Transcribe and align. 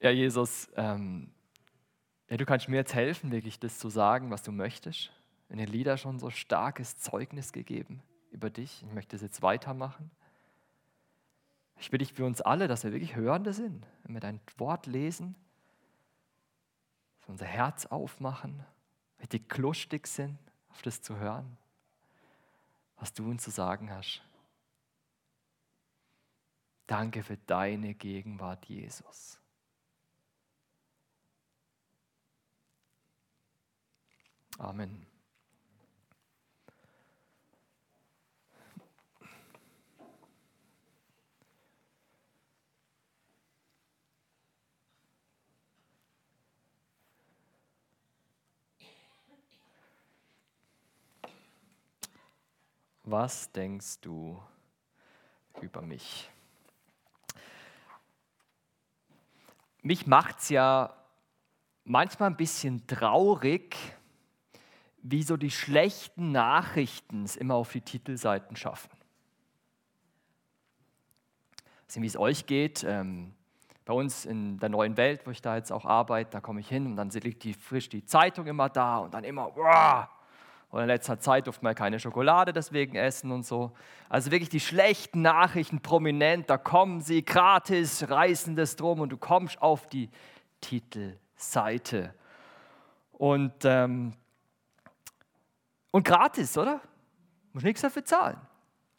Ja, 0.00 0.10
Jesus, 0.10 0.70
ähm, 0.76 1.30
ja, 2.30 2.38
du 2.38 2.46
kannst 2.46 2.68
mir 2.68 2.76
jetzt 2.76 2.94
helfen, 2.94 3.32
wirklich 3.32 3.60
das 3.60 3.78
zu 3.78 3.90
sagen, 3.90 4.30
was 4.30 4.42
du 4.42 4.50
möchtest. 4.50 5.12
In 5.50 5.58
den 5.58 5.68
Lieder 5.68 5.98
schon 5.98 6.18
so 6.18 6.30
starkes 6.30 6.98
Zeugnis 6.98 7.52
gegeben 7.52 8.02
über 8.30 8.48
dich. 8.48 8.82
Ich 8.82 8.94
möchte 8.94 9.16
es 9.16 9.22
jetzt 9.22 9.42
weitermachen. 9.42 10.10
Ich 11.78 11.90
bitte 11.90 12.04
dich 12.04 12.14
für 12.14 12.24
uns 12.24 12.40
alle, 12.40 12.66
dass 12.66 12.84
wir 12.84 12.92
wirklich 12.92 13.14
Hörende 13.14 13.52
sind, 13.52 13.86
wenn 14.04 14.14
wir 14.14 14.20
dein 14.20 14.40
Wort 14.56 14.86
lesen, 14.86 15.34
dass 17.18 17.28
unser 17.28 17.46
Herz 17.46 17.86
aufmachen, 17.86 18.64
richtig 19.20 19.48
klustig 19.48 20.06
sind, 20.06 20.38
auf 20.70 20.80
das 20.82 21.02
zu 21.02 21.16
hören, 21.16 21.58
was 22.96 23.12
du 23.12 23.28
uns 23.28 23.42
zu 23.42 23.50
sagen 23.50 23.90
hast. 23.90 24.22
Danke 26.86 27.22
für 27.22 27.36
deine 27.36 27.94
Gegenwart, 27.94 28.64
Jesus. 28.66 29.40
Amen. 34.60 35.06
Was 53.04 53.50
denkst 53.50 54.00
du 54.02 54.38
über 55.62 55.80
mich? 55.80 56.30
Mich 59.80 60.06
macht 60.06 60.40
es 60.40 60.50
ja 60.50 60.94
manchmal 61.84 62.28
ein 62.28 62.36
bisschen 62.36 62.86
traurig, 62.86 63.74
wie 65.02 65.22
so 65.22 65.36
die 65.36 65.50
schlechten 65.50 66.32
Nachrichten 66.32 67.24
es 67.24 67.36
immer 67.36 67.54
auf 67.54 67.72
die 67.72 67.80
Titelseiten 67.80 68.56
schaffen. 68.56 68.90
Ich 71.88 72.00
wie 72.00 72.06
es 72.06 72.16
euch 72.16 72.46
geht. 72.46 72.84
Ähm, 72.84 73.34
bei 73.84 73.94
uns 73.94 74.24
in 74.24 74.58
der 74.58 74.68
neuen 74.68 74.96
Welt, 74.96 75.26
wo 75.26 75.30
ich 75.32 75.42
da 75.42 75.56
jetzt 75.56 75.72
auch 75.72 75.84
arbeite, 75.84 76.30
da 76.30 76.40
komme 76.40 76.60
ich 76.60 76.68
hin 76.68 76.86
und 76.86 76.94
dann 76.94 77.08
liegt 77.10 77.42
die, 77.42 77.54
frisch 77.54 77.88
die 77.88 78.04
Zeitung 78.04 78.46
immer 78.46 78.68
da 78.68 78.98
und 78.98 79.14
dann 79.14 79.24
immer, 79.24 79.50
wow, 79.56 80.06
und 80.70 80.82
in 80.82 80.86
letzter 80.86 81.18
Zeit 81.18 81.46
durfte 81.46 81.64
man 81.64 81.74
keine 81.74 81.98
Schokolade 81.98 82.52
deswegen 82.52 82.94
essen 82.94 83.32
und 83.32 83.44
so. 83.44 83.72
Also 84.08 84.30
wirklich 84.30 84.48
die 84.48 84.60
schlechten 84.60 85.22
Nachrichten 85.22 85.80
prominent, 85.80 86.48
da 86.48 86.58
kommen 86.58 87.00
sie 87.00 87.24
gratis, 87.24 88.08
reißen 88.08 88.54
das 88.54 88.76
drum 88.76 89.00
und 89.00 89.10
du 89.10 89.16
kommst 89.16 89.60
auf 89.60 89.88
die 89.88 90.08
Titelseite. 90.60 92.14
Und, 93.12 93.52
ähm, 93.64 94.12
und 95.90 96.04
gratis, 96.04 96.56
oder? 96.56 96.80
Du 96.80 97.54
musst 97.54 97.66
nichts 97.66 97.82
dafür 97.82 98.04
zahlen. 98.04 98.38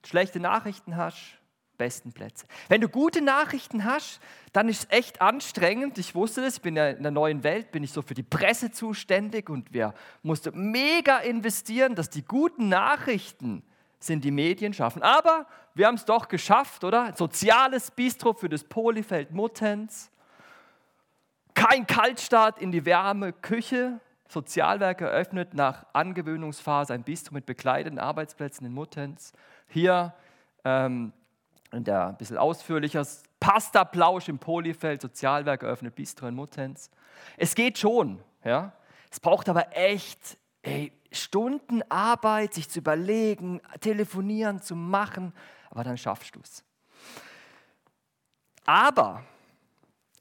Schlechte 0.05 0.39
Nachrichten 0.39 0.97
hast, 0.97 1.37
besten 1.77 2.11
Plätze. 2.11 2.45
Wenn 2.69 2.81
du 2.81 2.89
gute 2.89 3.21
Nachrichten 3.21 3.85
hast, 3.85 4.19
dann 4.51 4.69
ist 4.69 4.83
es 4.83 4.87
echt 4.89 5.21
anstrengend. 5.21 5.97
Ich 5.97 6.13
wusste 6.15 6.41
das, 6.41 6.57
ich 6.57 6.61
bin 6.61 6.75
ja 6.75 6.89
in 6.89 7.03
der 7.03 7.11
neuen 7.11 7.43
Welt, 7.43 7.71
bin 7.71 7.83
ich 7.83 7.91
so 7.91 8.01
für 8.01 8.13
die 8.13 8.23
Presse 8.23 8.71
zuständig 8.71 9.49
und 9.49 9.73
wir 9.73 9.93
mussten 10.21 10.71
mega 10.71 11.17
investieren, 11.19 11.95
dass 11.95 12.09
die 12.09 12.23
guten 12.23 12.69
Nachrichten 12.69 13.63
sind 13.99 14.23
die 14.23 14.31
Medien 14.31 14.73
schaffen. 14.73 15.01
Aber 15.01 15.47
wir 15.73 15.87
haben 15.87 15.95
es 15.95 16.05
doch 16.05 16.27
geschafft, 16.27 16.83
oder? 16.83 17.15
Soziales 17.15 17.91
Bistro 17.91 18.33
für 18.33 18.49
das 18.49 18.63
Polifeld 18.63 19.31
Muttenz. 19.31 20.11
Kein 21.53 21.85
Kaltstart 21.87 22.59
in 22.59 22.71
die 22.71 22.85
wärme 22.85 23.33
Küche. 23.33 23.99
Sozialwerk 24.31 25.01
eröffnet 25.01 25.53
nach 25.53 25.85
Angewöhnungsphase 25.93 26.93
ein 26.93 27.03
Bistro 27.03 27.33
mit 27.33 27.45
bekleideten 27.45 27.99
Arbeitsplätzen 27.99 28.65
in 28.65 28.73
Muttenz. 28.73 29.33
Hier 29.67 30.13
ähm, 30.63 31.11
und 31.71 31.87
der 31.87 32.07
ein 32.07 32.17
bisschen 32.17 32.37
ausführlicher, 32.37 33.05
Pasta-Plausch 33.39 34.29
im 34.29 34.39
Polifeld, 34.39 35.01
Sozialwerk 35.01 35.63
eröffnet 35.63 35.95
Bistro 35.95 36.27
in 36.27 36.35
Muttenz. 36.35 36.89
Es 37.37 37.55
geht 37.55 37.77
schon, 37.77 38.21
ja. 38.43 38.73
Es 39.09 39.19
braucht 39.19 39.49
aber 39.49 39.75
echt 39.75 40.37
ey, 40.61 40.93
Stunden 41.11 41.81
Arbeit, 41.89 42.53
sich 42.53 42.69
zu 42.69 42.79
überlegen, 42.79 43.61
telefonieren, 43.81 44.61
zu 44.61 44.75
machen, 44.75 45.33
aber 45.69 45.83
dann 45.83 45.97
schaffst 45.97 46.35
du 46.35 46.39
es. 46.41 46.63
Aber 48.65 49.23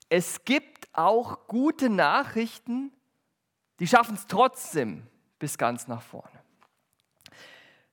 es 0.09 0.45
gibt 0.45 0.89
auch 0.93 1.47
gute 1.47 1.89
Nachrichten, 1.89 2.93
die 3.81 3.89
schaffen 3.89 4.15
es 4.15 4.27
trotzdem 4.27 5.07
bis 5.39 5.59
ganz 5.59 5.89
nach 5.89 6.03
vorne. 6.03 6.39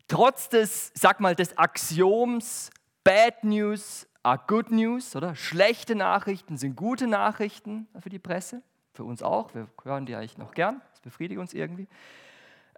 Trotz 0.08 0.50
des, 0.50 0.92
sag 0.94 1.20
mal, 1.20 1.36
des 1.36 1.58
Axioms, 1.58 2.70
Bad 3.04 3.44
News 3.44 4.08
are 4.24 4.40
good 4.48 4.70
news, 4.72 5.16
oder? 5.16 5.36
Schlechte 5.36 5.96
Nachrichten 5.96 6.58
sind 6.58 6.76
gute 6.76 7.08
Nachrichten 7.08 7.88
für 8.00 8.10
die 8.10 8.20
Presse, 8.20 8.62
für 8.94 9.06
uns 9.06 9.24
auch. 9.24 9.56
Wir 9.56 9.68
hören 9.84 10.06
die 10.06 10.16
eigentlich 10.16 10.38
noch 10.38 10.54
gern, 10.54 10.82
das 10.92 11.00
befriedigt 11.00 11.40
uns 11.40 11.54
irgendwie. 11.54 11.88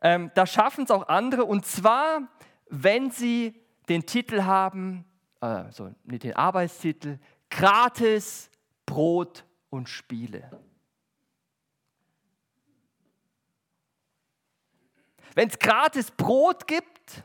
Ähm, 0.01 0.31
da 0.35 0.45
schaffen 0.45 0.83
es 0.83 0.91
auch 0.91 1.07
andere, 1.07 1.45
und 1.45 1.65
zwar, 1.65 2.21
wenn 2.69 3.09
sie 3.09 3.59
den 3.89 4.05
Titel 4.05 4.43
haben, 4.43 5.05
so 5.71 5.89
nicht 6.03 6.23
den 6.23 6.35
Arbeitstitel, 6.35 7.17
Gratis 7.49 8.51
Brot 8.85 9.45
und 9.69 9.87
Spiele. 9.87 10.51
Wenn 15.35 15.49
es 15.49 15.57
gratis 15.57 16.11
Brot 16.11 16.67
gibt, 16.67 17.23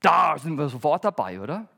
da 0.00 0.38
sind 0.38 0.56
wir 0.56 0.68
sofort 0.68 1.04
dabei, 1.04 1.40
oder? 1.40 1.68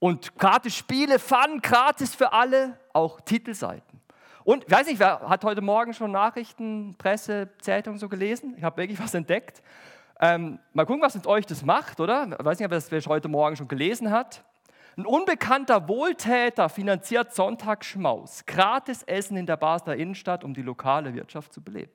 Und 0.00 0.36
gratis 0.36 0.76
Spiele, 0.76 1.18
Fun, 1.18 1.60
gratis 1.60 2.14
für 2.14 2.32
alle, 2.32 2.78
auch 2.92 3.20
Titelseiten. 3.20 4.00
Und 4.44 4.64
ich 4.64 4.70
weiß 4.70 4.86
nicht, 4.86 4.98
wer 4.98 5.20
hat 5.28 5.44
heute 5.44 5.60
Morgen 5.60 5.92
schon 5.92 6.10
Nachrichten, 6.10 6.94
Presse, 6.96 7.50
Zeitung 7.60 7.98
so 7.98 8.08
gelesen? 8.08 8.54
Ich 8.56 8.64
habe 8.64 8.78
wirklich 8.78 8.98
was 8.98 9.14
entdeckt. 9.14 9.62
Ähm, 10.20 10.58
mal 10.72 10.86
gucken, 10.86 11.02
was 11.02 11.14
mit 11.14 11.26
euch 11.26 11.46
das 11.46 11.64
macht, 11.64 12.00
oder? 12.00 12.28
Ich 12.38 12.44
weiß 12.44 12.58
nicht, 12.58 12.66
ob 12.66 12.72
das 12.72 12.90
wer 12.90 13.00
heute 13.06 13.28
Morgen 13.28 13.56
schon 13.56 13.68
gelesen 13.68 14.10
hat. 14.10 14.44
Ein 14.96 15.06
unbekannter 15.06 15.86
Wohltäter 15.86 16.68
finanziert 16.68 17.32
Sonntagsschmaus, 17.32 18.46
gratis 18.46 19.04
Essen 19.04 19.36
in 19.36 19.46
der 19.46 19.56
Basler 19.56 19.94
Innenstadt, 19.94 20.42
um 20.42 20.54
die 20.54 20.62
lokale 20.62 21.14
Wirtschaft 21.14 21.52
zu 21.52 21.62
beleben. 21.62 21.92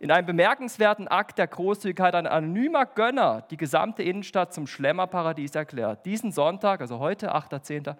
In 0.00 0.12
einem 0.12 0.26
bemerkenswerten 0.26 1.08
Akt 1.08 1.38
der 1.38 1.48
Großzügigkeit 1.48 2.14
ein 2.14 2.28
anonymer 2.28 2.86
Gönner 2.86 3.42
die 3.50 3.56
gesamte 3.56 4.04
Innenstadt 4.04 4.54
zum 4.54 4.68
Schlemmerparadies 4.68 5.56
erklärt. 5.56 6.06
Diesen 6.06 6.30
Sonntag, 6.30 6.80
also 6.80 7.00
heute, 7.00 7.34
8.10., 7.34 7.96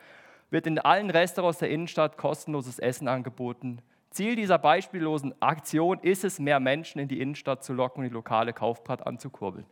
wird 0.51 0.67
in 0.67 0.79
allen 0.79 1.11
Restaurants 1.11 1.59
der 1.59 1.71
Innenstadt 1.71 2.17
kostenloses 2.17 2.79
Essen 2.79 3.09
angeboten. 3.09 3.83
Ziel 4.11 4.37
dieser 4.37 4.59
beispiellosen 4.59 5.35
Aktion 5.43 5.99
ist 5.99 6.25
es, 6.25 6.39
mehr 6.39 6.61
Menschen 6.61 7.01
in 7.01 7.09
die 7.09 7.21
Innenstadt 7.21 7.65
zu 7.65 7.73
locken 7.73 8.03
und 8.03 8.09
die 8.09 8.15
lokale 8.15 8.53
Kaufkraft 8.53 9.07
anzukurbeln. 9.07 9.67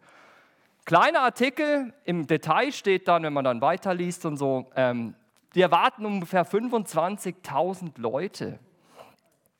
Kleiner 0.85 1.21
Artikel, 1.21 1.95
im 2.05 2.27
Detail 2.27 2.73
steht 2.73 3.09
dann, 3.09 3.23
wenn 3.23 3.33
man 3.33 3.45
dann 3.45 3.61
weiterliest 3.61 4.27
und 4.27 4.37
so, 4.37 4.71
ähm, 4.77 5.15
die 5.55 5.63
erwarten 5.63 6.05
ungefähr 6.05 6.45
25.000 6.45 7.99
Leute. 7.99 8.59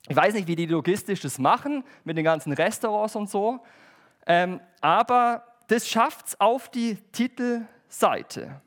Ich 0.09 0.17
weiß 0.17 0.35
nicht, 0.35 0.47
wie 0.47 0.57
die 0.57 0.67
logistisch 0.67 1.21
das 1.21 1.39
machen 1.39 1.85
mit 2.05 2.17
den 2.17 2.25
ganzen 2.25 2.53
Restaurants 2.53 3.17
und 3.17 3.29
so, 3.29 3.61
ähm, 4.27 4.61
aber 4.81 5.45
das 5.69 5.89
schafft 5.89 6.29
es 6.29 6.41
auf 6.41 6.69
die 6.69 6.97
Titelseite. 7.13 8.61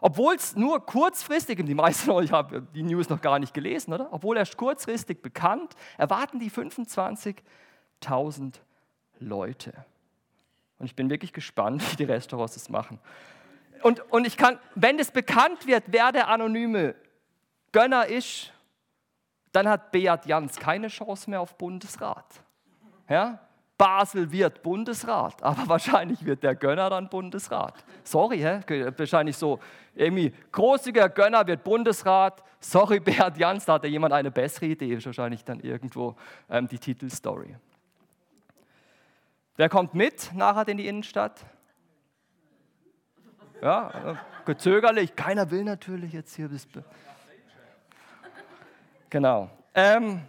Obwohl 0.00 0.36
es 0.36 0.54
nur 0.54 0.84
kurzfristig, 0.84 1.64
die 1.64 1.74
meisten 1.74 2.06
von 2.06 2.16
euch 2.16 2.30
haben 2.30 2.68
die 2.74 2.82
News 2.82 3.08
noch 3.08 3.20
gar 3.20 3.38
nicht 3.38 3.52
gelesen, 3.52 3.92
oder? 3.92 4.12
Obwohl 4.12 4.36
erst 4.36 4.56
kurzfristig 4.56 5.22
bekannt, 5.22 5.74
erwarten 5.96 6.38
die 6.38 6.50
25.000 6.50 8.54
Leute. 9.18 9.72
Und 10.78 10.86
ich 10.86 10.94
bin 10.94 11.10
wirklich 11.10 11.32
gespannt, 11.32 11.82
wie 11.92 11.96
die 11.96 12.04
Restaurants 12.04 12.54
das 12.54 12.68
machen. 12.68 13.00
Und, 13.82 14.00
und 14.12 14.26
ich 14.26 14.36
kann, 14.36 14.58
wenn 14.74 14.98
es 14.98 15.10
bekannt 15.10 15.66
wird, 15.66 15.84
wer 15.88 16.12
der 16.12 16.28
anonyme 16.28 16.94
Gönner 17.72 18.06
ist, 18.06 18.52
dann 19.52 19.68
hat 19.68 19.92
Beat 19.92 20.26
Jans 20.26 20.58
keine 20.58 20.88
Chance 20.88 21.30
mehr 21.30 21.40
auf 21.40 21.56
Bundesrat. 21.56 22.42
Ja? 23.08 23.40
Basel 23.78 24.30
wird 24.32 24.62
Bundesrat, 24.62 25.42
aber 25.42 25.62
wahrscheinlich 25.68 26.24
wird 26.24 26.42
der 26.42 26.56
Gönner 26.56 26.90
dann 26.90 27.08
Bundesrat. 27.08 27.84
Sorry, 28.02 28.38
hä? 28.38 28.60
wahrscheinlich 28.96 29.36
so, 29.36 29.60
irgendwie, 29.94 30.34
großzügiger 30.50 31.08
Gönner 31.08 31.46
wird 31.46 31.62
Bundesrat. 31.62 32.42
Sorry, 32.60 32.98
Beat 33.04 33.38
Jans, 33.38 33.64
da 33.64 33.74
hatte 33.74 33.86
jemand 33.86 34.12
eine 34.12 34.30
bessere 34.30 34.66
Idee, 34.66 34.94
ist 34.94 35.06
wahrscheinlich 35.06 35.44
dann 35.44 35.60
irgendwo 35.60 36.16
ähm, 36.50 36.66
die 36.66 36.78
Titelstory. 36.78 37.56
Wer 39.56 39.68
kommt 39.68 39.94
mit 39.94 40.32
nachher 40.34 40.68
in 40.68 40.76
die 40.76 40.86
Innenstadt? 40.86 41.44
Ja, 43.60 44.12
äh, 44.12 44.14
gezögerlich, 44.44 45.16
keiner 45.16 45.50
will 45.50 45.64
natürlich 45.64 46.12
jetzt 46.12 46.34
hier. 46.34 46.48
Genau. 49.10 49.50
Ähm, 49.74 50.20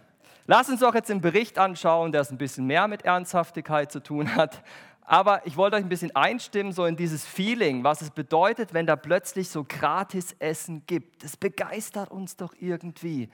lass 0.46 0.68
uns 0.68 0.80
doch 0.80 0.94
jetzt 0.94 1.10
den 1.10 1.20
Bericht 1.20 1.58
anschauen, 1.58 2.12
der 2.12 2.22
es 2.22 2.30
ein 2.30 2.38
bisschen 2.38 2.66
mehr 2.66 2.88
mit 2.88 3.04
Ernsthaftigkeit 3.04 3.92
zu 3.92 4.00
tun 4.00 4.34
hat. 4.34 4.62
Aber 5.02 5.44
ich 5.44 5.56
wollte 5.56 5.76
euch 5.76 5.82
ein 5.82 5.88
bisschen 5.88 6.14
einstimmen, 6.14 6.72
so 6.72 6.84
in 6.86 6.96
dieses 6.96 7.26
Feeling, 7.26 7.82
was 7.82 8.00
es 8.00 8.10
bedeutet, 8.10 8.72
wenn 8.72 8.86
da 8.86 8.94
plötzlich 8.94 9.48
so 9.48 9.64
gratis 9.64 10.36
Essen 10.38 10.84
gibt. 10.86 11.24
Das 11.24 11.36
begeistert 11.36 12.12
uns 12.12 12.36
doch 12.36 12.54
irgendwie. 12.60 13.28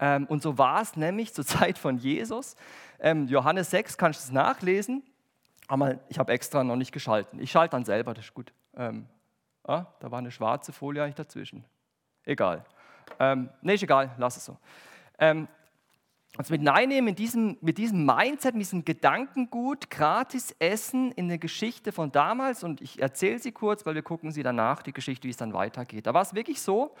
Ähm, 0.00 0.26
und 0.26 0.42
so 0.42 0.58
war 0.58 0.82
es 0.82 0.96
nämlich 0.96 1.32
zur 1.32 1.46
Zeit 1.46 1.78
von 1.78 1.98
Jesus. 1.98 2.56
Ähm, 2.98 3.28
Johannes 3.28 3.70
6, 3.70 3.96
kannst 3.96 4.20
du 4.20 4.24
es 4.24 4.32
nachlesen? 4.32 5.04
Aber 5.68 6.00
ich 6.08 6.18
habe 6.18 6.32
extra 6.32 6.64
noch 6.64 6.74
nicht 6.74 6.90
geschalten. 6.90 7.38
Ich 7.38 7.52
schalte 7.52 7.76
dann 7.76 7.84
selber, 7.84 8.12
das 8.12 8.24
ist 8.24 8.34
gut. 8.34 8.52
Ähm, 8.74 9.06
ah, 9.62 9.84
da 10.00 10.10
war 10.10 10.18
eine 10.18 10.32
schwarze 10.32 10.72
Folie 10.72 11.04
eigentlich 11.04 11.14
dazwischen. 11.14 11.64
Egal. 12.24 12.64
Ähm, 13.20 13.50
nee, 13.62 13.74
ist 13.74 13.84
egal, 13.84 14.10
lass 14.18 14.36
es 14.36 14.44
so. 14.44 14.56
Ähm, 15.20 15.46
uns 16.36 16.50
mit 16.50 16.66
reinnehmen 16.66 17.08
in 17.08 17.14
diesem, 17.14 17.58
mit 17.60 17.76
diesem 17.76 18.06
Mindset, 18.06 18.54
mit 18.54 18.62
diesem 18.62 18.84
Gedankengut, 18.84 19.90
gratis 19.90 20.54
Essen 20.58 21.12
in 21.12 21.28
der 21.28 21.38
Geschichte 21.38 21.92
von 21.92 22.12
damals. 22.12 22.64
Und 22.64 22.80
ich 22.80 23.00
erzähle 23.00 23.38
sie 23.38 23.52
kurz, 23.52 23.84
weil 23.84 23.94
wir 23.94 24.02
gucken 24.02 24.30
sie 24.32 24.42
danach, 24.42 24.82
die 24.82 24.92
Geschichte, 24.92 25.24
wie 25.26 25.30
es 25.30 25.36
dann 25.36 25.52
weitergeht. 25.52 26.06
Da 26.06 26.14
war 26.14 26.22
es 26.22 26.34
wirklich 26.34 26.60
so, 26.62 26.94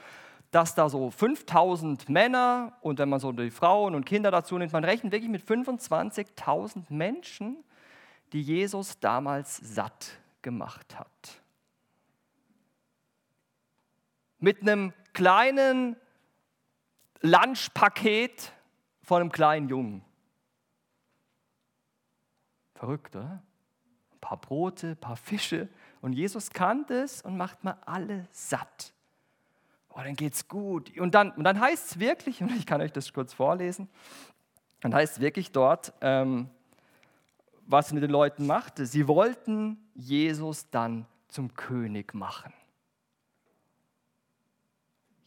dass 0.50 0.74
da 0.74 0.88
so 0.88 1.10
5000 1.10 2.08
Männer 2.08 2.76
und 2.80 2.98
wenn 2.98 3.08
man 3.08 3.20
so 3.20 3.30
die 3.32 3.50
Frauen 3.50 3.94
und 3.94 4.04
Kinder 4.04 4.30
dazu 4.30 4.58
nimmt, 4.58 4.72
man 4.72 4.84
rechnet 4.84 5.12
wirklich 5.12 5.30
mit 5.30 5.44
25.000 5.44 6.84
Menschen, 6.88 7.56
die 8.32 8.42
Jesus 8.42 8.98
damals 8.98 9.56
satt 9.56 10.18
gemacht 10.42 10.98
hat. 10.98 11.40
Mit 14.38 14.62
einem 14.62 14.92
kleinen 15.12 15.96
Lunchpaket 17.20 18.52
von 19.02 19.20
einem 19.20 19.32
kleinen 19.32 19.68
Jungen. 19.68 20.04
Verrückt, 22.74 23.14
oder? 23.14 23.42
Ein 24.12 24.20
paar 24.20 24.40
Brote, 24.40 24.90
ein 24.90 24.96
paar 24.96 25.16
Fische. 25.16 25.68
Und 26.00 26.14
Jesus 26.14 26.50
kannte 26.50 27.02
es 27.02 27.20
und 27.22 27.36
macht 27.36 27.62
mal 27.62 27.76
alle 27.84 28.26
satt. 28.30 28.92
Oh, 29.90 30.00
dann 30.02 30.14
geht's 30.14 30.48
gut. 30.48 30.96
Und 30.98 31.14
dann, 31.14 31.32
und 31.32 31.44
dann 31.44 31.60
heißt 31.60 31.90
es 31.90 32.00
wirklich, 32.00 32.42
und 32.42 32.52
ich 32.52 32.66
kann 32.66 32.80
euch 32.80 32.92
das 32.92 33.12
kurz 33.12 33.34
vorlesen, 33.34 33.88
dann 34.80 34.94
heißt 34.94 35.16
es 35.16 35.20
wirklich 35.20 35.52
dort, 35.52 35.92
ähm, 36.00 36.48
was 37.66 37.88
es 37.88 37.92
mit 37.92 38.02
den 38.02 38.10
Leuten 38.10 38.46
machte. 38.46 38.86
Sie 38.86 39.06
wollten 39.06 39.76
Jesus 39.94 40.70
dann 40.70 41.06
zum 41.28 41.54
König 41.54 42.14
machen. 42.14 42.52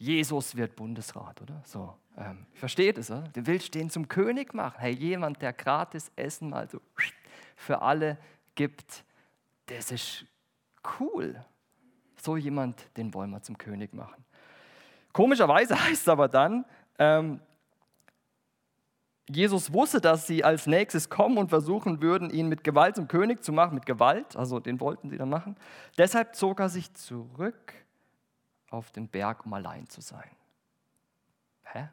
Jesus 0.04 0.54
wird 0.54 0.76
Bundesrat, 0.76 1.40
oder? 1.40 1.62
So, 1.64 1.94
ähm, 2.18 2.44
versteht 2.52 2.98
es, 2.98 3.10
oder? 3.10 3.22
Du 3.32 3.46
willst 3.46 3.74
den 3.74 3.88
zum 3.88 4.06
König 4.06 4.52
machen. 4.52 4.76
Hey, 4.78 4.92
jemand, 4.92 5.40
der 5.40 5.54
gratis 5.54 6.12
Essen 6.14 6.50
mal 6.50 6.68
so 6.68 6.78
für 7.56 7.80
alle 7.80 8.18
gibt, 8.54 9.02
das 9.64 9.90
ist 9.90 10.26
cool. 11.00 11.42
So 12.20 12.36
jemand, 12.36 12.86
den 12.98 13.14
wollen 13.14 13.30
wir 13.30 13.40
zum 13.40 13.56
König 13.56 13.94
machen. 13.94 14.22
Komischerweise 15.14 15.74
heißt 15.82 16.02
es 16.02 16.08
aber 16.08 16.28
dann, 16.28 16.66
ähm, 16.98 17.40
Jesus 19.26 19.72
wusste, 19.72 20.02
dass 20.02 20.26
sie 20.26 20.44
als 20.44 20.66
nächstes 20.66 21.08
kommen 21.08 21.38
und 21.38 21.48
versuchen 21.48 22.02
würden, 22.02 22.28
ihn 22.28 22.50
mit 22.50 22.62
Gewalt 22.62 22.96
zum 22.96 23.08
König 23.08 23.42
zu 23.42 23.54
machen, 23.54 23.74
mit 23.74 23.86
Gewalt, 23.86 24.36
also 24.36 24.60
den 24.60 24.80
wollten 24.80 25.08
sie 25.08 25.16
dann 25.16 25.30
machen. 25.30 25.56
Deshalb 25.96 26.34
zog 26.34 26.60
er 26.60 26.68
sich 26.68 26.92
zurück 26.92 27.72
auf 28.74 28.90
den 28.90 29.08
Berg, 29.08 29.46
um 29.46 29.54
allein 29.54 29.88
zu 29.88 30.00
sein. 30.00 30.30
Hä? 31.64 31.88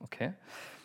Okay. 0.00 0.34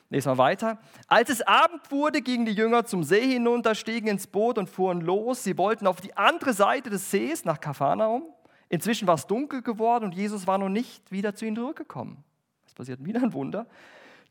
Lesen 0.10 0.32
wir 0.32 0.38
weiter. 0.38 0.78
Als 1.08 1.30
es 1.30 1.42
Abend 1.42 1.90
wurde, 1.90 2.22
gingen 2.22 2.46
die 2.46 2.52
Jünger 2.52 2.86
zum 2.86 3.04
See 3.04 3.28
hinunter, 3.28 3.74
stiegen 3.74 4.08
ins 4.08 4.28
Boot 4.28 4.60
und 4.60 4.70
fuhren 4.70 5.02
los. 5.02 5.44
Sie 5.44 5.58
wollten 5.58 5.88
auf 5.88 6.02
die 6.02 6.16
andere 6.16 6.54
Seite 6.54 6.92
des 6.92 7.10
Sees 7.10 7.46
nach 7.46 7.60
Kapharnaum. 7.60 8.24
Inzwischen 8.70 9.08
war 9.08 9.16
es 9.16 9.26
dunkel 9.26 9.62
geworden 9.62 10.06
und 10.06 10.14
Jesus 10.14 10.46
war 10.46 10.58
noch 10.58 10.70
nicht 10.70 11.12
wieder 11.12 11.34
zu 11.34 11.46
ihnen 11.46 11.56
zurückgekommen. 11.56 12.24
Es 12.66 12.74
passiert 12.74 13.04
wieder 13.04 13.22
ein 13.22 13.34
Wunder. 13.34 13.66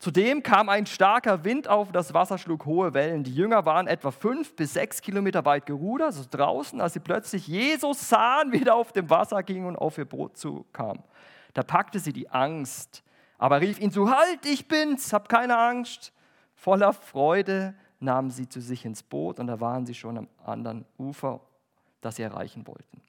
Zudem 0.03 0.43
kam 0.43 0.67
ein 0.67 0.85
starker 0.85 1.45
Wind 1.45 1.69
auf, 1.69 1.93
das 1.93 2.13
Wasser 2.13 2.37
schlug 2.37 2.65
hohe 2.65 2.93
Wellen. 2.93 3.23
Die 3.23 3.33
Jünger 3.33 3.65
waren 3.65 3.87
etwa 3.87 4.11
fünf 4.11 4.53
bis 4.53 4.73
sechs 4.73 5.01
Kilometer 5.01 5.45
weit 5.45 5.65
gerudert, 5.65 6.07
also 6.07 6.25
draußen, 6.29 6.81
als 6.81 6.91
sie 6.91 6.99
plötzlich 6.99 7.47
Jesus 7.47 8.09
sahen, 8.09 8.51
wieder 8.51 8.75
auf 8.75 8.91
dem 8.91 9.09
Wasser 9.09 9.41
ging 9.43 9.65
und 9.65 9.77
auf 9.77 9.97
ihr 9.97 10.03
Boot 10.03 10.35
zukam. 10.35 10.99
Da 11.53 11.63
packte 11.63 11.99
sie 11.99 12.11
die 12.11 12.29
Angst, 12.29 13.01
aber 13.37 13.61
rief 13.61 13.79
ihn 13.79 13.91
zu, 13.91 14.09
halt, 14.09 14.45
ich 14.45 14.67
bin's, 14.67 15.13
hab 15.13 15.29
keine 15.29 15.57
Angst. 15.57 16.11
Voller 16.53 16.91
Freude 16.91 17.73
nahmen 18.01 18.29
sie 18.29 18.49
zu 18.49 18.59
sich 18.59 18.83
ins 18.83 19.03
Boot 19.03 19.39
und 19.39 19.47
da 19.47 19.61
waren 19.61 19.85
sie 19.85 19.93
schon 19.93 20.17
am 20.17 20.27
anderen 20.43 20.83
Ufer, 20.97 21.39
das 22.01 22.17
sie 22.17 22.23
erreichen 22.23 22.67
wollten. 22.67 23.01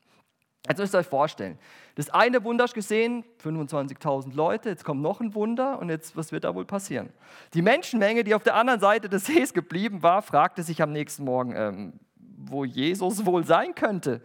Jetzt 0.67 0.79
müsst 0.79 0.95
ihr 0.95 0.99
euch 0.99 1.07
vorstellen, 1.07 1.59
das 1.95 2.09
eine 2.09 2.43
Wunder 2.43 2.67
gesehen, 2.67 3.23
25.000 3.43 4.35
Leute, 4.35 4.71
jetzt 4.71 4.83
kommt 4.83 5.03
noch 5.03 5.21
ein 5.21 5.35
Wunder 5.35 5.79
und 5.79 5.91
jetzt, 5.91 6.17
was 6.17 6.33
wird 6.33 6.45
da 6.45 6.55
wohl 6.55 6.65
passieren? 6.65 7.11
Die 7.53 7.61
Menschenmenge, 7.61 8.25
die 8.25 8.35
auf 8.35 8.43
der 8.43 8.55
anderen 8.55 8.81
Seite 8.81 9.11
des 9.11 9.27
Sees 9.27 9.53
geblieben 9.53 10.03
war, 10.03 10.23
fragte 10.23 10.63
sich 10.63 10.81
am 10.81 10.91
nächsten 10.91 11.25
Morgen, 11.25 11.55
ähm, 11.55 11.93
wo 12.17 12.65
Jesus 12.65 13.27
wohl 13.27 13.45
sein 13.45 13.75
könnte. 13.75 14.23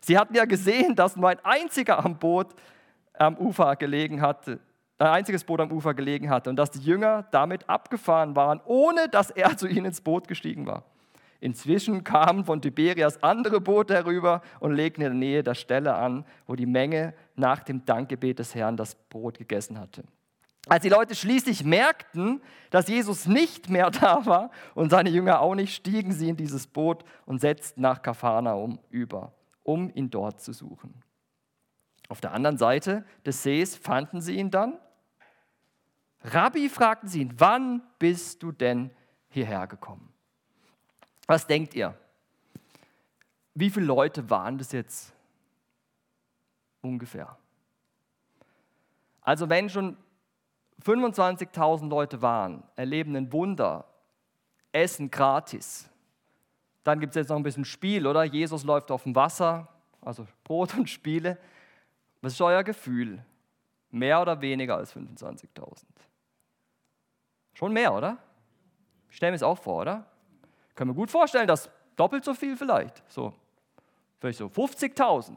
Sie 0.00 0.18
hatten 0.18 0.34
ja 0.34 0.44
gesehen, 0.44 0.94
dass 0.94 1.16
nur 1.16 1.30
ein 1.30 1.40
einziger 1.42 2.04
am 2.04 2.18
Boot 2.18 2.48
am 3.14 3.36
Ufer 3.38 3.74
gelegen 3.76 4.20
hatte, 4.20 4.60
ein 4.98 5.08
einziges 5.08 5.44
Boot 5.44 5.60
am 5.60 5.72
Ufer 5.72 5.94
gelegen 5.94 6.28
hatte 6.28 6.50
und 6.50 6.56
dass 6.56 6.70
die 6.70 6.80
Jünger 6.80 7.26
damit 7.30 7.68
abgefahren 7.68 8.36
waren, 8.36 8.60
ohne 8.66 9.08
dass 9.08 9.30
er 9.30 9.56
zu 9.56 9.66
ihnen 9.66 9.86
ins 9.86 10.02
Boot 10.02 10.28
gestiegen 10.28 10.66
war. 10.66 10.84
Inzwischen 11.40 12.02
kamen 12.02 12.44
von 12.44 12.60
Tiberias 12.60 13.22
andere 13.22 13.60
Boote 13.60 13.94
herüber 13.94 14.42
und 14.58 14.74
legten 14.74 15.02
in 15.02 15.10
der 15.10 15.18
Nähe 15.18 15.42
der 15.42 15.54
Stelle 15.54 15.94
an, 15.94 16.24
wo 16.46 16.56
die 16.56 16.66
Menge 16.66 17.14
nach 17.36 17.62
dem 17.62 17.84
Dankgebet 17.84 18.40
des 18.40 18.54
Herrn 18.54 18.76
das 18.76 18.94
Brot 18.94 19.38
gegessen 19.38 19.78
hatte. 19.78 20.02
Als 20.68 20.82
die 20.82 20.88
Leute 20.88 21.14
schließlich 21.14 21.64
merkten, 21.64 22.42
dass 22.70 22.88
Jesus 22.88 23.26
nicht 23.26 23.70
mehr 23.70 23.90
da 23.90 24.26
war 24.26 24.50
und 24.74 24.90
seine 24.90 25.10
Jünger 25.10 25.40
auch 25.40 25.54
nicht, 25.54 25.74
stiegen 25.74 26.12
sie 26.12 26.28
in 26.28 26.36
dieses 26.36 26.66
Boot 26.66 27.04
und 27.24 27.40
setzten 27.40 27.82
nach 27.82 28.02
Kapharnaum 28.02 28.80
über, 28.90 29.32
um 29.62 29.90
ihn 29.94 30.10
dort 30.10 30.40
zu 30.40 30.52
suchen. 30.52 31.02
Auf 32.08 32.20
der 32.20 32.32
anderen 32.32 32.58
Seite 32.58 33.04
des 33.24 33.42
Sees 33.42 33.76
fanden 33.76 34.20
sie 34.20 34.36
ihn 34.36 34.50
dann. 34.50 34.78
Rabbi 36.24 36.68
fragten 36.68 37.08
sie 37.08 37.20
ihn, 37.20 37.34
wann 37.36 37.82
bist 37.98 38.42
du 38.42 38.50
denn 38.50 38.90
hierher 39.28 39.66
gekommen? 39.66 40.12
Was 41.28 41.46
denkt 41.46 41.74
ihr? 41.74 41.94
Wie 43.54 43.68
viele 43.68 43.84
Leute 43.86 44.28
waren 44.30 44.56
das 44.56 44.72
jetzt 44.72 45.12
ungefähr? 46.80 47.36
Also 49.20 49.48
wenn 49.50 49.68
schon 49.68 49.96
25.000 50.82 51.88
Leute 51.88 52.22
waren, 52.22 52.62
erleben 52.76 53.14
ein 53.14 53.30
Wunder, 53.30 53.84
essen 54.72 55.10
gratis, 55.10 55.90
dann 56.82 56.98
gibt 56.98 57.10
es 57.10 57.16
jetzt 57.16 57.28
noch 57.28 57.36
ein 57.36 57.42
bisschen 57.42 57.66
Spiel, 57.66 58.06
oder? 58.06 58.24
Jesus 58.24 58.64
läuft 58.64 58.90
auf 58.90 59.02
dem 59.02 59.14
Wasser, 59.14 59.68
also 60.00 60.26
Brot 60.44 60.74
und 60.78 60.88
Spiele. 60.88 61.36
Was 62.22 62.32
ist 62.32 62.40
euer 62.40 62.64
Gefühl? 62.64 63.22
Mehr 63.90 64.22
oder 64.22 64.40
weniger 64.40 64.76
als 64.76 64.96
25.000? 64.96 65.84
Schon 67.52 67.74
mehr, 67.74 67.92
oder? 67.92 68.16
Ich 69.10 69.16
stelle 69.16 69.32
mir 69.32 69.36
es 69.36 69.42
auch 69.42 69.58
vor, 69.58 69.82
oder? 69.82 70.06
Können 70.78 70.90
wir 70.90 70.94
gut 70.94 71.10
vorstellen, 71.10 71.48
dass 71.48 71.68
doppelt 71.96 72.24
so 72.24 72.34
viel 72.34 72.56
vielleicht. 72.56 73.02
So, 73.10 73.34
vielleicht 74.20 74.38
so 74.38 74.46
50.000. 74.46 75.32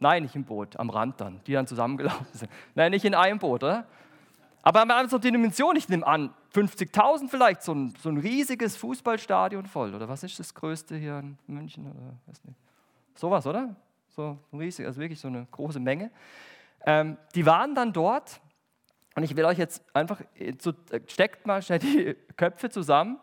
Nein, 0.00 0.24
nicht 0.24 0.34
im 0.34 0.42
Boot, 0.42 0.76
am 0.80 0.90
Rand 0.90 1.20
dann, 1.20 1.40
die 1.46 1.52
dann 1.52 1.68
zusammengelaufen 1.68 2.26
sind. 2.32 2.50
Nein, 2.74 2.90
nicht 2.90 3.04
in 3.04 3.14
einem 3.14 3.38
Boot, 3.38 3.62
oder? 3.62 3.86
Aber 4.62 4.84
wir 4.84 4.96
haben 4.96 5.08
so 5.08 5.18
die 5.18 5.30
Dimension, 5.30 5.76
ich 5.76 5.88
nehme 5.88 6.04
an, 6.04 6.34
50.000 6.52 7.28
vielleicht, 7.28 7.62
so 7.62 7.72
ein, 7.72 7.94
so 8.02 8.08
ein 8.08 8.16
riesiges 8.16 8.76
Fußballstadion 8.76 9.64
voll. 9.66 9.94
Oder 9.94 10.08
was 10.08 10.24
ist 10.24 10.40
das 10.40 10.52
größte 10.52 10.96
hier 10.96 11.20
in 11.20 11.38
München? 11.46 11.86
Oder 11.86 12.16
weiß 12.26 12.42
nicht. 12.46 12.58
Sowas, 13.14 13.46
oder? 13.46 13.76
So 14.08 14.36
riesig, 14.52 14.86
also 14.86 15.00
wirklich 15.00 15.20
so 15.20 15.28
eine 15.28 15.46
große 15.52 15.78
Menge. 15.78 16.10
Ähm, 16.84 17.16
die 17.36 17.46
waren 17.46 17.76
dann 17.76 17.92
dort 17.92 18.40
und 19.14 19.22
ich 19.22 19.36
will 19.36 19.44
euch 19.44 19.58
jetzt 19.58 19.84
einfach, 19.94 20.20
so, 20.58 20.72
äh, 20.90 21.00
steckt 21.06 21.46
mal 21.46 21.62
schnell 21.62 21.78
die 21.78 22.16
Köpfe 22.36 22.70
zusammen 22.70 23.20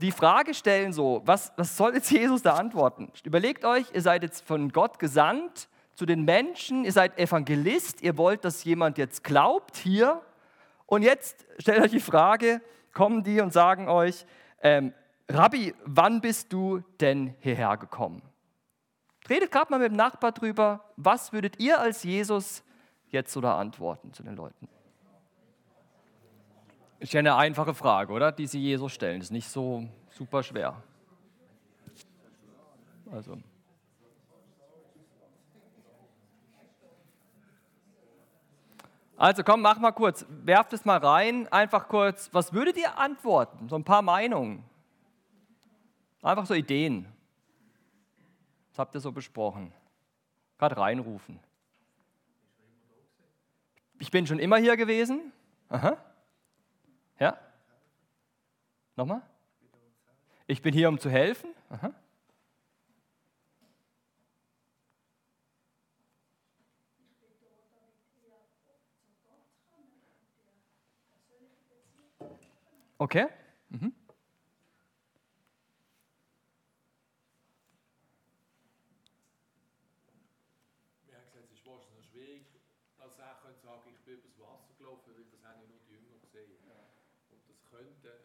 die 0.00 0.12
Frage 0.12 0.54
stellen 0.54 0.92
so, 0.92 1.22
was, 1.24 1.52
was 1.56 1.76
soll 1.76 1.94
jetzt 1.94 2.10
Jesus 2.10 2.42
da 2.42 2.54
antworten? 2.54 3.10
Überlegt 3.24 3.64
euch, 3.64 3.86
ihr 3.94 4.02
seid 4.02 4.22
jetzt 4.22 4.46
von 4.46 4.70
Gott 4.70 4.98
gesandt 4.98 5.68
zu 5.94 6.04
den 6.04 6.24
Menschen, 6.24 6.84
ihr 6.84 6.92
seid 6.92 7.18
Evangelist, 7.18 8.02
ihr 8.02 8.18
wollt, 8.18 8.44
dass 8.44 8.64
jemand 8.64 8.98
jetzt 8.98 9.24
glaubt 9.24 9.76
hier. 9.76 10.20
Und 10.84 11.02
jetzt 11.02 11.46
stellt 11.58 11.82
euch 11.82 11.90
die 11.90 12.00
Frage, 12.00 12.60
kommen 12.92 13.22
die 13.22 13.40
und 13.40 13.52
sagen 13.52 13.88
euch, 13.88 14.26
ähm, 14.62 14.92
Rabbi, 15.28 15.74
wann 15.84 16.20
bist 16.20 16.52
du 16.52 16.80
denn 17.00 17.34
hierher 17.40 17.76
gekommen? 17.76 18.22
Redet 19.28 19.50
gerade 19.50 19.70
mal 19.70 19.78
mit 19.78 19.90
dem 19.90 19.96
Nachbar 19.96 20.32
drüber, 20.32 20.92
was 20.96 21.32
würdet 21.32 21.58
ihr 21.58 21.80
als 21.80 22.04
Jesus 22.04 22.62
jetzt 23.08 23.36
oder 23.36 23.56
antworten 23.56 24.12
zu 24.12 24.22
den 24.22 24.36
Leuten? 24.36 24.68
Ist 26.98 27.12
ja 27.12 27.20
eine 27.20 27.36
einfache 27.36 27.74
Frage, 27.74 28.12
oder? 28.12 28.32
Die 28.32 28.46
Sie 28.46 28.60
Jesus 28.60 28.92
stellen. 28.92 29.20
Ist 29.20 29.30
nicht 29.30 29.48
so 29.48 29.86
super 30.10 30.42
schwer. 30.42 30.82
Also. 33.12 33.38
Also 39.18 39.42
komm, 39.44 39.62
mach 39.62 39.78
mal 39.78 39.92
kurz, 39.92 40.26
werft 40.28 40.74
es 40.74 40.84
mal 40.84 40.98
rein, 40.98 41.50
einfach 41.50 41.88
kurz, 41.88 42.28
was 42.32 42.52
würdet 42.52 42.76
ihr 42.76 42.98
antworten? 42.98 43.68
So 43.68 43.76
ein 43.76 43.84
paar 43.84 44.02
Meinungen. 44.02 44.62
Einfach 46.22 46.44
so 46.44 46.52
Ideen. 46.52 47.06
Was 48.70 48.78
habt 48.80 48.94
ihr 48.94 49.00
so 49.00 49.12
besprochen? 49.12 49.72
Gerade 50.58 50.76
reinrufen. 50.76 51.40
Ich 53.98 54.10
bin 54.10 54.26
schon 54.26 54.38
immer 54.38 54.58
hier 54.58 54.76
gewesen. 54.76 55.32
Aha. 55.70 55.96
Nochmal? 58.96 59.20
Ich 60.46 60.62
bin 60.62 60.72
hier, 60.72 60.88
um 60.88 60.98
zu 60.98 61.10
helfen. 61.10 61.50
Aha. 61.68 61.94
Okay. 72.98 73.28
Mhm. 73.68 73.92
Wir 81.04 81.16
haben 81.16 81.24
gesagt, 81.26 81.44
es 81.44 81.58
ist 81.58 81.66
wahrscheinlich 81.66 82.06
schwierig, 82.06 82.46
dass 82.96 83.18
er 83.18 83.36
sagen, 83.62 83.90
ich 83.90 84.00
bin 84.06 84.14
übers 84.14 84.38
Wasser 84.38 84.72
gelaufen, 84.78 85.12
weil 85.12 85.24
das 85.24 85.44
haben 85.44 85.60
ja 85.60 85.66
nur 85.68 85.76
die 85.86 85.92
Jünger 85.92 86.18
gesehen. 86.22 86.56
Und 87.28 87.42
das 87.46 87.62
könnte, 87.68 88.20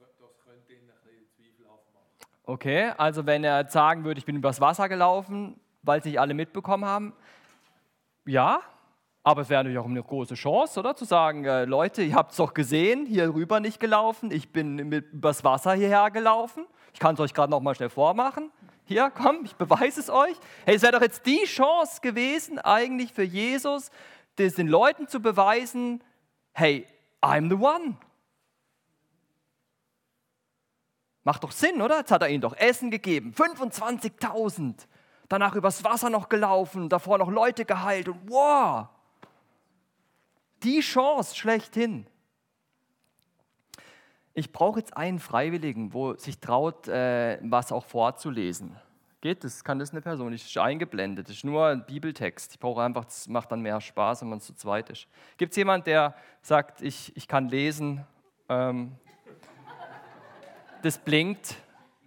das 0.00 0.30
könnte 0.44 0.72
ihnen 0.72 0.90
ein 0.90 0.96
bisschen 1.04 1.26
zweifelhaft 1.36 1.92
machen. 1.92 2.06
Okay, 2.44 2.92
also 2.96 3.26
wenn 3.26 3.44
er 3.44 3.68
sagen 3.68 4.04
würde, 4.04 4.18
ich 4.18 4.24
bin 4.24 4.36
übers 4.36 4.60
Wasser 4.60 4.88
gelaufen, 4.88 5.60
weil 5.82 5.98
es 6.00 6.04
nicht 6.04 6.18
alle 6.20 6.34
mitbekommen 6.34 6.84
haben, 6.84 7.12
ja, 8.26 8.60
aber 9.22 9.42
es 9.42 9.50
wäre 9.50 9.62
natürlich 9.62 9.78
auch 9.78 9.88
eine 9.88 10.02
große 10.02 10.34
Chance, 10.34 10.80
oder? 10.80 10.96
Zu 10.96 11.04
sagen, 11.04 11.44
äh, 11.44 11.64
Leute, 11.64 12.02
ihr 12.02 12.14
habt 12.14 12.30
es 12.30 12.38
doch 12.38 12.54
gesehen, 12.54 13.04
hier 13.04 13.34
rüber 13.34 13.60
nicht 13.60 13.78
gelaufen, 13.78 14.30
ich 14.30 14.50
bin 14.50 14.76
mit, 14.76 15.12
übers 15.12 15.44
Wasser 15.44 15.74
hierher 15.74 16.10
gelaufen. 16.10 16.66
Ich 16.94 17.00
kann 17.00 17.14
es 17.14 17.20
euch 17.20 17.34
gerade 17.34 17.50
noch 17.50 17.60
mal 17.60 17.74
schnell 17.74 17.90
vormachen. 17.90 18.50
Hier, 18.84 19.12
komm, 19.14 19.44
ich 19.44 19.54
beweise 19.54 20.00
es 20.00 20.10
euch. 20.10 20.36
Hey, 20.64 20.76
es 20.76 20.82
wäre 20.82 20.92
doch 20.92 21.02
jetzt 21.02 21.26
die 21.26 21.44
Chance 21.44 22.00
gewesen, 22.00 22.58
eigentlich 22.58 23.12
für 23.12 23.22
Jesus, 23.22 23.90
das 24.36 24.54
den 24.54 24.68
Leuten 24.68 25.06
zu 25.06 25.20
beweisen, 25.20 26.02
hey, 26.52 26.86
I'm 27.22 27.48
the 27.48 27.62
one. 27.62 27.96
Macht 31.24 31.44
doch 31.44 31.52
Sinn, 31.52 31.82
oder? 31.82 31.98
Jetzt 31.98 32.10
hat 32.10 32.22
er 32.22 32.28
ihnen 32.28 32.40
doch 32.40 32.56
Essen 32.56 32.90
gegeben. 32.90 33.34
25.000. 33.34 34.86
Danach 35.28 35.54
übers 35.54 35.84
Wasser 35.84 36.10
noch 36.10 36.28
gelaufen, 36.28 36.88
davor 36.88 37.18
noch 37.18 37.30
Leute 37.30 37.64
geheilt 37.64 38.08
und 38.08 38.30
wow 38.30 38.88
die 40.62 40.80
Chance 40.80 41.36
schlechthin. 41.36 42.06
Ich 44.34 44.52
brauche 44.52 44.78
jetzt 44.78 44.96
einen 44.96 45.18
Freiwilligen, 45.18 45.92
wo 45.92 46.14
sich 46.14 46.38
traut, 46.38 46.88
äh, 46.88 47.38
was 47.42 47.72
auch 47.72 47.84
vorzulesen. 47.84 48.76
Geht 49.20 49.44
das? 49.44 49.64
Kann 49.64 49.78
das 49.78 49.90
eine 49.90 50.00
Person? 50.00 50.32
Ich 50.32 50.46
ist 50.46 50.56
eingeblendet. 50.56 51.28
Das 51.28 51.36
ist 51.36 51.44
nur 51.44 51.66
ein 51.66 51.84
Bibeltext. 51.84 52.54
Ich 52.54 52.60
brauche 52.60 52.82
einfach, 52.82 53.04
das 53.04 53.28
macht 53.28 53.52
dann 53.52 53.60
mehr 53.60 53.80
Spaß, 53.80 54.22
wenn 54.22 54.30
man 54.30 54.40
zu 54.40 54.54
zweit 54.54 54.88
ist. 54.88 55.08
Gibt 55.36 55.50
es 55.50 55.56
jemanden, 55.56 55.84
der 55.84 56.14
sagt, 56.40 56.80
ich, 56.80 57.14
ich 57.16 57.28
kann 57.28 57.48
lesen? 57.48 58.06
Ähm, 58.48 58.96
das 60.82 60.98
blinkt. 60.98 61.56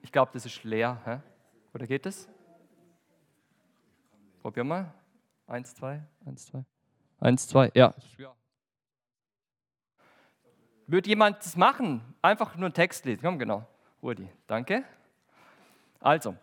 Ich 0.02 0.12
glaube, 0.12 0.32
das 0.34 0.46
ist 0.46 0.64
leer. 0.64 1.02
Hä? 1.06 1.20
Oder 1.74 1.88
geht 1.88 2.06
das? 2.06 2.28
Probier 4.42 4.64
mal. 4.64 4.94
Eins, 5.48 5.76
zwei, 5.76 6.02
eins, 6.26 6.48
zwei. 6.48 6.64
Eins, 7.20 7.48
zwei, 7.48 7.72
ja. 7.74 7.94
Würde 10.88 11.10
jemand 11.10 11.38
das 11.38 11.56
machen? 11.56 12.02
Einfach 12.22 12.56
nur 12.56 12.66
einen 12.66 12.74
Text 12.74 13.06
lesen. 13.06 13.22
Komm, 13.22 13.40
genau. 13.40 13.66
Rudi, 14.02 14.28
danke. 14.48 14.84
Also, 16.00 16.36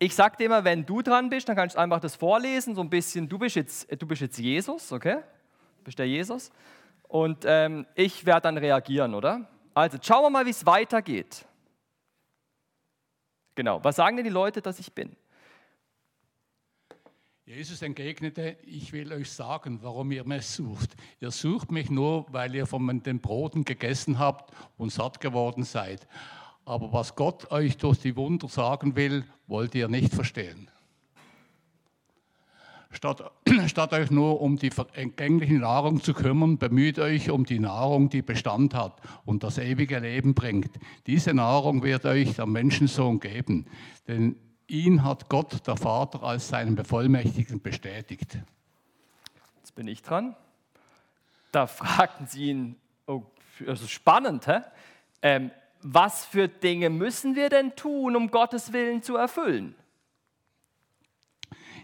ich 0.00 0.14
sag 0.14 0.36
dir 0.36 0.46
immer, 0.46 0.64
wenn 0.64 0.84
du 0.84 1.02
dran 1.02 1.28
bist, 1.28 1.48
dann 1.48 1.56
kannst 1.56 1.76
du 1.76 1.80
einfach 1.80 2.00
das 2.00 2.16
vorlesen, 2.16 2.74
so 2.74 2.80
ein 2.80 2.90
bisschen. 2.90 3.28
Du 3.28 3.38
bist 3.38 3.56
jetzt, 3.56 3.88
du 4.00 4.06
bist 4.06 4.20
jetzt 4.20 4.38
Jesus, 4.38 4.92
okay? 4.92 5.18
Du 5.78 5.84
bist 5.84 5.98
der 5.98 6.08
Jesus. 6.08 6.50
Und 7.08 7.44
ähm, 7.46 7.86
ich 7.94 8.26
werde 8.26 8.42
dann 8.42 8.58
reagieren, 8.58 9.14
oder? 9.14 9.48
Also, 9.78 9.96
schauen 10.02 10.24
wir 10.24 10.30
mal, 10.30 10.44
wie 10.44 10.50
es 10.50 10.66
weitergeht. 10.66 11.46
Genau. 13.54 13.78
Was 13.84 13.94
sagen 13.94 14.16
denn 14.16 14.24
die 14.24 14.30
Leute, 14.30 14.60
dass 14.60 14.80
ich 14.80 14.92
bin? 14.92 15.14
Jesus 17.44 17.80
entgegnete, 17.82 18.56
ich 18.64 18.92
will 18.92 19.12
euch 19.12 19.30
sagen, 19.30 19.78
warum 19.80 20.10
ihr 20.10 20.24
mich 20.24 20.46
sucht. 20.46 20.96
Ihr 21.20 21.30
sucht 21.30 21.70
mich 21.70 21.90
nur, 21.90 22.26
weil 22.32 22.56
ihr 22.56 22.66
von 22.66 23.04
den 23.04 23.20
Broten 23.20 23.64
gegessen 23.64 24.18
habt 24.18 24.52
und 24.78 24.90
satt 24.90 25.20
geworden 25.20 25.62
seid. 25.62 26.08
Aber 26.64 26.92
was 26.92 27.14
Gott 27.14 27.52
euch 27.52 27.76
durch 27.76 28.00
die 28.00 28.16
Wunder 28.16 28.48
sagen 28.48 28.96
will, 28.96 29.24
wollt 29.46 29.76
ihr 29.76 29.86
nicht 29.86 30.12
verstehen. 30.12 30.68
Statt, 32.90 33.30
statt 33.66 33.92
euch 33.92 34.10
nur 34.10 34.40
um 34.40 34.56
die 34.56 34.70
entgängliche 34.94 35.54
Nahrung 35.54 36.02
zu 36.02 36.14
kümmern, 36.14 36.58
bemüht 36.58 36.98
euch 36.98 37.30
um 37.30 37.44
die 37.44 37.58
Nahrung, 37.58 38.08
die 38.08 38.22
Bestand 38.22 38.74
hat 38.74 39.00
und 39.24 39.42
das 39.42 39.58
ewige 39.58 39.98
Leben 39.98 40.34
bringt. 40.34 40.70
Diese 41.06 41.34
Nahrung 41.34 41.82
wird 41.82 42.06
euch 42.06 42.36
der 42.36 42.46
Menschensohn 42.46 43.20
geben. 43.20 43.66
Denn 44.06 44.36
Ihn 44.68 45.02
hat 45.02 45.30
Gott, 45.30 45.66
der 45.66 45.78
Vater, 45.78 46.22
als 46.22 46.48
seinen 46.48 46.76
Bevollmächtigten 46.76 47.62
bestätigt. 47.62 48.36
Jetzt 49.56 49.74
bin 49.74 49.88
ich 49.88 50.02
dran. 50.02 50.36
Da 51.52 51.66
fragten 51.66 52.26
sie 52.26 52.50
ihn, 52.50 52.76
oh, 53.06 53.22
also 53.66 53.86
spannend, 53.86 54.46
hä? 54.46 54.60
Ähm, 55.22 55.50
was 55.80 56.26
für 56.26 56.48
Dinge 56.48 56.90
müssen 56.90 57.34
wir 57.34 57.48
denn 57.48 57.74
tun, 57.76 58.14
um 58.14 58.30
Gottes 58.30 58.74
Willen 58.74 59.02
zu 59.02 59.16
erfüllen? 59.16 59.74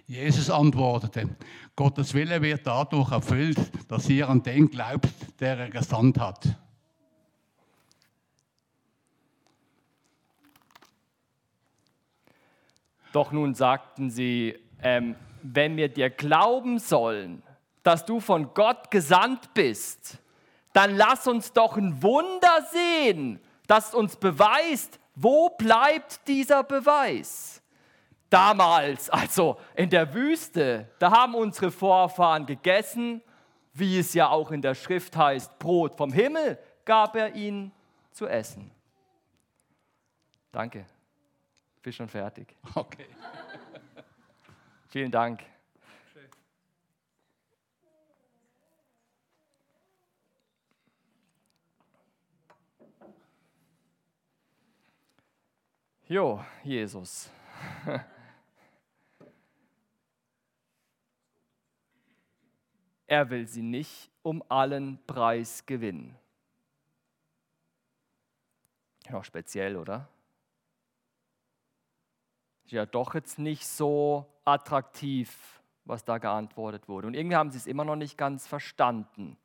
Jesus 0.06 0.50
antwortete, 0.50 1.34
Gottes 1.76 2.12
Wille 2.12 2.42
wird 2.42 2.66
dadurch 2.66 3.10
erfüllt, 3.10 3.58
dass 3.88 4.08
ihr 4.08 4.28
an 4.28 4.42
den 4.42 4.70
glaubt, 4.70 5.40
der 5.40 5.58
er 5.58 5.70
gesandt 5.70 6.18
hat. 6.18 6.56
Doch 13.12 13.32
nun 13.32 13.54
sagten 13.54 14.10
sie, 14.10 14.58
ähm, 14.82 15.14
wenn 15.42 15.76
wir 15.76 15.88
dir 15.88 16.10
glauben 16.10 16.78
sollen, 16.78 17.42
dass 17.82 18.04
du 18.04 18.18
von 18.18 18.52
Gott 18.54 18.90
gesandt 18.90 19.54
bist, 19.54 20.18
dann 20.72 20.96
lass 20.96 21.28
uns 21.28 21.52
doch 21.52 21.76
ein 21.76 22.02
Wunder 22.02 22.66
sehen, 22.72 23.40
das 23.66 23.94
uns 23.94 24.16
beweist, 24.16 24.98
wo 25.14 25.50
bleibt 25.50 26.26
dieser 26.26 26.64
Beweis. 26.64 27.62
Damals, 28.30 29.10
also 29.10 29.58
in 29.74 29.90
der 29.90 30.12
Wüste, 30.12 30.90
da 30.98 31.10
haben 31.10 31.34
unsere 31.34 31.70
Vorfahren 31.70 32.46
gegessen, 32.46 33.22
wie 33.72 33.98
es 33.98 34.14
ja 34.14 34.28
auch 34.28 34.50
in 34.50 34.62
der 34.62 34.74
Schrift 34.74 35.16
heißt, 35.16 35.58
Brot 35.58 35.96
vom 35.96 36.12
Himmel 36.12 36.58
gab 36.84 37.16
er 37.16 37.34
ihnen 37.34 37.72
zu 38.12 38.26
essen. 38.26 38.70
Danke 40.52 40.86
bin 41.84 41.92
schon 41.92 42.08
fertig. 42.08 42.56
Okay. 42.74 43.06
Vielen 44.88 45.10
Dank. 45.10 45.44
Jo, 56.06 56.44
Jesus. 56.62 57.30
Er 63.06 63.30
will 63.30 63.46
sie 63.46 63.62
nicht 63.62 64.10
um 64.22 64.42
allen 64.48 64.98
Preis 65.06 65.66
gewinnen. 65.66 66.16
Ja, 69.08 69.22
speziell, 69.22 69.76
oder? 69.76 70.08
ist 72.64 72.72
ja 72.72 72.86
doch 72.86 73.14
jetzt 73.14 73.38
nicht 73.38 73.66
so 73.66 74.26
attraktiv, 74.44 75.60
was 75.84 76.04
da 76.04 76.18
geantwortet 76.18 76.88
wurde. 76.88 77.06
Und 77.06 77.14
irgendwie 77.14 77.36
haben 77.36 77.50
sie 77.50 77.58
es 77.58 77.66
immer 77.66 77.84
noch 77.84 77.96
nicht 77.96 78.16
ganz 78.16 78.46
verstanden, 78.46 79.36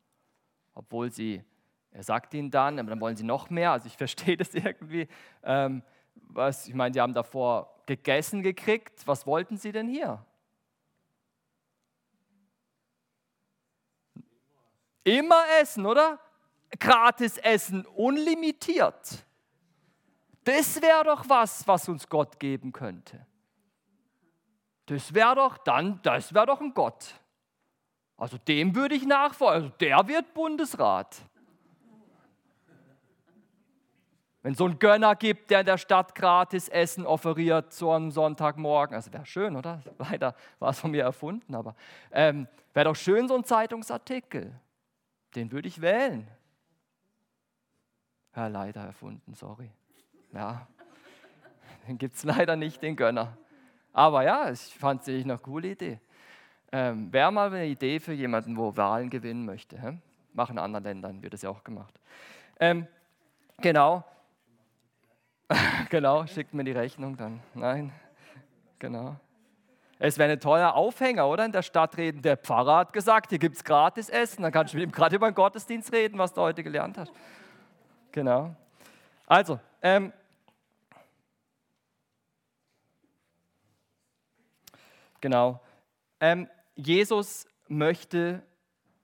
obwohl 0.74 1.10
sie, 1.10 1.42
er 1.90 2.02
sagt 2.02 2.32
ihnen 2.34 2.50
dann, 2.50 2.78
aber 2.78 2.90
dann 2.90 3.00
wollen 3.00 3.16
sie 3.16 3.24
noch 3.24 3.50
mehr. 3.50 3.72
Also 3.72 3.86
ich 3.86 3.96
verstehe 3.98 4.36
das 4.36 4.54
irgendwie. 4.54 5.06
Ähm, 5.42 5.82
was, 6.14 6.66
ich 6.66 6.74
meine, 6.74 6.94
sie 6.94 7.00
haben 7.00 7.14
davor 7.14 7.74
gegessen 7.86 8.42
gekriegt. 8.42 9.06
Was 9.06 9.26
wollten 9.26 9.56
sie 9.56 9.72
denn 9.72 9.88
hier? 9.88 10.24
Immer 15.10 15.42
essen, 15.60 15.86
oder? 15.86 16.18
gratis 16.78 17.38
Essen, 17.38 17.84
unlimitiert. 17.86 19.24
Das 20.44 20.80
wäre 20.80 21.04
doch 21.04 21.28
was, 21.28 21.66
was 21.66 21.88
uns 21.88 22.08
Gott 22.08 22.38
geben 22.38 22.72
könnte. 22.72 23.26
Das 24.86 25.12
wäre 25.14 25.36
doch 25.36 25.58
dann, 25.58 26.00
das 26.02 26.32
wäre 26.34 26.46
doch 26.46 26.60
ein 26.60 26.74
Gott. 26.74 27.14
Also 28.16 28.36
dem 28.38 28.74
würde 28.74 28.94
ich 28.94 29.06
nachfolgen. 29.06 29.64
Also 29.64 29.76
der 29.80 30.08
wird 30.08 30.34
Bundesrat. 30.34 31.16
Wenn 34.42 34.52
es 34.52 34.58
so 34.58 34.64
einen 34.64 34.78
Gönner 34.78 35.14
gibt, 35.16 35.50
der 35.50 35.60
in 35.60 35.66
der 35.66 35.76
Stadt 35.76 36.14
gratis 36.14 36.68
Essen 36.68 37.04
offeriert 37.04 37.74
so 37.74 37.92
am 37.92 38.10
Sonntagmorgen, 38.10 38.94
also 38.94 39.12
wäre 39.12 39.26
schön, 39.26 39.54
oder? 39.54 39.82
Leider 39.98 40.34
war 40.58 40.70
es 40.70 40.80
von 40.80 40.90
mir 40.90 41.02
erfunden, 41.02 41.54
aber 41.54 41.74
ähm, 42.10 42.48
wäre 42.72 42.86
doch 42.86 42.96
schön 42.96 43.28
so 43.28 43.34
ein 43.34 43.44
Zeitungsartikel. 43.44 44.58
Den 45.34 45.52
würde 45.52 45.68
ich 45.68 45.80
wählen. 45.80 46.26
Ja, 48.34 48.46
leider 48.46 48.82
erfunden, 48.82 49.34
sorry. 49.34 49.70
Ja, 50.32 50.66
den 51.88 51.98
gibt 51.98 52.16
es 52.16 52.24
leider 52.24 52.56
nicht, 52.56 52.82
den 52.82 52.96
Gönner. 52.96 53.36
Aber 53.92 54.22
ja, 54.22 54.50
ich 54.50 54.60
fand 54.60 55.06
es 55.06 55.08
eine 55.08 55.38
coole 55.38 55.72
Idee. 55.72 56.00
Ähm, 56.72 57.12
Wäre 57.12 57.32
mal 57.32 57.48
eine 57.48 57.66
Idee 57.66 57.98
für 57.98 58.12
jemanden, 58.12 58.56
wo 58.56 58.76
Wahlen 58.76 59.10
gewinnen 59.10 59.44
möchte. 59.44 59.80
Hä? 59.80 59.98
Machen 60.32 60.52
in 60.52 60.58
anderen 60.60 60.84
Ländern, 60.84 61.22
wird 61.22 61.32
das 61.32 61.42
ja 61.42 61.50
auch 61.50 61.64
gemacht. 61.64 61.98
Ähm, 62.60 62.86
genau. 63.60 64.04
genau, 65.90 66.26
schickt 66.26 66.54
mir 66.54 66.62
die 66.62 66.70
Rechnung 66.72 67.16
dann. 67.16 67.40
Nein, 67.54 67.92
genau. 68.78 69.16
Es 70.02 70.16
wäre 70.16 70.32
ein 70.32 70.40
toller 70.40 70.76
Aufhänger, 70.76 71.28
oder? 71.28 71.44
In 71.44 71.52
der 71.52 71.60
Stadt 71.60 71.98
reden. 71.98 72.22
Der 72.22 72.38
Pfarrer 72.38 72.78
hat 72.78 72.94
gesagt, 72.94 73.28
hier 73.28 73.38
gibt 73.38 73.56
es 73.56 73.62
gratis 73.62 74.08
Essen. 74.08 74.42
Dann 74.42 74.50
kannst 74.50 74.72
du 74.72 74.78
mit 74.78 74.88
ihm 74.88 74.92
gerade 74.92 75.14
über 75.14 75.30
den 75.30 75.34
Gottesdienst 75.34 75.92
reden, 75.92 76.16
was 76.16 76.32
du 76.32 76.40
heute 76.40 76.62
gelernt 76.62 76.96
hast. 76.96 77.12
Genau. 78.10 78.56
Also, 79.26 79.60
ähm, 79.82 80.10
genau. 85.20 85.60
Ähm, 86.18 86.48
Jesus 86.76 87.46
möchte, 87.68 88.42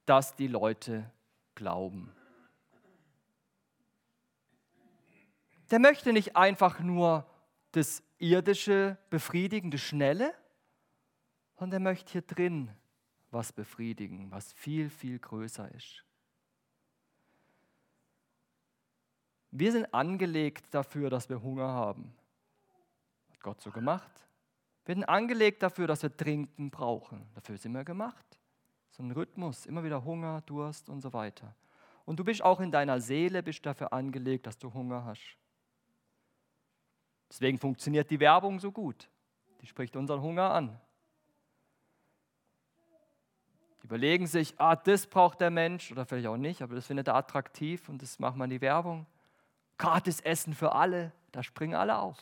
dass 0.07 0.35
die 0.35 0.49
Leute 0.49 1.11
glauben. 1.55 2.11
Der 5.71 5.79
möchte 5.79 6.15
nicht 6.15 6.37
einfach 6.37 6.81
nur 6.81 7.27
das 7.73 8.03
irdische 8.17 8.97
befriedigen, 9.11 9.71
das 9.71 9.83
Schnelle, 9.83 10.33
sondern 11.57 11.83
er 11.83 11.91
möchte 11.91 12.13
hier 12.13 12.23
drin 12.23 12.71
was 13.31 13.53
befriedigen, 13.53 14.31
was 14.31 14.53
viel, 14.53 14.89
viel 14.89 15.19
größer 15.19 15.71
ist. 15.75 16.05
Wir 19.51 19.73
sind 19.73 19.93
angelegt 19.93 20.67
dafür, 20.73 21.11
dass 21.11 21.29
wir 21.29 21.43
Hunger 21.43 21.69
haben. 21.69 22.15
Hat 23.31 23.41
Gott 23.41 23.61
so 23.61 23.71
gemacht. 23.71 24.11
Wir 24.85 24.95
sind 24.95 25.05
angelegt 25.05 25.63
dafür, 25.63 25.87
dass 25.87 26.03
wir 26.03 26.15
Trinken 26.15 26.71
brauchen. 26.71 27.27
Dafür 27.35 27.57
sind 27.57 27.73
wir 27.73 27.85
gemacht. 27.85 28.39
So 28.91 29.03
ein 29.03 29.11
Rhythmus, 29.11 29.67
immer 29.67 29.83
wieder 29.83 30.05
Hunger, 30.05 30.43
Durst 30.43 30.89
und 30.89 31.01
so 31.01 31.13
weiter. 31.13 31.55
Und 32.05 32.21
du 32.21 32.25
bist 32.25 32.43
auch 32.43 32.61
in 32.61 32.71
deiner 32.71 33.01
Seele 33.01 33.43
bist 33.43 33.67
dafür 33.67 33.93
angelegt, 33.93 34.47
dass 34.47 34.59
du 34.59 34.73
Hunger 34.73 35.05
hast. 35.05 35.37
Deswegen 37.29 37.59
funktioniert 37.59 38.11
die 38.11 38.21
Werbung 38.21 38.61
so 38.61 38.71
gut. 38.71 39.11
Die 39.61 39.67
spricht 39.67 39.97
unseren 39.97 40.23
Hunger 40.23 40.51
an. 40.51 40.81
Die 43.71 43.76
überlegen 43.87 44.27
sich, 44.27 44.59
ah, 44.59 44.75
das 44.75 45.07
braucht 45.07 45.41
der 45.41 45.51
Mensch 45.51 45.93
oder 45.93 46.05
vielleicht 46.05 46.27
auch 46.27 46.37
nicht, 46.37 46.61
aber 46.61 46.75
das 46.75 46.87
findet 46.87 47.07
er 47.07 47.15
attraktiv 47.15 47.89
und 47.89 48.03
das 48.03 48.19
macht 48.19 48.37
man 48.37 48.51
die 48.51 48.61
Werbung. 48.61 49.07
Gratis 49.79 50.21
Essen 50.21 50.55
für 50.55 50.73
alle, 50.73 51.13
da 51.31 51.45
springen 51.45 51.75
alle 51.75 51.97
auf. 51.97 52.19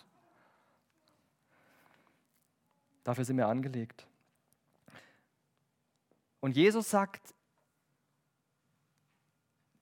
Dafür 3.03 3.25
sind 3.25 3.39
wir 3.39 3.49
angelegt. 3.49 4.07
Und 6.41 6.55
Jesus 6.55 6.91
sagt, 6.91 7.35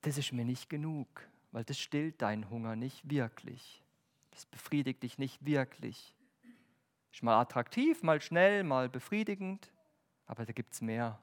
das 0.03 0.19
ist 0.19 0.33
mir 0.33 0.45
nicht 0.45 0.71
genug, 0.71 1.09
weil 1.51 1.65
das 1.65 1.79
stillt 1.79 2.23
deinen 2.23 2.49
Hunger 2.49 2.77
nicht 2.77 3.11
wirklich. 3.11 3.83
Das 4.31 4.47
befriedigt 4.47 5.03
dich 5.03 5.19
nicht 5.19 5.45
wirklich. 5.45 6.15
Ist 7.13 7.25
mal 7.25 7.41
attraktiv, 7.41 8.05
mal 8.05 8.21
schnell, 8.21 8.63
mal 8.63 8.89
befriedigend, 8.89 9.73
aber 10.27 10.47
da 10.47 10.53
gibt 10.53 10.75
es 10.75 10.81
mehr. 10.81 11.21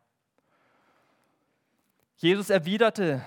Jesus 2.20 2.50
erwiderte, 2.50 3.26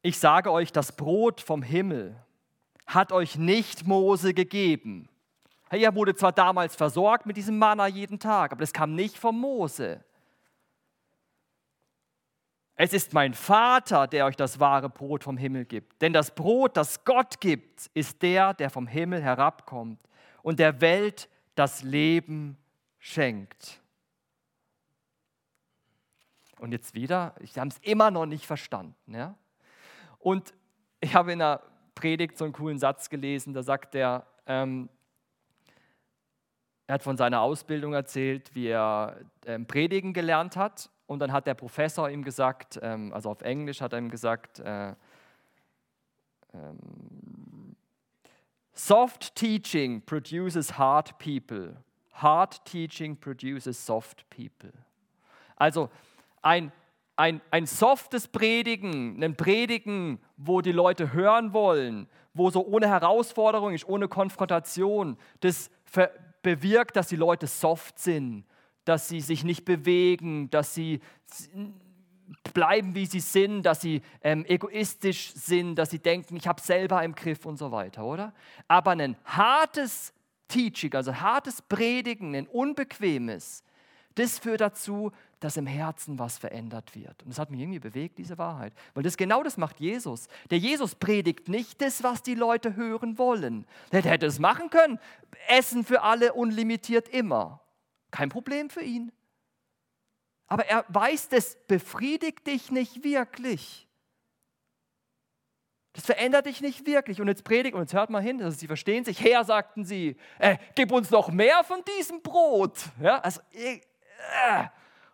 ich 0.00 0.18
sage 0.18 0.50
euch, 0.50 0.72
das 0.72 0.92
Brot 0.92 1.42
vom 1.42 1.62
Himmel 1.62 2.16
hat 2.86 3.12
euch 3.12 3.36
nicht 3.36 3.86
Mose 3.86 4.32
gegeben. 4.32 5.10
Er 5.68 5.94
wurde 5.94 6.14
zwar 6.14 6.32
damals 6.32 6.74
versorgt 6.74 7.26
mit 7.26 7.36
diesem 7.36 7.58
Manna 7.58 7.86
jeden 7.86 8.18
Tag, 8.18 8.52
aber 8.52 8.62
das 8.62 8.72
kam 8.72 8.94
nicht 8.94 9.18
von 9.18 9.38
Mose. 9.38 10.02
Es 12.76 12.94
ist 12.94 13.12
mein 13.12 13.34
Vater, 13.34 14.06
der 14.06 14.24
euch 14.24 14.36
das 14.36 14.58
wahre 14.58 14.88
Brot 14.88 15.22
vom 15.22 15.36
Himmel 15.36 15.66
gibt. 15.66 16.00
Denn 16.00 16.14
das 16.14 16.34
Brot, 16.34 16.78
das 16.78 17.04
Gott 17.04 17.42
gibt, 17.42 17.90
ist 17.92 18.22
der, 18.22 18.54
der 18.54 18.70
vom 18.70 18.86
Himmel 18.86 19.20
herabkommt 19.20 20.00
und 20.42 20.58
der 20.58 20.80
Welt 20.80 21.28
das 21.56 21.82
Leben 21.82 22.56
schenkt. 22.98 23.80
Und 26.60 26.72
jetzt 26.72 26.94
wieder, 26.94 27.34
ich 27.40 27.58
habe 27.58 27.68
es 27.68 27.78
immer 27.78 28.10
noch 28.10 28.26
nicht 28.26 28.46
verstanden. 28.46 29.14
Ja? 29.14 29.34
Und 30.18 30.52
ich 31.00 31.14
habe 31.14 31.32
in 31.32 31.40
einer 31.40 31.62
Predigt 31.94 32.36
so 32.36 32.44
einen 32.44 32.52
coolen 32.52 32.78
Satz 32.78 33.08
gelesen, 33.08 33.54
da 33.54 33.62
sagt 33.62 33.94
er, 33.94 34.26
ähm, 34.46 34.90
er 36.86 36.94
hat 36.94 37.02
von 37.02 37.16
seiner 37.16 37.40
Ausbildung 37.40 37.94
erzählt, 37.94 38.54
wie 38.54 38.66
er 38.66 39.16
ähm, 39.46 39.66
Predigen 39.66 40.12
gelernt 40.12 40.56
hat. 40.56 40.90
Und 41.06 41.20
dann 41.20 41.32
hat 41.32 41.46
der 41.46 41.54
Professor 41.54 42.10
ihm 42.10 42.24
gesagt, 42.24 42.78
ähm, 42.82 43.12
also 43.14 43.30
auf 43.30 43.40
Englisch 43.42 43.80
hat 43.80 43.92
er 43.92 43.98
ihm 43.98 44.10
gesagt, 44.10 44.58
äh, 44.58 44.94
ähm, 46.52 47.76
Soft 48.74 49.34
teaching 49.34 50.02
produces 50.02 50.78
hard 50.78 51.18
people. 51.18 51.76
Hard 52.12 52.64
teaching 52.64 53.16
produces 53.16 53.78
soft 53.84 54.28
people. 54.30 54.72
Also 55.56 55.90
ein 56.42 56.72
ein, 57.20 57.42
ein 57.50 57.66
softes 57.66 58.28
Predigen, 58.28 59.22
ein 59.22 59.36
Predigen, 59.36 60.20
wo 60.38 60.62
die 60.62 60.72
Leute 60.72 61.12
hören 61.12 61.52
wollen, 61.52 62.08
wo 62.32 62.48
so 62.48 62.64
ohne 62.66 62.88
Herausforderung 62.88 63.74
ist, 63.74 63.86
ohne 63.86 64.08
Konfrontation, 64.08 65.18
das 65.40 65.70
bewirkt, 66.40 66.96
dass 66.96 67.08
die 67.08 67.16
Leute 67.16 67.46
soft 67.46 67.98
sind, 67.98 68.46
dass 68.86 69.08
sie 69.08 69.20
sich 69.20 69.44
nicht 69.44 69.66
bewegen, 69.66 70.48
dass 70.48 70.74
sie 70.74 71.00
bleiben, 72.54 72.94
wie 72.94 73.04
sie 73.04 73.20
sind, 73.20 73.64
dass 73.64 73.82
sie 73.82 74.00
ähm, 74.22 74.46
egoistisch 74.46 75.34
sind, 75.34 75.74
dass 75.74 75.90
sie 75.90 75.98
denken, 75.98 76.36
ich 76.36 76.48
habe 76.48 76.62
selber 76.62 77.02
im 77.02 77.14
Griff 77.14 77.44
und 77.44 77.58
so 77.58 77.70
weiter, 77.70 78.02
oder? 78.02 78.32
Aber 78.66 78.92
ein 78.92 79.16
hartes 79.26 80.14
Teaching, 80.48 80.94
also 80.94 81.14
hartes 81.14 81.60
Predigen, 81.60 82.34
ein 82.34 82.46
unbequemes, 82.46 83.62
das 84.14 84.38
führt 84.38 84.60
dazu, 84.60 85.12
dass 85.40 85.56
im 85.56 85.66
Herzen 85.66 86.18
was 86.18 86.38
verändert 86.38 86.94
wird. 86.94 87.22
Und 87.22 87.30
das 87.30 87.38
hat 87.38 87.50
mich 87.50 87.60
irgendwie 87.60 87.78
bewegt, 87.78 88.18
diese 88.18 88.38
Wahrheit. 88.38 88.74
Weil 88.94 89.02
das 89.02 89.16
genau 89.16 89.42
das 89.42 89.56
macht 89.56 89.80
Jesus. 89.80 90.28
Der 90.50 90.58
Jesus 90.58 90.94
predigt 90.94 91.48
nicht 91.48 91.80
das, 91.80 92.02
was 92.02 92.22
die 92.22 92.34
Leute 92.34 92.76
hören 92.76 93.18
wollen. 93.18 93.66
Der 93.90 94.02
hätte 94.02 94.26
es 94.26 94.38
machen 94.38 94.68
können. 94.70 94.98
Essen 95.48 95.84
für 95.84 96.02
alle 96.02 96.34
unlimitiert 96.34 97.08
immer. 97.08 97.60
Kein 98.10 98.28
Problem 98.28 98.68
für 98.68 98.82
ihn. 98.82 99.12
Aber 100.46 100.66
er 100.66 100.84
weiß, 100.88 101.28
das 101.30 101.56
befriedigt 101.66 102.46
dich 102.46 102.70
nicht 102.70 103.02
wirklich. 103.02 103.88
Das 105.92 106.04
verändert 106.04 106.46
dich 106.46 106.60
nicht 106.60 106.86
wirklich. 106.86 107.20
Und 107.20 107.28
jetzt 107.28 107.44
predigt, 107.44 107.74
und 107.74 107.80
jetzt 107.80 107.94
hört 107.94 108.10
mal 108.10 108.22
hin, 108.22 108.42
also 108.42 108.56
sie 108.56 108.66
verstehen 108.66 109.04
sich. 109.04 109.20
Herr, 109.20 109.44
sagten 109.44 109.84
sie, 109.84 110.16
äh, 110.38 110.58
gib 110.74 110.92
uns 110.92 111.10
noch 111.10 111.30
mehr 111.30 111.64
von 111.64 111.82
diesem 111.98 112.20
Brot. 112.20 112.78
Ja, 113.00 113.18
also, 113.20 113.40
äh, 113.52 113.80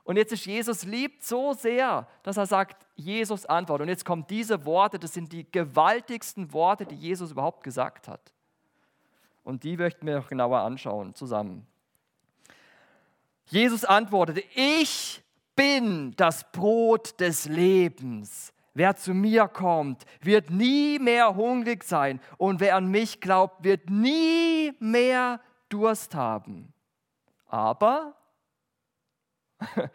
und 0.06 0.16
jetzt 0.16 0.32
ist 0.32 0.46
Jesus 0.46 0.84
liebt 0.84 1.24
so 1.24 1.52
sehr, 1.52 2.06
dass 2.22 2.36
er 2.36 2.46
sagt, 2.46 2.86
Jesus 2.94 3.44
antwortet. 3.44 3.86
Und 3.86 3.88
jetzt 3.88 4.04
kommen 4.04 4.24
diese 4.30 4.64
Worte, 4.64 5.00
das 5.00 5.12
sind 5.12 5.32
die 5.32 5.50
gewaltigsten 5.50 6.52
Worte, 6.52 6.86
die 6.86 6.94
Jesus 6.94 7.32
überhaupt 7.32 7.64
gesagt 7.64 8.06
hat. 8.06 8.20
Und 9.42 9.64
die 9.64 9.76
möchten 9.76 10.06
wir 10.06 10.14
noch 10.14 10.28
genauer 10.28 10.60
anschauen 10.60 11.12
zusammen. 11.16 11.66
Jesus 13.46 13.84
antwortete, 13.84 14.44
ich 14.54 15.24
bin 15.56 16.14
das 16.16 16.52
Brot 16.52 17.18
des 17.18 17.46
Lebens. 17.46 18.52
Wer 18.74 18.94
zu 18.94 19.12
mir 19.12 19.48
kommt, 19.48 20.04
wird 20.20 20.50
nie 20.50 21.00
mehr 21.00 21.34
hungrig 21.34 21.82
sein. 21.82 22.20
Und 22.36 22.60
wer 22.60 22.76
an 22.76 22.86
mich 22.92 23.20
glaubt, 23.20 23.64
wird 23.64 23.90
nie 23.90 24.72
mehr 24.78 25.40
Durst 25.68 26.14
haben. 26.14 26.72
Aber 27.48 28.14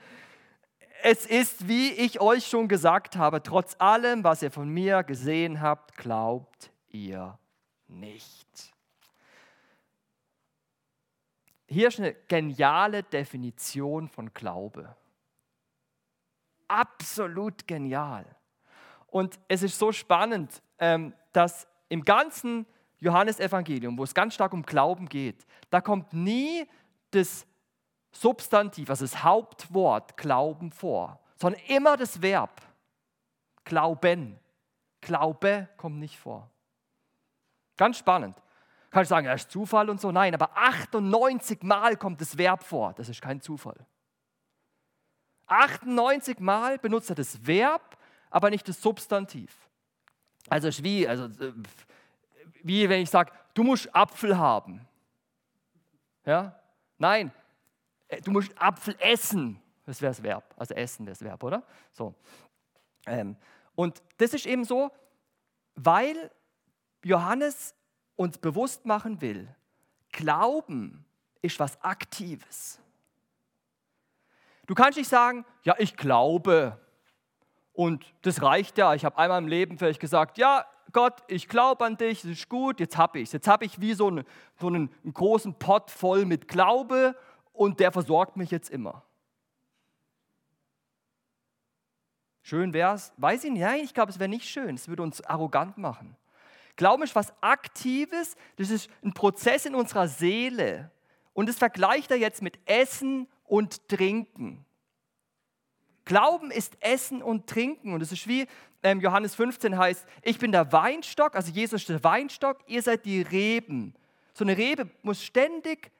es 1.04 1.26
ist, 1.26 1.68
wie 1.68 1.92
ich 1.92 2.20
euch 2.22 2.48
schon 2.48 2.68
gesagt 2.68 3.16
habe, 3.16 3.44
trotz 3.44 3.76
allem, 3.80 4.24
was 4.24 4.42
ihr 4.42 4.52
von 4.52 4.70
mir 4.70 5.04
gesehen 5.04 5.62
habt, 5.62 5.96
glaubt 5.98 6.72
ihr 6.90 7.38
nicht. 7.88 8.74
Hier 11.68 11.88
ist 11.88 12.00
eine 12.00 12.14
geniale 12.28 13.04
Definition 13.04 14.10
von 14.10 14.34
Glaube. 14.34 14.96
Absolut 16.68 17.66
genial. 17.68 18.26
Und 19.08 19.40
es 19.48 19.64
ist 19.64 19.78
so 19.78 19.92
spannend, 19.92 20.62
ähm, 20.80 21.14
dass 21.34 21.68
im 21.90 22.04
ganzen 22.04 22.66
Johannesevangelium, 23.00 23.98
wo 23.98 24.04
es 24.04 24.14
ganz 24.14 24.34
stark 24.34 24.54
um 24.54 24.64
Glauben 24.64 25.08
geht, 25.08 25.46
da 25.70 25.82
kommt 25.82 26.14
nie 26.14 26.68
das 27.12 27.46
Substantiv, 28.12 28.90
also 28.90 29.06
das 29.06 29.24
Hauptwort 29.24 30.18
Glauben 30.18 30.72
vor, 30.72 31.20
sondern 31.38 31.62
immer 31.68 31.98
das 31.98 32.22
Verb 32.22 32.62
Glauben. 33.64 34.40
Glaube 35.00 35.70
kommt 35.78 36.00
nicht 36.00 36.20
vor. 36.20 36.50
Ganz 37.78 37.98
spannend. 37.98 38.36
Kann 38.92 39.04
ich 39.04 39.10
sagen, 39.10 39.26
er 39.26 39.36
ist 39.36 39.50
Zufall 39.50 39.90
und 39.90 40.02
so? 40.02 40.12
Nein, 40.12 40.34
aber 40.34 40.56
98 40.56 41.64
Mal 41.64 41.96
kommt 41.96 42.20
das 42.20 42.38
Verb 42.38 42.64
vor. 42.64 42.94
Das 42.94 43.08
ist 43.08 43.22
kein 43.22 43.40
Zufall. 43.40 43.86
98 45.48 46.40
Mal 46.40 46.78
benutzt 46.78 47.10
er 47.10 47.16
das 47.16 47.46
Verb, 47.46 47.98
aber 48.30 48.50
nicht 48.50 48.68
das 48.68 48.82
Substantiv. 48.82 49.56
Also 50.50 50.68
ist 50.68 50.84
wie, 50.84 51.08
also, 51.08 51.26
äh, 51.26 51.54
wie 52.64 52.88
wenn 52.90 53.02
ich 53.02 53.10
sage, 53.10 53.32
du 53.54 53.64
musst 53.64 53.94
Apfel 53.96 54.38
haben. 54.38 54.88
Ja? 56.26 56.60
Nein, 56.98 57.32
du 58.24 58.32
musst 58.32 58.52
Apfel 58.60 58.96
essen. 59.00 59.62
Das 59.86 60.02
wäre 60.02 60.12
das 60.12 60.24
Verb. 60.24 60.54
Also 60.58 60.74
essen 60.74 61.06
wäre 61.06 61.14
das 61.14 61.24
Verb, 61.24 61.44
oder? 61.44 61.64
So. 61.92 62.14
Ähm, 63.06 63.36
und 63.76 64.02
das 64.18 64.34
ist 64.34 64.46
eben 64.46 64.64
so, 64.64 64.92
weil 65.76 66.32
Johannes 67.04 67.74
uns 68.16 68.38
bewusst 68.38 68.86
machen 68.86 69.22
will, 69.22 69.54
Glauben 70.12 71.06
ist 71.42 71.60
was 71.60 71.82
Aktives. 71.82 72.80
Du 74.68 74.76
kannst 74.76 74.98
nicht 74.98 75.10
sagen, 75.10 75.46
ja, 75.64 75.76
ich 75.80 75.96
glaube 75.96 76.80
und 77.74 78.06
das 78.22 78.42
reicht 78.42 78.78
ja. 78.78 78.94
Ich 78.94 79.06
habe 79.06 79.18
einmal 79.18 79.42
im 79.42 79.48
Leben 79.48 79.78
vielleicht 79.78 80.00
gesagt, 80.00 80.38
ja, 80.38 80.66
Gott, 80.92 81.24
ich 81.28 81.48
glaube 81.48 81.86
an 81.86 81.98
dich, 81.98 82.22
das 82.22 82.32
ist 82.32 82.50
gut, 82.50 82.80
jetzt 82.80 82.98
habe 82.98 83.20
ich 83.20 83.30
es. 83.30 83.32
Jetzt 83.32 83.48
habe 83.48 83.66
ich 83.66 83.80
wie 83.80 83.94
so, 83.94 84.08
eine, 84.08 84.26
so 84.60 84.68
einen, 84.68 84.94
einen 85.04 85.14
großen 85.14 85.56
Pott 85.56 85.90
voll 85.90 86.26
mit 86.26 86.48
Glaube 86.48 87.16
und 87.54 87.80
der 87.80 87.92
versorgt 87.92 88.38
mich 88.38 88.52
jetzt 88.52 88.70
immer. 88.70 89.04
Schön 92.42 92.74
wäre 92.74 92.96
es, 92.96 93.14
weiß 93.18 93.44
ich 93.44 93.52
nicht, 93.52 93.62
nein, 93.62 93.82
ich 93.84 93.94
glaube, 93.94 94.12
es 94.12 94.20
wäre 94.20 94.30
nicht 94.30 94.50
schön, 94.50 94.76
es 94.76 94.88
würde 94.88 95.04
uns 95.04 95.22
arrogant 95.22 95.78
machen. 95.78 96.18
Glauben 96.76 97.04
ist 97.04 97.16
was 97.16 97.34
Aktives, 97.42 98.36
das 98.56 98.70
ist 98.70 98.90
ein 99.04 99.14
Prozess 99.14 99.66
in 99.66 99.76
unserer 99.76 100.08
Seele. 100.08 100.92
Und 101.34 101.48
das 101.48 101.58
vergleicht 101.58 102.12
er 102.12 102.18
jetzt 102.18 102.42
mit 102.42 102.60
Essen 102.66 103.28
und 103.46 103.88
Trinken. 103.88 104.66
Glauben 106.06 106.52
ist 106.52 106.76
Essen 106.82 107.22
und 107.22 107.48
Trinken. 107.48 107.94
Und 107.94 108.02
es 108.02 108.12
ist 108.12 108.28
wie 108.28 108.48
ähm, 108.84 109.00
Johannes 109.00 109.36
15 109.36 109.78
heißt, 109.78 110.06
ich 110.24 110.40
bin 110.40 110.52
der 110.52 110.72
Weinstock, 110.72 111.36
also 111.36 111.52
Jesus 111.52 111.82
ist 111.82 111.90
der 111.90 112.04
Weinstock, 112.04 112.58
ihr 112.68 112.82
seid 112.82 113.06
die 113.06 113.22
Reben. 113.22 113.94
So 114.34 114.44
eine 114.44 114.58
Rebe 114.58 114.90
muss 115.04 115.24
ständig 115.24 115.92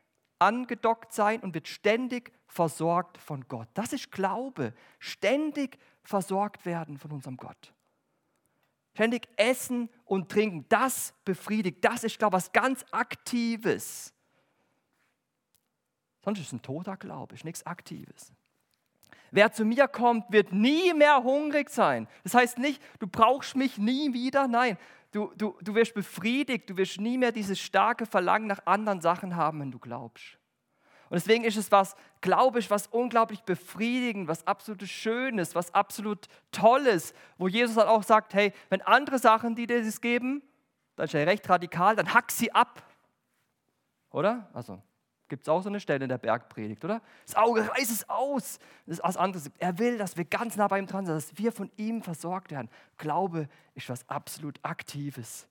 angedockt 0.42 1.14
sein 1.14 1.40
und 1.42 1.54
wird 1.54 1.68
ständig 1.68 2.32
versorgt 2.48 3.18
von 3.18 3.48
Gott. 3.48 3.68
Das 3.76 3.94
ist 3.94 4.12
Glaube, 4.12 4.74
ständig 5.00 5.78
versorgt 6.04 6.66
werden 6.66 6.98
von 6.98 7.12
unserem 7.12 7.38
Gott. 7.38 7.74
Ständig 8.94 9.30
essen 9.38 9.90
und 10.06 10.30
trinken, 10.30 10.66
das 10.68 11.14
befriedigt, 11.24 11.86
das 11.86 12.04
ist, 12.04 12.18
glaube 12.18 12.38
ich, 12.38 12.44
was 12.44 12.52
ganz 12.52 12.84
Aktives. 12.92 14.14
Sonst 16.24 16.40
ist 16.40 16.48
es 16.48 16.54
ein 16.54 16.62
toter 16.62 16.98
Glaube, 16.98 17.36
ist 17.36 17.46
nichts 17.46 17.66
Aktives. 17.66 18.34
Wer 19.32 19.54
zu 19.54 19.64
mir 19.64 19.88
kommt, 19.88 20.30
wird 20.30 20.52
nie 20.52 20.94
mehr 20.94 21.24
hungrig 21.24 21.70
sein. 21.70 22.08
Das 22.24 22.34
heißt 22.34 22.58
nicht, 22.58 22.82
du 23.00 23.08
brauchst 23.08 23.56
mich 23.56 23.78
nie 23.78 24.14
wieder. 24.14 24.48
Nein, 24.48 24.78
du, 25.12 25.32
du, 25.36 25.58
du 25.62 25.76
wirst 25.76 25.94
befriedigt, 25.94 26.70
du 26.70 26.78
wirst 26.78 27.00
nie 27.00 27.18
mehr 27.18 27.32
dieses 27.32 27.60
starke 27.60 28.06
Verlangen 28.06 28.48
nach 28.48 28.66
anderen 28.66 29.02
Sachen 29.02 29.36
haben, 29.36 29.60
wenn 29.60 29.72
du 29.72 29.80
glaubst. 29.80 30.38
Und 31.10 31.16
deswegen 31.16 31.44
ist 31.44 31.58
es 31.58 31.72
was, 31.74 31.96
glaube 32.22 32.60
ich, 32.60 32.70
was 32.70 32.88
unglaublich 32.88 33.42
befriedigend, 33.44 34.30
was 34.30 34.48
absolut 34.48 34.82
Schönes, 34.84 35.56
was 35.56 35.74
absolut 35.74 36.28
Tolles, 36.52 37.14
wo 37.38 37.50
Jesus 37.50 37.76
dann 37.76 37.90
auch 37.90 38.04
sagt, 38.04 38.34
hey, 38.34 38.54
wenn 38.70 38.82
andere 38.82 39.20
Sachen, 39.20 39.54
die 39.54 39.68
dir 39.68 39.84
das 39.84 40.00
geben, 40.00 40.42
dann 40.96 41.08
ist 41.08 41.14
er 41.14 41.28
recht 41.28 41.50
radikal, 41.50 41.98
dann 41.98 42.14
hack 42.14 42.32
sie 42.32 42.54
ab. 42.54 42.82
Oder? 44.12 44.50
Also, 44.54 44.82
gibt 45.32 45.44
es 45.44 45.50
auch 45.50 45.64
so 45.64 45.70
eine 45.70 45.80
Stelle 45.80 46.04
in 46.04 46.10
der 46.10 46.18
Bergpredigt, 46.18 46.84
oder? 46.84 47.02
Das 47.26 47.36
Auge 47.36 47.68
reiß 47.68 47.90
es 47.90 48.08
aus. 48.10 48.60
Das 48.86 48.98
ist 48.98 49.04
was 49.04 49.16
anderes. 49.16 49.50
Er 49.60 49.80
will, 49.80 49.98
dass 49.98 50.18
wir 50.18 50.26
ganz 50.26 50.58
nah 50.58 50.68
bei 50.68 50.78
ihm 50.78 50.88
dran 50.88 51.06
sind, 51.06 51.16
dass 51.16 51.38
wir 51.38 51.54
von 51.54 51.72
ihm 51.78 52.04
versorgt 52.04 52.52
werden. 52.52 52.70
Glaube 52.98 53.48
ist 53.74 53.88
was 53.88 54.08
absolut 54.10 54.60
Aktives. 54.62 55.48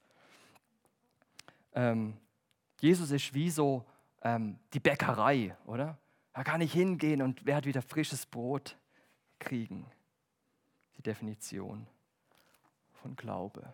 Ähm, 1.72 2.14
Jesus 2.78 3.10
ist 3.10 3.32
wie 3.32 3.48
so 3.48 3.86
ähm, 4.20 4.58
die 4.74 4.80
Bäckerei, 4.80 5.56
oder? 5.64 5.96
Da 6.34 6.44
kann 6.44 6.60
ich 6.60 6.74
hingehen 6.74 7.22
und 7.22 7.46
werde 7.46 7.66
wieder 7.66 7.80
frisches 7.80 8.26
Brot 8.26 8.76
kriegen. 9.38 9.86
Die 10.98 11.02
Definition 11.02 11.86
von 13.00 13.16
Glaube. 13.16 13.72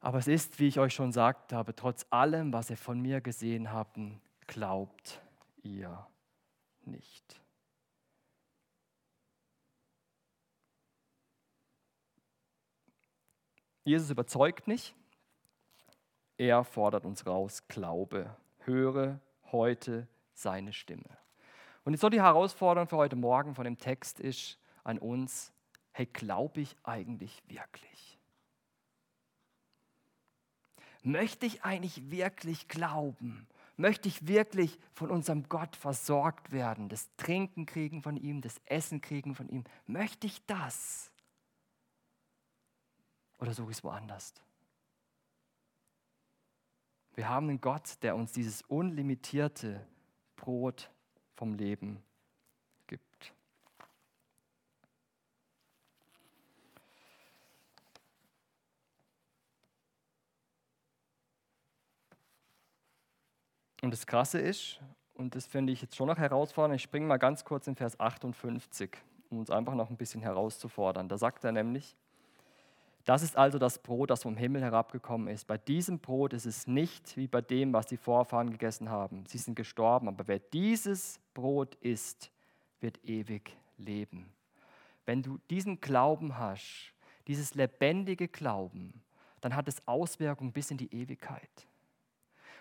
Aber 0.00 0.18
es 0.18 0.28
ist, 0.28 0.58
wie 0.58 0.68
ich 0.68 0.78
euch 0.78 0.94
schon 0.94 1.12
sagt 1.12 1.52
habe, 1.52 1.74
trotz 1.74 2.06
allem, 2.10 2.52
was 2.52 2.70
ihr 2.70 2.76
von 2.76 3.00
mir 3.00 3.20
gesehen 3.20 3.72
habt, 3.72 3.98
glaubt 4.46 5.20
ihr 5.62 6.06
nicht. 6.84 7.40
Jesus 13.84 14.10
überzeugt 14.10 14.68
nicht, 14.68 14.94
er 16.36 16.62
fordert 16.62 17.04
uns 17.04 17.26
raus, 17.26 17.66
Glaube, 17.68 18.36
höre 18.58 19.18
heute 19.50 20.06
seine 20.34 20.72
Stimme. 20.72 21.18
Und 21.84 21.94
jetzt 21.94 22.02
so 22.02 22.10
die 22.10 22.22
Herausforderung 22.22 22.86
für 22.86 22.98
heute 22.98 23.16
Morgen 23.16 23.54
von 23.54 23.64
dem 23.64 23.78
Text 23.78 24.20
ist 24.20 24.58
an 24.84 24.98
uns, 24.98 25.52
hey, 25.90 26.06
glaube 26.06 26.60
ich 26.60 26.76
eigentlich 26.84 27.42
wirklich? 27.48 28.07
Möchte 31.02 31.46
ich 31.46 31.64
eigentlich 31.64 32.10
wirklich 32.10 32.68
glauben? 32.68 33.46
Möchte 33.76 34.08
ich 34.08 34.26
wirklich 34.26 34.78
von 34.92 35.10
unserem 35.10 35.48
Gott 35.48 35.76
versorgt 35.76 36.50
werden, 36.50 36.88
das 36.88 37.08
Trinken 37.16 37.64
kriegen 37.64 38.02
von 38.02 38.16
ihm, 38.16 38.40
das 38.40 38.60
Essen 38.64 39.00
kriegen 39.00 39.36
von 39.36 39.48
ihm? 39.48 39.64
Möchte 39.86 40.26
ich 40.26 40.44
das? 40.46 41.12
Oder 43.38 43.54
suche 43.54 43.70
ich 43.70 43.78
es 43.78 43.84
woanders? 43.84 44.34
Wir 47.14 47.28
haben 47.28 47.48
einen 47.48 47.60
Gott, 47.60 48.02
der 48.02 48.16
uns 48.16 48.32
dieses 48.32 48.62
unlimitierte 48.62 49.86
Brot 50.36 50.90
vom 51.34 51.54
Leben 51.54 52.02
gibt. 52.86 53.32
Und 63.82 63.92
das 63.92 64.06
Krasse 64.06 64.38
ist, 64.38 64.80
und 65.14 65.34
das 65.34 65.46
finde 65.46 65.72
ich 65.72 65.82
jetzt 65.82 65.96
schon 65.96 66.08
noch 66.08 66.18
herausfordernd, 66.18 66.76
ich 66.76 66.82
springe 66.82 67.06
mal 67.06 67.18
ganz 67.18 67.44
kurz 67.44 67.66
in 67.66 67.76
Vers 67.76 67.98
58, 67.98 68.90
um 69.30 69.38
uns 69.38 69.50
einfach 69.50 69.74
noch 69.74 69.90
ein 69.90 69.96
bisschen 69.96 70.20
herauszufordern. 70.20 71.08
Da 71.08 71.18
sagt 71.18 71.44
er 71.44 71.52
nämlich, 71.52 71.96
das 73.04 73.22
ist 73.22 73.36
also 73.36 73.58
das 73.58 73.78
Brot, 73.78 74.10
das 74.10 74.24
vom 74.24 74.36
Himmel 74.36 74.62
herabgekommen 74.62 75.28
ist. 75.28 75.46
Bei 75.46 75.56
diesem 75.56 75.98
Brot 75.98 76.34
ist 76.34 76.44
es 76.44 76.66
nicht 76.66 77.16
wie 77.16 77.26
bei 77.26 77.40
dem, 77.40 77.72
was 77.72 77.86
die 77.86 77.96
Vorfahren 77.96 78.50
gegessen 78.50 78.90
haben. 78.90 79.24
Sie 79.26 79.38
sind 79.38 79.54
gestorben, 79.54 80.08
aber 80.08 80.28
wer 80.28 80.38
dieses 80.38 81.18
Brot 81.32 81.74
isst, 81.76 82.30
wird 82.80 83.02
ewig 83.04 83.56
leben. 83.78 84.30
Wenn 85.06 85.22
du 85.22 85.38
diesen 85.48 85.80
Glauben 85.80 86.36
hast, 86.36 86.92
dieses 87.28 87.54
lebendige 87.54 88.28
Glauben, 88.28 89.00
dann 89.40 89.56
hat 89.56 89.68
es 89.68 89.86
Auswirkungen 89.86 90.52
bis 90.52 90.70
in 90.70 90.76
die 90.76 90.92
Ewigkeit. 90.92 91.67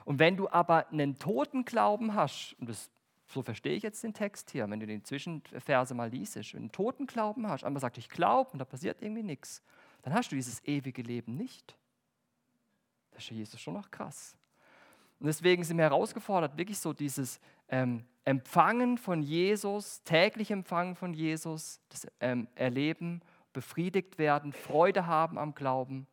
Und 0.08 0.20
wenn 0.20 0.38
du 0.38 0.48
aber 0.48 0.88
einen 0.88 1.20
toten 1.20 1.66
Glauben 1.66 2.14
hast, 2.14 2.56
und 2.62 2.70
das, 2.70 2.90
so 3.26 3.42
verstehe 3.42 3.76
ich 3.76 3.84
jetzt 3.84 4.02
den 4.06 4.14
Text 4.14 4.52
hier, 4.52 4.70
wenn 4.70 4.80
du 4.80 4.88
den 4.88 5.04
Zwischenverse 5.04 5.94
mal 5.96 6.10
liest, 6.10 6.38
wenn 6.38 6.44
du 6.44 6.58
einen 6.58 6.72
toten 6.72 7.08
Glauben 7.08 7.50
hast, 7.50 7.66
einmal 7.66 7.82
sagt, 7.82 7.98
ich 7.98 8.08
glaube 8.08 8.50
und 8.52 8.60
da 8.60 8.64
passiert 8.64 9.02
irgendwie 9.02 9.24
nichts, 9.24 9.62
dann 10.04 10.14
hast 10.14 10.32
du 10.32 10.38
dieses 10.38 10.64
ewige 10.64 11.02
Leben 11.02 11.36
nicht. 11.36 11.76
Das 13.12 13.24
ist 13.24 13.32
Jesus 13.32 13.60
schon 13.60 13.74
noch 13.74 13.92
krass. 13.92 14.38
Und 15.20 15.28
deswegen 15.28 15.66
sind 15.66 15.76
wir 15.76 15.84
herausgefordert, 15.84 16.56
wirklich 16.56 16.80
so 16.80 16.94
dieses 16.94 17.42
ähm, 17.68 18.06
Empfangen 18.24 18.98
von 18.98 19.22
Jesus, 19.22 20.04
täglich 20.04 20.52
Empfangen 20.52 20.96
von 20.96 21.14
Jesus, 21.14 21.82
das 21.90 22.08
ähm, 22.22 22.48
Erleben, 22.56 23.22
befriedigt 23.52 24.18
werden, 24.18 24.54
Freude 24.54 25.06
haben 25.06 25.38
am 25.38 25.54
Glauben, 25.54 26.08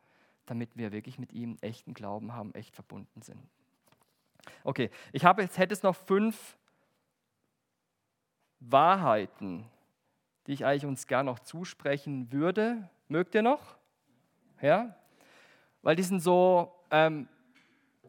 damit 0.47 0.77
wir 0.77 0.91
wirklich 0.91 1.21
mit 1.21 1.33
ihm 1.33 1.59
echten 1.61 1.95
Glauben 1.95 2.33
haben, 2.33 2.53
echt 2.55 2.75
verbunden 2.75 3.23
sind. 3.23 3.39
Okay, 4.63 4.91
ich 5.13 5.25
habe 5.25 5.43
jetzt, 5.43 5.59
hätte 5.59 5.75
es 5.75 5.83
noch 5.83 5.97
fünf 5.97 6.57
Wahrheiten, 8.61 9.69
die 10.47 10.53
ich 10.53 10.65
eigentlich 10.65 10.87
uns 10.87 11.07
gerne 11.07 11.31
noch 11.31 11.39
zusprechen 11.41 12.33
würde. 12.33 12.89
Mögt 13.09 13.35
ihr 13.35 13.43
noch? 13.43 13.77
Ja? 14.61 14.95
Weil 15.83 15.97
die 15.97 16.03
sind 16.03 16.21
so, 16.21 16.73
ähm, 16.91 17.29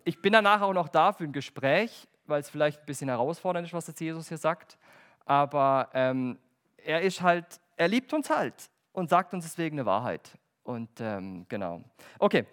ich 0.03 0.21
bin 0.21 0.33
danach 0.33 0.61
auch 0.61 0.73
noch 0.73 0.87
da 0.87 1.11
für 1.11 1.25
ein 1.25 1.33
Gespräch, 1.33 2.07
weil 2.25 2.41
es 2.41 2.49
vielleicht 2.49 2.81
ein 2.81 2.85
bisschen 2.85 3.09
herausfordernd 3.09 3.67
ist, 3.67 3.73
was 3.73 3.87
jetzt 3.87 3.99
Jesus 3.99 4.29
hier 4.29 4.37
sagt. 4.37 4.77
Aber 5.25 5.89
ähm, 5.93 6.37
er 6.77 7.01
ist 7.01 7.21
halt, 7.21 7.59
er 7.75 7.87
liebt 7.87 8.13
uns 8.13 8.29
halt 8.29 8.69
und 8.93 9.09
sagt 9.09 9.33
uns 9.33 9.45
deswegen 9.45 9.79
eine 9.79 9.85
Wahrheit. 9.85 10.37
Und 10.63 10.89
ähm, 10.99 11.45
genau. 11.49 11.83
Okay, 12.19 12.45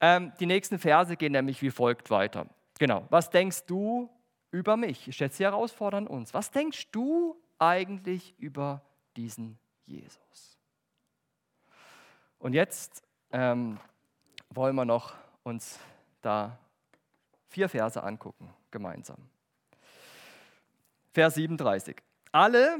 ähm, 0.00 0.32
die 0.40 0.46
nächsten 0.46 0.78
Verse 0.78 1.16
gehen 1.16 1.32
nämlich 1.32 1.62
wie 1.62 1.70
folgt 1.70 2.10
weiter. 2.10 2.46
Genau. 2.78 3.06
Was 3.10 3.30
denkst 3.30 3.66
du 3.66 4.10
über 4.50 4.76
mich? 4.76 5.08
Ich 5.08 5.16
schätze, 5.16 5.38
sie 5.38 5.44
herausfordern 5.44 6.06
uns. 6.06 6.34
Was 6.34 6.50
denkst 6.50 6.90
du 6.90 7.36
eigentlich 7.58 8.34
über 8.38 8.82
diesen 9.16 9.58
Jesus? 9.86 10.58
Und 12.38 12.52
jetzt 12.52 13.02
ähm, 13.32 13.78
wollen 14.50 14.76
wir 14.76 14.84
noch 14.84 15.14
uns 15.42 15.78
da 16.20 16.58
vier 17.48 17.68
Verse 17.68 18.02
angucken, 18.02 18.52
gemeinsam. 18.70 19.18
Vers 21.12 21.34
37. 21.34 21.96
Alle, 22.32 22.78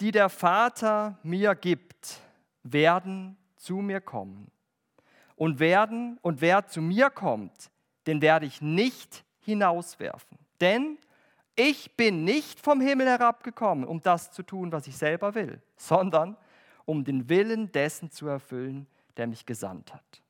die 0.00 0.10
der 0.10 0.30
Vater 0.30 1.18
mir 1.22 1.54
gibt, 1.54 2.20
werden 2.62 3.36
zu 3.56 3.76
mir 3.76 4.00
kommen. 4.00 4.50
Und 5.36 5.58
werden 5.58 6.18
und 6.22 6.40
wer 6.40 6.66
zu 6.66 6.80
mir 6.80 7.10
kommt, 7.10 7.70
den 8.06 8.22
werde 8.22 8.46
ich 8.46 8.60
nicht 8.60 9.24
hinauswerfen. 9.40 10.38
Denn 10.60 10.98
ich 11.56 11.96
bin 11.96 12.24
nicht 12.24 12.60
vom 12.60 12.80
Himmel 12.80 13.06
herabgekommen, 13.06 13.84
um 13.84 14.00
das 14.00 14.30
zu 14.32 14.42
tun, 14.42 14.72
was 14.72 14.86
ich 14.86 14.96
selber 14.96 15.34
will, 15.34 15.60
sondern 15.76 16.36
um 16.84 17.04
den 17.04 17.28
Willen 17.28 17.70
dessen 17.72 18.10
zu 18.10 18.26
erfüllen, 18.26 18.86
der 19.16 19.26
mich 19.26 19.44
gesandt 19.46 19.92
hat. 19.92 20.22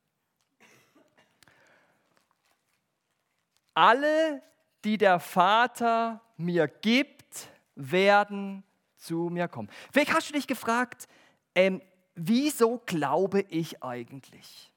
Alle, 3.73 4.43
die 4.83 4.97
der 4.97 5.19
Vater 5.19 6.21
mir 6.37 6.67
gibt, 6.67 7.49
werden 7.75 8.63
zu 8.97 9.29
mir 9.31 9.47
kommen. 9.47 9.69
Vielleicht 9.91 10.13
hast 10.13 10.29
du 10.29 10.33
dich 10.33 10.47
gefragt, 10.47 11.07
ähm, 11.55 11.81
wieso 12.15 12.81
glaube 12.85 13.41
ich 13.49 13.81
eigentlich? 13.81 14.70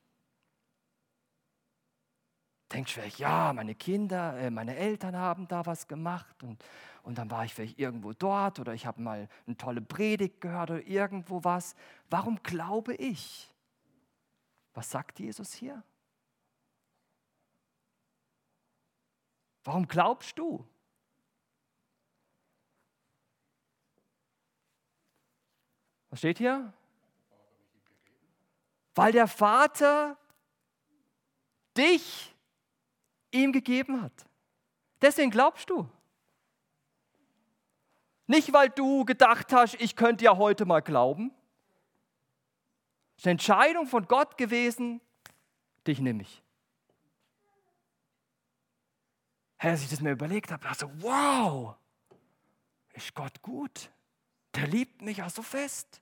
Denkst 2.74 2.92
du 2.92 3.00
vielleicht, 3.00 3.20
ja, 3.20 3.52
meine 3.52 3.76
Kinder, 3.76 4.36
äh, 4.36 4.50
meine 4.50 4.74
Eltern 4.74 5.16
haben 5.16 5.46
da 5.46 5.64
was 5.64 5.86
gemacht 5.86 6.42
und, 6.42 6.64
und 7.04 7.16
dann 7.16 7.30
war 7.30 7.44
ich 7.44 7.54
vielleicht 7.54 7.78
irgendwo 7.78 8.12
dort 8.12 8.58
oder 8.58 8.74
ich 8.74 8.84
habe 8.84 9.00
mal 9.00 9.28
eine 9.46 9.56
tolle 9.56 9.80
Predigt 9.80 10.40
gehört 10.40 10.72
oder 10.72 10.84
irgendwo 10.84 11.44
was. 11.44 11.76
Warum 12.10 12.42
glaube 12.42 12.94
ich? 12.96 13.48
Was 14.72 14.90
sagt 14.90 15.20
Jesus 15.20 15.54
hier? 15.54 15.84
Warum 19.62 19.86
glaubst 19.86 20.36
du? 20.36 20.66
Was 26.10 26.18
steht 26.18 26.38
hier? 26.38 26.72
Weil 28.96 29.12
der 29.12 29.28
Vater 29.28 30.16
dich 31.76 32.33
ihm 33.34 33.52
gegeben 33.52 34.00
hat. 34.00 34.12
Deswegen 35.02 35.30
glaubst 35.30 35.68
du. 35.68 35.88
Nicht, 38.26 38.52
weil 38.52 38.70
du 38.70 39.04
gedacht 39.04 39.52
hast, 39.52 39.74
ich 39.74 39.96
könnte 39.96 40.24
ja 40.24 40.36
heute 40.36 40.64
mal 40.64 40.80
glauben. 40.80 41.30
Es 43.16 43.22
ist 43.22 43.26
eine 43.26 43.32
Entscheidung 43.32 43.86
von 43.86 44.06
Gott 44.06 44.38
gewesen, 44.38 45.00
dich 45.86 46.00
nehme 46.00 46.22
ich. 46.22 46.42
Herr, 49.56 49.72
als 49.72 49.82
ich 49.82 49.90
das 49.90 50.00
mir 50.00 50.12
überlegt 50.12 50.50
habe, 50.50 50.62
dachte 50.62 50.86
ich 50.86 51.02
wow, 51.02 51.76
ist 52.94 53.14
Gott 53.14 53.42
gut. 53.42 53.90
Der 54.54 54.66
liebt 54.66 55.02
mich 55.02 55.18
ja 55.18 55.28
so 55.28 55.42
fest. 55.42 56.00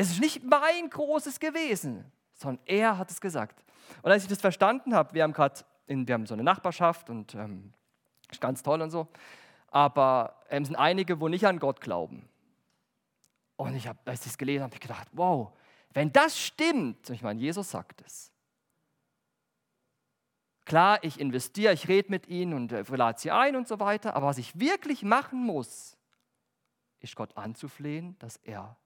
Es 0.00 0.12
ist 0.12 0.20
nicht 0.20 0.44
mein 0.44 0.88
großes 0.90 1.40
gewesen, 1.40 2.04
sondern 2.32 2.64
er 2.66 2.98
hat 2.98 3.10
es 3.10 3.20
gesagt. 3.20 3.64
Und 4.00 4.12
als 4.12 4.22
ich 4.22 4.28
das 4.28 4.40
verstanden 4.40 4.94
habe, 4.94 5.12
wir 5.12 5.24
haben 5.24 5.32
gerade, 5.32 5.64
wir 5.88 6.14
haben 6.14 6.24
so 6.24 6.34
eine 6.34 6.44
Nachbarschaft 6.44 7.10
und 7.10 7.34
ähm, 7.34 7.72
ist 8.30 8.40
ganz 8.40 8.62
toll 8.62 8.80
und 8.80 8.90
so, 8.90 9.08
aber 9.72 10.36
es 10.46 10.56
ähm, 10.56 10.64
sind 10.66 10.76
einige, 10.76 11.20
wo 11.20 11.26
nicht 11.26 11.44
an 11.44 11.58
Gott 11.58 11.80
glauben. 11.80 12.28
Und 13.56 13.74
ich 13.74 13.88
habe, 13.88 13.98
als 14.04 14.20
ich 14.20 14.30
es 14.30 14.38
gelesen 14.38 14.62
habe, 14.62 14.74
ich 14.74 14.80
gedacht, 14.80 15.08
wow, 15.14 15.50
wenn 15.94 16.12
das 16.12 16.38
stimmt, 16.38 17.10
ich 17.10 17.22
meine, 17.22 17.40
Jesus 17.40 17.68
sagt 17.68 18.00
es. 18.06 18.30
Klar, 20.64 21.02
ich 21.02 21.18
investiere, 21.18 21.72
ich 21.72 21.88
rede 21.88 22.08
mit 22.08 22.28
ihnen 22.28 22.52
und 22.54 22.70
äh, 22.70 22.84
lade 22.88 23.18
sie 23.18 23.32
ein 23.32 23.56
und 23.56 23.66
so 23.66 23.80
weiter, 23.80 24.14
aber 24.14 24.28
was 24.28 24.38
ich 24.38 24.60
wirklich 24.60 25.02
machen 25.02 25.42
muss, 25.42 25.96
ist 27.00 27.16
Gott 27.16 27.36
anzuflehen, 27.36 28.16
dass 28.20 28.36
er 28.44 28.76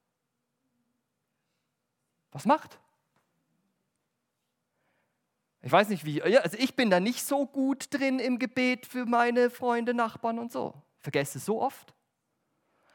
was 2.32 2.44
macht. 2.44 2.78
Ich 5.60 5.70
weiß 5.70 5.88
nicht 5.90 6.04
wie, 6.04 6.20
also 6.20 6.58
ich 6.58 6.74
bin 6.74 6.90
da 6.90 6.98
nicht 6.98 7.24
so 7.24 7.46
gut 7.46 7.86
drin 7.94 8.18
im 8.18 8.40
Gebet 8.40 8.84
für 8.84 9.06
meine 9.06 9.48
Freunde, 9.48 9.94
Nachbarn 9.94 10.40
und 10.40 10.50
so. 10.50 10.74
Vergesse 10.98 11.38
es 11.38 11.44
so 11.44 11.62
oft. 11.62 11.94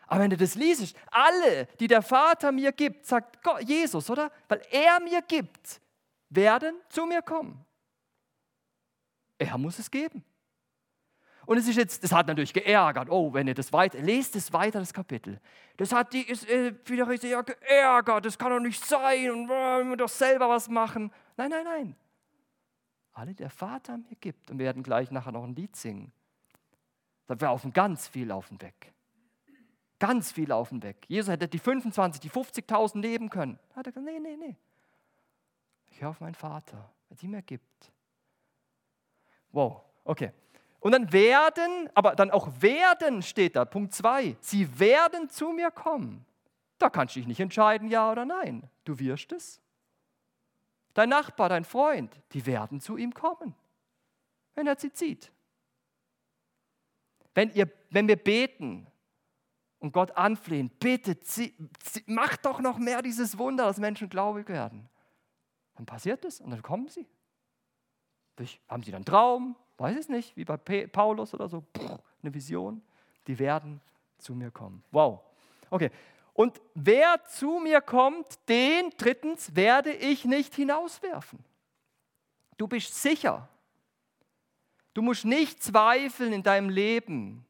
Aber 0.08 0.22
wenn 0.22 0.30
du 0.30 0.38
das 0.38 0.56
liest, 0.56 0.96
alle, 1.12 1.68
die 1.80 1.88
der 1.88 2.02
Vater 2.02 2.52
mir 2.52 2.72
gibt, 2.72 3.06
sagt 3.06 3.42
Gott, 3.44 3.62
Jesus, 3.64 4.10
oder? 4.10 4.32
Weil 4.48 4.62
er 4.72 5.00
mir 5.00 5.22
gibt, 5.22 5.82
werden 6.30 6.76
zu 6.90 7.06
mir 7.06 7.22
kommen. 7.22 7.66
Er 9.38 9.58
muss 9.58 9.80
es 9.80 9.92
geben. 9.92 10.24
Und 11.48 11.58
es 11.58 11.66
ist 11.66 11.78
jetzt, 11.78 12.04
das 12.04 12.12
hat 12.12 12.28
natürlich 12.28 12.52
geärgert. 12.52 13.10
Oh, 13.10 13.34
wenn 13.34 13.48
ihr 13.48 13.54
das 13.54 13.72
weiter, 13.72 14.00
lest 14.00 14.36
es 14.36 14.52
weiter, 14.52 14.80
das 14.80 14.94
Kapitel. 14.94 15.40
Das 15.78 15.94
hat 15.94 16.12
die 16.12 16.24
ist, 16.24 16.48
äh, 16.50 16.74
sehr 16.86 17.42
geärgert. 17.42 18.26
Das 18.26 18.38
kann 18.38 18.52
doch 18.52 18.60
nicht 18.60 18.84
sein. 18.86 19.32
Und 19.32 19.50
äh, 19.50 19.86
wir 19.86 19.96
doch 19.96 20.10
selber 20.10 20.50
was 20.50 20.68
machen. 20.68 21.10
Nein, 21.38 21.50
nein, 21.50 21.64
nein. 21.64 21.96
Alle, 23.14 23.34
der 23.34 23.50
Vater 23.50 23.98
mir 23.98 24.18
gibt. 24.20 24.52
Und 24.52 24.60
wir 24.60 24.66
werden 24.66 24.84
gleich 24.84 25.10
nachher 25.10 25.32
noch 25.32 25.46
ein 25.46 25.56
Lied 25.56 25.74
singen. 25.78 26.12
Da 27.28 27.36
laufen 27.40 27.72
ganz 27.72 28.10
viel 28.10 28.30
auf 28.30 28.52
und 28.52 28.62
weg. 28.62 28.94
Ganz 30.00 30.34
viel 30.34 30.52
auf 30.52 30.74
und 30.74 30.84
weg. 30.84 31.06
Jesus 31.08 31.32
hätte 31.32 31.48
die 31.48 31.60
25, 31.60 32.20
die 32.20 32.30
50.000 32.30 33.00
leben 33.00 33.30
können. 33.30 33.58
Da 33.70 33.78
hat 33.78 33.86
er 33.86 33.94
gesagt, 33.94 34.06
nee, 34.06 34.20
nee, 34.20 34.36
nee. 34.36 34.58
Ich 35.92 36.02
höre 36.02 36.10
auf 36.10 36.20
meinen 36.20 36.36
Vater, 36.36 36.92
der 37.10 37.16
die 37.16 37.30
mir 37.30 37.42
gibt. 37.42 37.94
Wow, 39.54 39.82
okay. 40.04 40.34
Und 40.80 40.92
dann 40.92 41.12
werden, 41.12 41.90
aber 41.94 42.16
dann 42.16 42.32
auch 42.32 42.50
werden 42.62 43.22
steht 43.22 43.56
da, 43.56 43.66
Punkt 43.66 43.94
2. 43.94 44.38
Sie 44.40 44.80
werden 44.80 45.30
zu 45.30 45.50
mir 45.50 45.72
kommen. 45.72 46.26
Da 46.78 46.90
kannst 46.90 47.16
du 47.16 47.20
dich 47.20 47.28
nicht 47.28 47.40
entscheiden, 47.40 47.88
ja 47.90 48.12
oder 48.12 48.26
nein. 48.26 48.70
Du 48.84 49.00
wirst 49.00 49.32
es. 49.32 49.60
Dein 50.94 51.10
Nachbar, 51.10 51.50
dein 51.50 51.66
Freund, 51.66 52.22
die 52.34 52.46
werden 52.46 52.80
zu 52.80 52.98
ihm 52.98 53.14
kommen, 53.14 53.56
wenn 54.56 54.68
er 54.68 54.78
sie 54.78 54.92
zieht. 54.92 55.32
Wenn, 57.34 57.52
ihr, 57.54 57.72
wenn 57.90 58.08
wir 58.08 58.16
beten, 58.16 58.88
und 59.80 59.92
Gott 59.92 60.12
anflehen, 60.12 60.70
bitte, 60.80 61.20
zieh, 61.20 61.54
zieh, 61.80 62.04
mach 62.08 62.38
doch 62.38 62.60
noch 62.60 62.78
mehr 62.78 63.02
dieses 63.02 63.38
Wunder, 63.38 63.66
dass 63.66 63.78
Menschen 63.78 64.10
gläubig 64.10 64.50
werden. 64.50 64.90
Dann 65.76 65.86
passiert 65.86 66.26
es 66.26 66.42
und 66.42 66.50
dann 66.50 66.62
kommen 66.62 66.88
sie. 66.88 67.08
Durch, 68.36 68.60
haben 68.68 68.84
sie 68.84 68.92
dann 68.92 69.06
Traum, 69.06 69.56
weiß 69.78 69.98
es 69.98 70.10
nicht, 70.10 70.36
wie 70.36 70.46
bei 70.46 70.58
Paulus 70.58 71.34
oder 71.34 71.48
so, 71.48 71.64
eine 72.22 72.34
Vision. 72.34 72.82
Die 73.28 73.38
werden 73.40 73.82
zu 74.18 74.34
mir 74.34 74.52
kommen. 74.52 74.84
Wow. 74.92 75.20
Okay. 75.70 75.92
Und 76.34 76.62
wer 76.76 77.24
zu 77.24 77.60
mir 77.60 77.82
kommt, 77.82 78.40
den 78.48 78.92
drittens 78.98 79.56
werde 79.56 79.92
ich 79.92 80.26
nicht 80.26 80.56
hinauswerfen. 80.56 81.40
Du 82.58 82.68
bist 82.68 82.94
sicher. 82.94 83.50
Du 84.94 85.02
musst 85.02 85.26
nicht 85.26 85.62
zweifeln 85.62 86.34
in 86.34 86.44
deinem 86.44 86.70
Leben, 86.70 87.46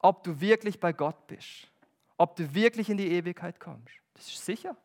ob 0.00 0.24
du 0.24 0.40
wirklich 0.40 0.80
bei 0.80 0.92
Gott 0.92 1.26
bist, 1.26 1.68
ob 2.16 2.36
du 2.36 2.54
wirklich 2.54 2.90
in 2.90 2.96
die 2.96 3.08
Ewigkeit 3.08 3.60
kommst. 3.60 3.94
Das 4.14 4.26
ist 4.26 4.44
sicher. 4.44 4.76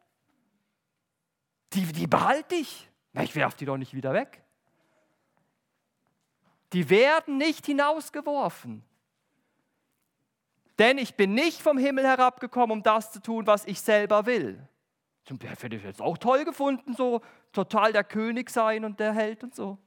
Die, 1.74 1.86
die 1.92 2.08
behalte 2.08 2.56
ich, 2.56 2.88
Ich 3.22 3.36
werfe 3.36 3.58
die 3.58 3.66
doch 3.66 3.78
nicht 3.78 3.94
wieder 3.94 4.14
weg. 4.14 4.43
Die 6.74 6.90
werden 6.90 7.38
nicht 7.38 7.66
hinausgeworfen. 7.66 8.84
Denn 10.80 10.98
ich 10.98 11.16
bin 11.16 11.34
nicht 11.34 11.62
vom 11.62 11.78
Himmel 11.78 12.06
herabgekommen, 12.06 12.72
um 12.72 12.84
das 12.84 13.12
zu 13.12 13.22
tun, 13.22 13.46
was 13.46 13.66
ich 13.66 13.80
selber 13.80 14.26
will. 14.26 14.68
Das 15.26 15.64
hätte 15.64 15.76
ich 15.76 15.84
jetzt 15.84 16.02
auch 16.02 16.18
toll 16.18 16.44
gefunden, 16.44 16.96
so 16.96 17.22
total 17.52 17.94
der 17.94 18.04
König 18.04 18.50
sein 18.50 18.84
und 18.84 19.00
der 19.00 19.14
Held 19.14 19.44
und 19.44 19.56
so. 19.56 19.78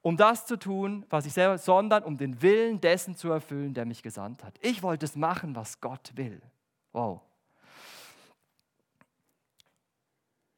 Um 0.00 0.16
das 0.16 0.46
zu 0.46 0.56
tun, 0.56 1.04
was 1.10 1.26
ich 1.26 1.32
selber, 1.32 1.58
sondern 1.58 2.02
um 2.02 2.16
den 2.16 2.40
Willen 2.40 2.80
dessen 2.80 3.16
zu 3.16 3.30
erfüllen, 3.30 3.74
der 3.74 3.84
mich 3.84 4.02
gesandt 4.02 4.42
hat. 4.42 4.56
Ich 4.60 4.82
wollte 4.82 5.04
es 5.04 5.16
machen, 5.16 5.54
was 5.54 5.80
Gott 5.80 6.12
will. 6.14 6.40
Wow. 6.92 7.20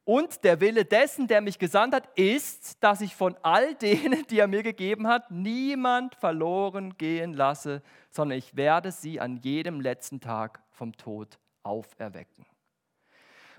Und 0.09 0.43
der 0.43 0.59
Wille 0.59 0.85
dessen, 0.85 1.27
der 1.27 1.39
mich 1.39 1.59
gesandt 1.59 1.93
hat, 1.93 2.09
ist, 2.17 2.83
dass 2.83 2.99
ich 2.99 3.15
von 3.15 3.37
all 3.43 3.75
denen, 3.75 4.25
die 4.25 4.39
er 4.39 4.47
mir 4.47 4.63
gegeben 4.63 5.05
hat, 5.05 5.29
niemand 5.29 6.15
verloren 6.15 6.97
gehen 6.97 7.35
lasse, 7.35 7.83
sondern 8.09 8.39
ich 8.39 8.55
werde 8.55 8.91
sie 8.91 9.19
an 9.19 9.37
jedem 9.37 9.79
letzten 9.79 10.19
Tag 10.19 10.63
vom 10.71 10.97
Tod 10.97 11.37
auferwecken. 11.61 12.43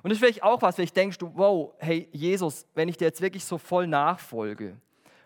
Und 0.03 0.11
das 0.11 0.15
ist 0.15 0.19
vielleicht 0.19 0.43
auch 0.43 0.61
was, 0.61 0.77
wenn 0.77 0.87
ich 0.87 0.93
denke, 0.93 1.19
wow, 1.35 1.73
hey 1.79 2.09
Jesus, 2.11 2.67
wenn 2.75 2.89
ich 2.89 2.97
dir 2.97 3.05
jetzt 3.05 3.21
wirklich 3.21 3.45
so 3.45 3.57
voll 3.57 3.87
nachfolge 3.87 4.77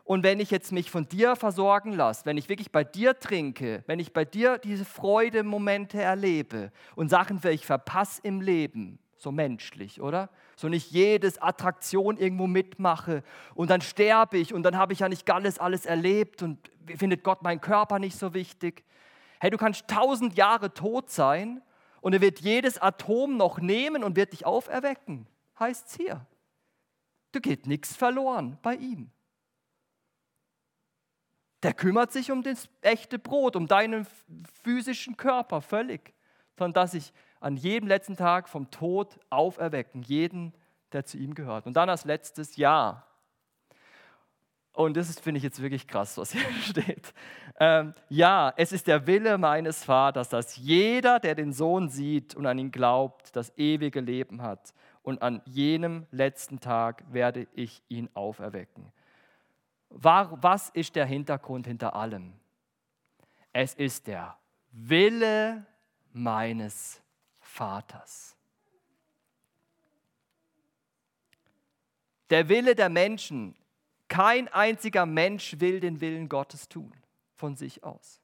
und 0.04 0.24
wenn 0.24 0.40
ich 0.40 0.50
jetzt 0.50 0.72
mich 0.72 0.90
von 0.90 1.08
dir 1.08 1.37
versorgen 1.37 1.92
lasse, 1.92 2.26
wenn 2.26 2.37
ich 2.37 2.50
wirklich 2.50 2.70
bei 2.70 2.84
dir 2.84 3.18
trinke, 3.18 3.82
wenn 3.87 3.98
ich 3.98 4.12
bei 4.12 4.26
dir 4.26 4.58
diese 4.58 4.84
Freude-Momente 4.84 6.02
erlebe 6.02 6.70
und 6.96 7.08
Sachen 7.08 7.40
vielleicht 7.40 7.64
verpasse 7.64 8.20
im 8.24 8.42
Leben, 8.42 8.98
so 9.16 9.32
menschlich, 9.32 10.02
oder? 10.02 10.28
So 10.57 10.69
nicht 10.69 10.90
jedes 10.90 11.40
Attraktion 11.40 12.17
irgendwo 12.17 12.47
mitmache 12.47 13.23
und 13.55 13.71
dann 13.71 13.81
sterbe 13.81 14.38
ich 14.38 14.55
und 14.55 14.62
dann 14.62 14.77
habe 14.77 14.93
ich 14.93 15.01
ja 15.01 15.09
nicht 15.09 15.29
alles, 15.31 15.59
alles 15.59 15.87
erlebt 15.87 16.43
und 16.43 16.71
findet 16.97 17.25
Gott 17.25 17.43
meinen 17.43 17.61
Körper 17.61 17.99
nicht 17.99 18.17
so 18.17 18.35
wichtig. 18.35 18.85
Hey, 19.40 19.51
du 19.51 19.59
kannst 19.59 19.88
tausend 19.88 20.37
Jahre 20.37 20.73
tot 20.73 21.11
sein 21.11 21.61
und 22.01 22.12
er 22.12 22.21
wird 22.21 22.40
jedes 22.40 22.79
Atom 22.79 23.37
noch 23.37 23.59
nehmen 23.59 24.05
und 24.05 24.17
wird 24.17 24.33
dich 24.33 24.47
auferwecken. 24.47 25.27
Heißt 25.59 25.88
es 25.88 25.97
hier. 25.97 26.27
Du 27.33 27.40
geht 27.40 27.67
nichts 27.67 27.97
verloren 27.97 28.59
bei 28.62 28.77
ihm. 28.77 29.11
Der 31.64 31.73
kümmert 31.73 32.12
sich 32.12 32.31
um 32.31 32.43
das 32.43 32.69
echte 32.83 33.19
Brot, 33.19 33.57
um 33.57 33.67
deinen 33.67 34.07
physischen 34.62 35.17
Körper 35.17 35.62
völlig, 35.62 36.12
sondern 36.59 36.75
dass 36.75 36.95
ich 36.95 37.12
an 37.44 37.59
jedem 37.59 37.88
letzten 37.88 38.16
Tag 38.16 38.48
vom 38.48 38.70
Tod 38.70 39.20
auferwecken, 39.28 40.02
jeden, 40.02 40.54
der 40.92 41.04
zu 41.04 41.18
ihm 41.18 41.35
gehört. 41.35 41.66
Und 41.66 41.74
dann 41.74 41.90
als 41.90 42.07
letztes 42.07 42.57
Ja. 42.57 43.07
Und 44.72 44.96
das 44.96 45.20
finde 45.20 45.38
ich 45.38 45.44
jetzt 45.44 45.61
wirklich 45.61 45.87
krass, 45.87 46.16
was 46.16 46.33
hier 46.33 46.40
steht. 46.62 47.12
Ähm, 47.61 47.94
ja, 48.09 48.52
es 48.57 48.72
ist 48.72 48.87
der 48.87 49.07
Wille 49.07 49.37
meines 49.37 49.85
Vaters, 49.85 50.30
dass 50.30 50.57
jeder, 50.57 51.20
der 51.20 51.35
den 51.35 51.52
Sohn 51.52 51.90
sieht 51.90 52.35
und 52.35 52.46
an 52.46 52.59
ihn 52.59 52.70
glaubt, 52.70 53.37
das 53.37 53.57
ewige 53.59 54.00
Leben 54.00 54.42
hat. 54.42 54.72
Und 55.02 55.20
an 55.20 55.42
jenem 55.44 56.07
letzten 56.11 56.61
Tag 56.61 57.04
werde 57.12 57.46
ich 57.52 57.83
ihn 57.88 58.09
auferwecken. 58.14 58.90
Was 59.90 60.70
ist 60.70 60.96
der 60.96 61.04
Hintergrund 61.04 61.66
hinter 61.66 61.94
allem? 61.94 62.33
Es 63.52 63.74
ist 63.74 64.07
der 64.07 64.37
Wille 64.72 65.66
meines 66.12 67.04
Vaters. 67.55 68.37
Der 72.31 72.49
Wille 72.49 72.75
der 72.75 72.88
Menschen. 72.88 73.55
Kein 74.09 74.49
einziger 74.49 75.07
Mensch 75.07 75.61
will 75.61 75.79
den 75.79 76.01
Willen 76.01 76.29
Gottes 76.29 76.69
tun, 76.69 76.93
von 77.37 77.57
sich 77.57 77.85
aus. 77.85 78.21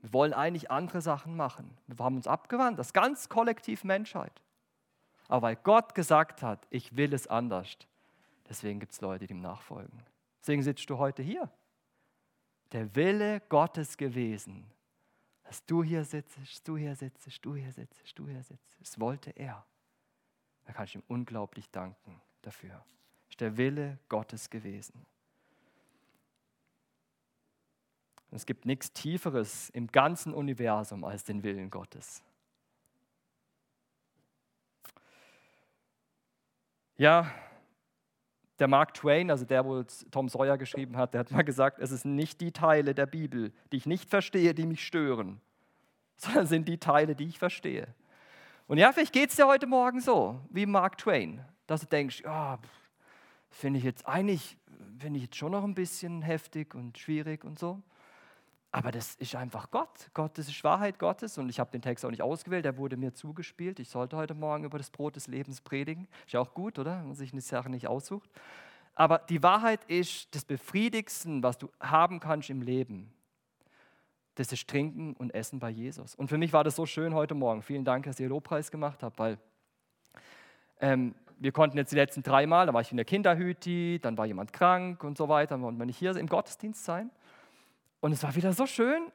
Wir 0.00 0.12
wollen 0.12 0.34
eigentlich 0.34 0.70
andere 0.70 1.00
Sachen 1.00 1.34
machen. 1.34 1.76
Wir 1.86 2.04
haben 2.04 2.16
uns 2.16 2.26
abgewandt, 2.26 2.78
das 2.78 2.92
ganz 2.92 3.28
kollektiv 3.30 3.82
Menschheit. 3.82 4.42
Aber 5.28 5.46
weil 5.48 5.56
Gott 5.56 5.94
gesagt 5.94 6.42
hat, 6.42 6.66
ich 6.68 6.96
will 6.96 7.14
es 7.14 7.26
anders, 7.26 7.78
deswegen 8.48 8.78
gibt 8.78 8.92
es 8.92 9.00
Leute, 9.00 9.26
die 9.26 9.32
ihm 9.32 9.40
nachfolgen. 9.40 10.02
Deswegen 10.40 10.62
sitzt 10.62 10.90
du 10.90 10.98
heute 10.98 11.22
hier. 11.22 11.50
Der 12.72 12.94
Wille 12.94 13.40
Gottes 13.48 13.96
gewesen, 13.96 14.70
dass 15.44 15.64
du 15.66 15.82
hier 15.82 16.04
sitzt, 16.04 16.66
du 16.66 16.76
hier 16.76 16.94
sitzt, 16.96 17.44
du 17.44 17.54
hier 17.54 17.72
sitzt, 17.72 18.18
du 18.18 18.28
hier 18.28 18.42
sitzt. 18.42 18.80
Das 18.80 18.98
wollte 19.00 19.30
er. 19.30 19.64
Da 20.64 20.72
kann 20.72 20.84
ich 20.84 20.94
ihm 20.94 21.02
unglaublich 21.08 21.70
danken 21.70 22.20
dafür. 22.42 22.74
Das 22.74 23.30
ist 23.30 23.40
der 23.40 23.56
Wille 23.56 23.98
Gottes 24.08 24.50
gewesen. 24.50 25.06
Es 28.30 28.46
gibt 28.46 28.64
nichts 28.64 28.92
Tieferes 28.92 29.68
im 29.70 29.88
ganzen 29.88 30.32
Universum 30.32 31.04
als 31.04 31.24
den 31.24 31.42
Willen 31.42 31.70
Gottes. 31.70 32.22
Ja, 36.96 37.30
der 38.62 38.68
Mark 38.68 38.94
Twain, 38.94 39.28
also 39.28 39.44
der, 39.44 39.64
wo 39.64 39.82
Tom 40.12 40.28
Sawyer 40.28 40.56
geschrieben 40.56 40.96
hat, 40.96 41.14
der 41.14 41.20
hat 41.20 41.32
mal 41.32 41.42
gesagt, 41.42 41.80
es 41.80 41.90
sind 41.90 42.14
nicht 42.14 42.40
die 42.40 42.52
Teile 42.52 42.94
der 42.94 43.06
Bibel, 43.06 43.52
die 43.72 43.76
ich 43.76 43.86
nicht 43.86 44.08
verstehe, 44.08 44.54
die 44.54 44.66
mich 44.66 44.86
stören, 44.86 45.40
sondern 46.16 46.46
sind 46.46 46.68
die 46.68 46.78
Teile, 46.78 47.16
die 47.16 47.26
ich 47.26 47.40
verstehe. 47.40 47.88
Und 48.68 48.78
ja, 48.78 48.92
vielleicht 48.92 49.12
geht 49.12 49.30
es 49.30 49.36
dir 49.36 49.48
heute 49.48 49.66
Morgen 49.66 50.00
so, 50.00 50.40
wie 50.48 50.64
Mark 50.64 50.96
Twain, 50.96 51.44
dass 51.66 51.80
du 51.80 51.88
denkst, 51.88 52.22
ja, 52.24 52.60
finde 53.50 53.80
ich 53.80 53.84
jetzt 53.84 54.06
eigentlich, 54.06 54.56
finde 55.00 55.16
ich 55.16 55.24
jetzt 55.24 55.36
schon 55.36 55.50
noch 55.50 55.64
ein 55.64 55.74
bisschen 55.74 56.22
heftig 56.22 56.76
und 56.76 56.96
schwierig 56.96 57.42
und 57.42 57.58
so. 57.58 57.82
Aber 58.74 58.90
das 58.90 59.16
ist 59.16 59.34
einfach 59.34 59.70
Gott. 59.70 60.10
Gott, 60.14 60.38
das 60.38 60.48
ist 60.48 60.64
Wahrheit 60.64 60.98
Gottes. 60.98 61.36
Und 61.36 61.50
ich 61.50 61.60
habe 61.60 61.70
den 61.70 61.82
Text 61.82 62.06
auch 62.06 62.10
nicht 62.10 62.22
ausgewählt, 62.22 62.64
der 62.64 62.78
wurde 62.78 62.96
mir 62.96 63.12
zugespielt. 63.12 63.78
Ich 63.78 63.90
sollte 63.90 64.16
heute 64.16 64.32
Morgen 64.32 64.64
über 64.64 64.78
das 64.78 64.90
Brot 64.90 65.14
des 65.14 65.26
Lebens 65.26 65.60
predigen. 65.60 66.08
Ist 66.24 66.32
ja 66.32 66.40
auch 66.40 66.54
gut, 66.54 66.78
oder? 66.78 66.98
Wenn 66.98 67.08
man 67.08 67.14
sich 67.14 67.32
eine 67.32 67.42
Sache 67.42 67.68
nicht 67.68 67.86
aussucht. 67.86 68.30
Aber 68.94 69.18
die 69.18 69.42
Wahrheit 69.42 69.84
ist, 69.84 70.34
das 70.34 70.46
Befriedigste, 70.46 71.42
was 71.42 71.58
du 71.58 71.68
haben 71.80 72.18
kannst 72.18 72.48
im 72.48 72.62
Leben, 72.62 73.12
das 74.36 74.50
ist 74.50 74.66
Trinken 74.68 75.12
und 75.14 75.34
Essen 75.34 75.58
bei 75.58 75.68
Jesus. 75.68 76.14
Und 76.14 76.28
für 76.28 76.38
mich 76.38 76.54
war 76.54 76.64
das 76.64 76.74
so 76.74 76.86
schön 76.86 77.12
heute 77.12 77.34
Morgen. 77.34 77.60
Vielen 77.60 77.84
Dank, 77.84 78.06
dass 78.06 78.18
ihr 78.18 78.30
Lobpreis 78.30 78.70
gemacht 78.70 79.02
habt, 79.02 79.18
weil 79.18 79.38
ähm, 80.80 81.14
wir 81.38 81.52
konnten 81.52 81.76
jetzt 81.76 81.92
die 81.92 81.96
letzten 81.96 82.22
drei 82.22 82.46
Mal, 82.46 82.66
da 82.66 82.72
war 82.72 82.80
ich 82.80 82.90
in 82.90 82.96
der 82.96 83.04
Kinderhüti, 83.04 83.98
dann 84.00 84.16
war 84.16 84.24
jemand 84.24 84.54
krank 84.54 85.04
und 85.04 85.18
so 85.18 85.28
weiter, 85.28 85.58
konnte 85.58 85.78
man 85.78 85.88
nicht 85.88 85.98
hier 85.98 86.16
im 86.16 86.26
Gottesdienst 86.26 86.82
sein. 86.84 87.10
Und 88.02 88.10
es 88.12 88.22
war 88.24 88.34
wieder 88.34 88.52
so 88.52 88.66
schön, 88.66 89.10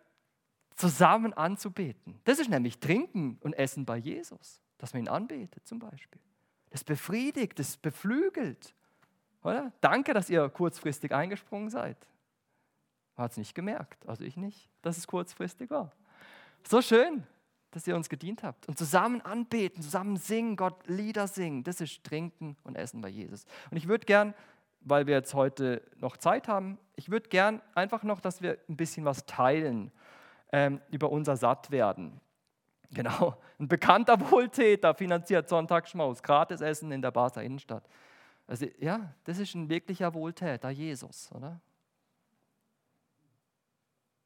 zusammen 0.76 1.34
anzubeten. 1.34 2.19
Das 2.23 2.39
ist 2.39 2.50
nämlich 2.50 2.80
Trinken 2.80 3.38
und 3.41 3.54
Essen 3.54 3.86
bei 3.86 3.97
Jesus, 3.97 4.62
dass 4.78 4.93
man 4.93 5.04
ihn 5.04 5.10
anbetet 5.10 5.67
zum 5.67 5.78
Beispiel. 5.78 6.21
Das 6.69 6.86
befriedigt, 6.86 7.60
das 7.60 7.76
beflügelt. 7.76 8.73
Oder? 9.43 9.73
Danke, 9.82 10.13
dass 10.13 10.30
ihr 10.30 10.47
kurzfristig 10.50 11.13
eingesprungen 11.13 11.69
seid. 11.69 11.97
Man 13.17 13.26
hat 13.26 13.32
es 13.32 13.38
nicht 13.38 13.54
gemerkt, 13.54 14.08
also 14.08 14.23
ich 14.23 14.38
nicht, 14.38 14.69
dass 14.82 14.97
es 14.97 15.06
kurzfristig 15.06 15.69
war. 15.69 15.91
So 16.65 16.82
schön, 16.82 17.23
dass 17.71 17.88
ihr 17.88 17.95
uns 17.95 18.08
gedient 18.08 18.41
habt. 18.41 18.69
Und 18.69 18.78
zusammen 18.78 19.19
anbeten, 19.19 19.82
zusammen 19.82 20.15
singen, 20.15 20.56
Gott 20.56 20.88
Lieder 20.88 21.28
singen, 21.28 21.63
das 21.65 21.82
ist 21.82 22.06
Trinken 22.06 22.56
und 22.63 22.76
Essen 22.76 23.02
bei 23.02 23.10
Jesus. 23.10 23.45
Und 23.69 23.76
ich 23.76 23.89
würde 23.89 24.06
gern 24.06 24.34
weil 24.82 25.08
wir 25.08 25.16
jetzt 25.16 25.34
heute 25.34 25.82
noch 25.98 26.18
Zeit 26.18 26.48
haben, 26.48 26.78
ich 26.96 27.12
würde 27.12 27.30
gern 27.30 27.62
einfach 27.76 28.04
noch, 28.04 28.20
dass 28.20 28.42
wir 28.42 28.58
ein 28.68 28.78
bisschen 28.78 29.06
was 29.06 29.26
teilen 29.26 29.92
ähm, 30.52 30.82
über 30.90 31.12
unser 31.12 31.38
Sattwerden. 31.38 32.20
Genau, 32.90 33.36
ein 33.60 33.68
bekannter 33.68 34.17
Wohltäter 34.32 34.94
finanziert 34.94 35.50
Sonntagsschmaus, 35.50 36.23
Gratisessen 36.23 36.90
in 36.94 37.02
der 37.02 37.12
Basler 37.12 37.44
Innenstadt. 37.44 37.84
Also 38.48 38.65
ja, 38.80 39.13
das 39.25 39.40
ist 39.40 39.54
ein 39.56 39.67
wirklicher 39.67 40.13
Wohltäter, 40.13 40.69
Jesus, 40.69 41.30
oder? 41.34 41.60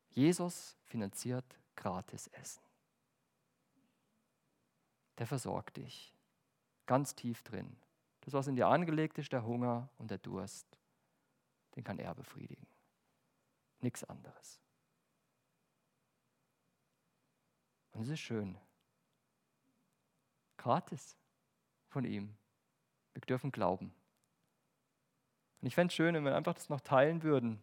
Jesus 0.09 0.77
finanziert 0.85 1.45
Gratisessen. 1.75 2.61
Der 5.17 5.25
versorgt 5.25 5.77
dich, 5.77 6.13
ganz 6.85 7.15
tief 7.15 7.41
drin. 7.41 7.75
Das, 8.21 8.33
was 8.33 8.47
in 8.47 8.55
dir 8.55 8.67
angelegt 8.67 9.17
ist, 9.17 9.31
der 9.31 9.45
Hunger 9.45 9.89
und 9.97 10.11
der 10.11 10.17
Durst, 10.17 10.67
den 11.75 11.83
kann 11.83 11.99
er 11.99 12.13
befriedigen. 12.13 12.67
Nichts 13.79 14.03
anderes. 14.03 14.59
Und 17.93 18.03
es 18.03 18.09
ist 18.09 18.19
schön. 18.19 18.57
Gratis 20.57 21.17
von 21.89 22.05
ihm. 22.05 22.35
Wir 23.13 23.21
dürfen 23.21 23.51
glauben. 23.51 23.93
Und 25.61 25.67
ich 25.67 25.75
fände 25.75 25.91
es 25.91 25.95
schön, 25.95 26.15
wenn 26.15 26.23
wir 26.23 26.35
einfach 26.35 26.53
das 26.53 26.69
noch 26.69 26.81
teilen 26.81 27.23
würden. 27.23 27.61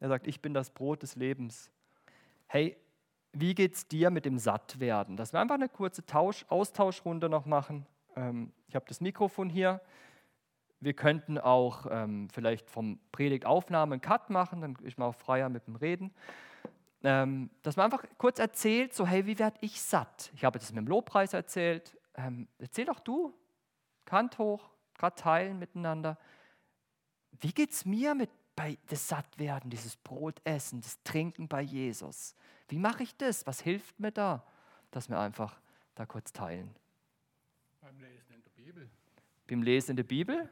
Er 0.00 0.08
sagt, 0.08 0.26
ich 0.26 0.40
bin 0.40 0.54
das 0.54 0.70
Brot 0.70 1.02
des 1.02 1.16
Lebens. 1.16 1.70
Hey, 2.46 2.76
wie 3.32 3.54
geht 3.54 3.74
es 3.74 3.86
dir 3.86 4.10
mit 4.10 4.24
dem 4.24 4.38
Sattwerden? 4.38 5.16
Dass 5.16 5.32
wir 5.32 5.40
einfach 5.40 5.56
eine 5.56 5.68
kurze 5.68 6.04
Tausch, 6.06 6.44
Austauschrunde 6.48 7.28
noch 7.28 7.44
machen. 7.44 7.86
Ähm, 8.16 8.52
ich 8.68 8.74
habe 8.74 8.86
das 8.88 9.00
Mikrofon 9.00 9.48
hier. 9.48 9.80
wir 10.80 10.92
könnten 10.92 11.38
auch 11.38 11.86
ähm, 11.90 12.28
vielleicht 12.30 12.70
vom 12.70 13.00
Predigtaufnahme 13.12 13.94
einen 13.94 14.00
Cut 14.02 14.30
machen, 14.30 14.60
dann 14.60 14.76
ist 14.82 14.98
man 14.98 15.08
auch 15.08 15.14
freier 15.14 15.48
mit 15.48 15.66
dem 15.66 15.76
Reden. 15.76 16.14
Ähm, 17.02 17.50
dass 17.62 17.76
man 17.76 17.84
einfach 17.84 18.04
kurz 18.18 18.38
erzählt, 18.38 18.94
so 18.94 19.06
hey, 19.06 19.26
wie 19.26 19.38
werde 19.38 19.56
ich 19.60 19.80
satt? 19.80 20.30
Ich 20.34 20.44
habe 20.44 20.58
das 20.58 20.72
mit 20.72 20.78
dem 20.78 20.88
Lobpreis 20.88 21.32
erzählt. 21.32 21.96
Ähm, 22.14 22.48
erzähl 22.58 22.84
doch 22.84 23.00
du, 23.00 23.34
Kant 24.04 24.38
hoch, 24.38 24.70
gerade 24.94 25.14
teilen 25.14 25.58
miteinander. 25.58 26.18
Wie 27.40 27.52
geht 27.52 27.72
es 27.72 27.84
mir 27.84 28.14
mit 28.14 28.30
bei 28.54 28.78
das 28.88 29.08
Sattwerden, 29.08 29.70
dieses 29.70 29.96
Brotessen, 29.96 30.80
das 30.80 31.02
Trinken 31.04 31.46
bei 31.46 31.60
Jesus? 31.60 32.34
Wie 32.68 32.78
mache 32.78 33.02
ich 33.02 33.16
das? 33.16 33.46
Was 33.46 33.60
hilft 33.60 34.00
mir 34.00 34.12
da? 34.12 34.44
Dass 34.90 35.08
wir 35.08 35.20
einfach 35.20 35.60
da 35.94 36.06
kurz 36.06 36.32
teilen. 36.32 36.74
Beim 37.96 38.02
Lesen 38.02 38.34
in 38.34 38.42
der 38.42 38.50
Bibel. 38.62 38.90
Beim 39.46 39.62
Lesen 39.62 39.90
in 39.90 39.96
der 39.96 40.04
Bibel? 40.04 40.48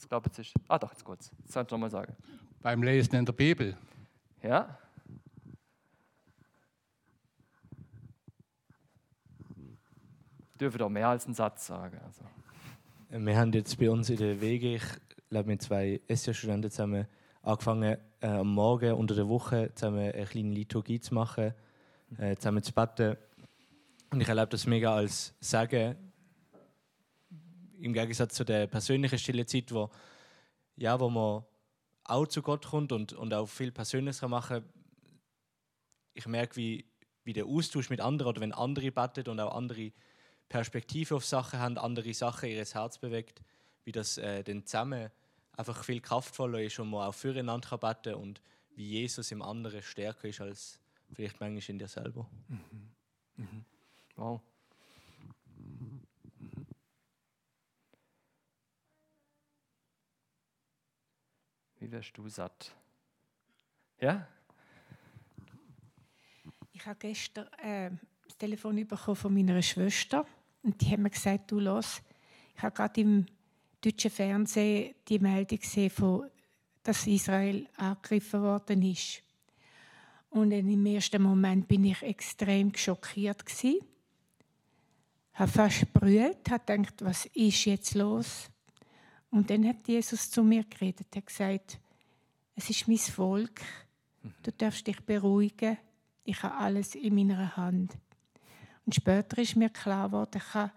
Ich 0.00 0.08
glaube, 0.08 0.28
jetzt 0.28 0.38
ist. 0.38 0.54
Ah, 0.68 0.78
doch, 0.78 0.90
jetzt 0.90 1.04
kurz. 1.04 1.30
Das 1.44 1.54
soll 1.54 1.64
ich 1.64 1.70
nochmal 1.70 1.90
sagen. 1.90 2.14
Beim 2.60 2.82
Lesen 2.82 3.16
in 3.16 3.24
der 3.24 3.32
Bibel. 3.32 3.76
Ja. 4.42 4.78
Dürfen 10.60 10.78
doch 10.78 10.88
mehr 10.88 11.08
als 11.08 11.24
einen 11.26 11.34
Satz 11.34 11.66
sagen. 11.66 11.98
Also. 12.04 12.24
Wir 13.10 13.36
haben 13.36 13.52
jetzt 13.52 13.78
bei 13.78 13.90
uns 13.90 14.08
in 14.10 14.16
der 14.16 14.40
Wege, 14.40 14.76
ich 14.76 14.84
glaube 15.30 15.48
mit 15.48 15.62
zwei 15.62 16.00
SJ-Studenten 16.08 16.70
zusammen 16.70 17.06
angefangen, 17.42 17.98
äh, 18.20 18.26
am 18.26 18.54
Morgen 18.54 18.92
unter 18.94 19.16
der 19.16 19.28
Woche 19.28 19.72
zusammen 19.74 20.12
eine 20.12 20.26
kleine 20.26 20.50
Liturgie 20.50 21.00
zu 21.00 21.14
machen, 21.14 21.54
äh, 22.18 22.36
zusammen 22.36 22.62
zu 22.62 22.72
beten. 22.72 23.16
Und 24.10 24.20
ich 24.20 24.28
erlebe 24.28 24.48
das 24.48 24.66
mega 24.66 24.94
als 24.94 25.34
Sagen, 25.40 26.11
im 27.82 27.92
Gegensatz 27.92 28.34
zu 28.34 28.44
der 28.44 28.68
persönlichen 28.68 29.18
stille 29.18 29.44
Zeit, 29.44 29.72
wo, 29.72 29.90
ja, 30.76 30.98
wo 31.00 31.10
man 31.10 31.44
auch 32.04 32.26
zu 32.26 32.40
Gott 32.40 32.66
kommt 32.66 32.92
und, 32.92 33.12
und 33.12 33.34
auch 33.34 33.46
viel 33.46 33.72
Persönliches 33.72 34.22
machen 34.22 34.62
kann. 34.62 34.72
Ich 36.14 36.26
merke, 36.26 36.56
wie, 36.56 36.84
wie 37.24 37.32
der 37.32 37.46
Austausch 37.46 37.90
mit 37.90 38.00
anderen 38.00 38.30
oder 38.30 38.40
wenn 38.40 38.52
andere 38.52 38.92
beten 38.92 39.28
und 39.28 39.40
auch 39.40 39.54
andere 39.54 39.92
Perspektive 40.48 41.16
auf 41.16 41.24
Sachen 41.24 41.58
haben, 41.58 41.78
andere 41.78 42.14
Sachen 42.14 42.50
ihres 42.50 42.74
Herz 42.74 42.98
bewegt, 42.98 43.42
wie 43.84 43.92
das 43.92 44.18
äh, 44.18 44.44
dann 44.44 44.64
zusammen 44.64 45.10
einfach 45.56 45.84
viel 45.84 46.00
kraftvoller 46.00 46.62
ist 46.62 46.78
und 46.78 46.90
man 46.90 47.08
auch 47.08 47.14
füreinander 47.14 47.68
kann 47.68 47.80
beten 47.80 48.14
und 48.14 48.40
wie 48.74 48.88
Jesus 48.88 49.30
im 49.32 49.42
anderen 49.42 49.82
stärker 49.82 50.28
ist 50.28 50.40
als 50.40 50.80
vielleicht 51.12 51.40
manchmal 51.40 51.62
in 51.68 51.78
dir 51.78 51.88
selber. 51.88 52.28
Mhm. 52.48 52.90
Mhm. 53.36 53.64
Wow. 54.16 54.40
Wie 61.82 61.90
wirst 61.90 62.16
du 62.16 62.28
satt? 62.28 62.72
Ja? 64.00 64.24
Ich 66.72 66.86
habe 66.86 66.96
gestern 67.00 67.48
äh, 67.54 67.90
das 68.24 68.38
Telefon 68.38 68.86
bekommen 68.86 69.16
von 69.16 69.34
meiner 69.34 69.60
Schwester 69.60 70.24
und 70.62 70.80
die 70.80 70.90
hat 70.90 71.00
mir 71.00 71.10
gesagt, 71.10 71.50
du 71.50 71.58
los, 71.58 72.00
ich 72.54 72.62
habe 72.62 72.72
gerade 72.72 73.00
im 73.00 73.26
deutschen 73.80 74.12
Fernsehen 74.12 74.94
die 75.08 75.18
Meldung 75.18 75.58
gesehen, 75.58 75.90
von, 75.90 76.30
dass 76.84 77.04
Israel 77.08 77.66
angegriffen 77.76 78.42
worden 78.42 78.82
ist. 78.82 79.20
Und 80.30 80.52
im 80.52 80.86
ersten 80.86 81.20
Moment 81.20 81.66
bin 81.66 81.82
ich 81.82 82.00
extrem 82.02 82.72
schockiert 82.76 83.44
gewesen. 83.44 83.80
Habe 85.32 85.50
fast 85.50 85.92
brüllt, 85.92 86.48
habe 86.48 86.64
gedacht, 86.64 87.04
was 87.04 87.26
ist 87.26 87.64
jetzt 87.64 87.96
los? 87.96 88.51
Und 89.32 89.48
dann 89.48 89.66
hat 89.66 89.88
Jesus 89.88 90.30
zu 90.30 90.44
mir 90.44 90.62
geredet, 90.64 91.06
er 91.10 91.16
hat 91.16 91.26
gesagt, 91.26 91.80
es 92.54 92.68
ist 92.68 92.86
mein 92.86 92.98
Volk, 92.98 93.62
du 94.42 94.52
darfst 94.52 94.86
dich 94.86 95.00
beruhigen, 95.00 95.78
ich 96.22 96.42
habe 96.42 96.54
alles 96.54 96.94
in 96.94 97.14
meiner 97.14 97.56
Hand. 97.56 97.96
Und 98.84 98.94
später 98.94 99.38
ist 99.38 99.56
mir 99.56 99.70
klar 99.70 100.08
geworden, 100.08 100.36
ich 100.36 100.52
kann 100.52 100.70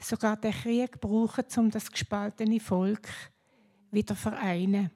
sogar 0.00 0.36
den 0.36 0.52
Krieg 0.52 1.00
brauchen, 1.00 1.44
um 1.56 1.70
das 1.70 1.90
gespaltene 1.90 2.58
Volk 2.58 3.08
wieder 3.92 4.16
vereinen. 4.16 4.90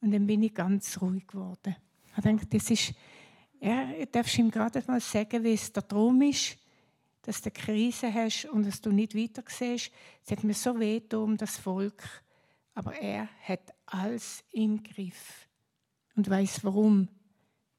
Und 0.00 0.12
dann 0.12 0.24
bin 0.24 0.44
ich 0.44 0.54
ganz 0.54 1.00
ruhig 1.02 1.26
geworden. 1.26 1.74
Ich 2.16 2.22
denke, 2.22 2.46
das 2.46 2.70
ist, 2.70 2.94
ja, 3.60 3.88
darfst 4.12 4.38
ihm 4.38 4.52
gerade 4.52 4.84
mal 4.86 5.00
sagen, 5.00 5.42
wie 5.42 5.54
es 5.54 5.72
da 5.72 5.80
drum 5.80 6.22
ist, 6.22 6.58
dass 7.22 7.42
du 7.42 7.50
eine 7.50 7.62
Krise 7.62 8.12
hast 8.12 8.46
und 8.46 8.66
dass 8.66 8.80
du 8.80 8.90
nicht 8.90 9.14
weiter 9.14 9.42
siehst. 9.46 9.92
Es 10.24 10.30
hat 10.30 10.44
mir 10.44 10.54
so 10.54 10.78
weh 10.78 11.00
um 11.14 11.36
das 11.36 11.58
Volk. 11.58 12.02
Aber 12.74 12.94
er 12.94 13.28
hat 13.42 13.74
alles 13.86 14.44
im 14.52 14.82
Griff 14.82 15.48
und 16.16 16.28
weiß 16.30 16.64
warum, 16.64 17.08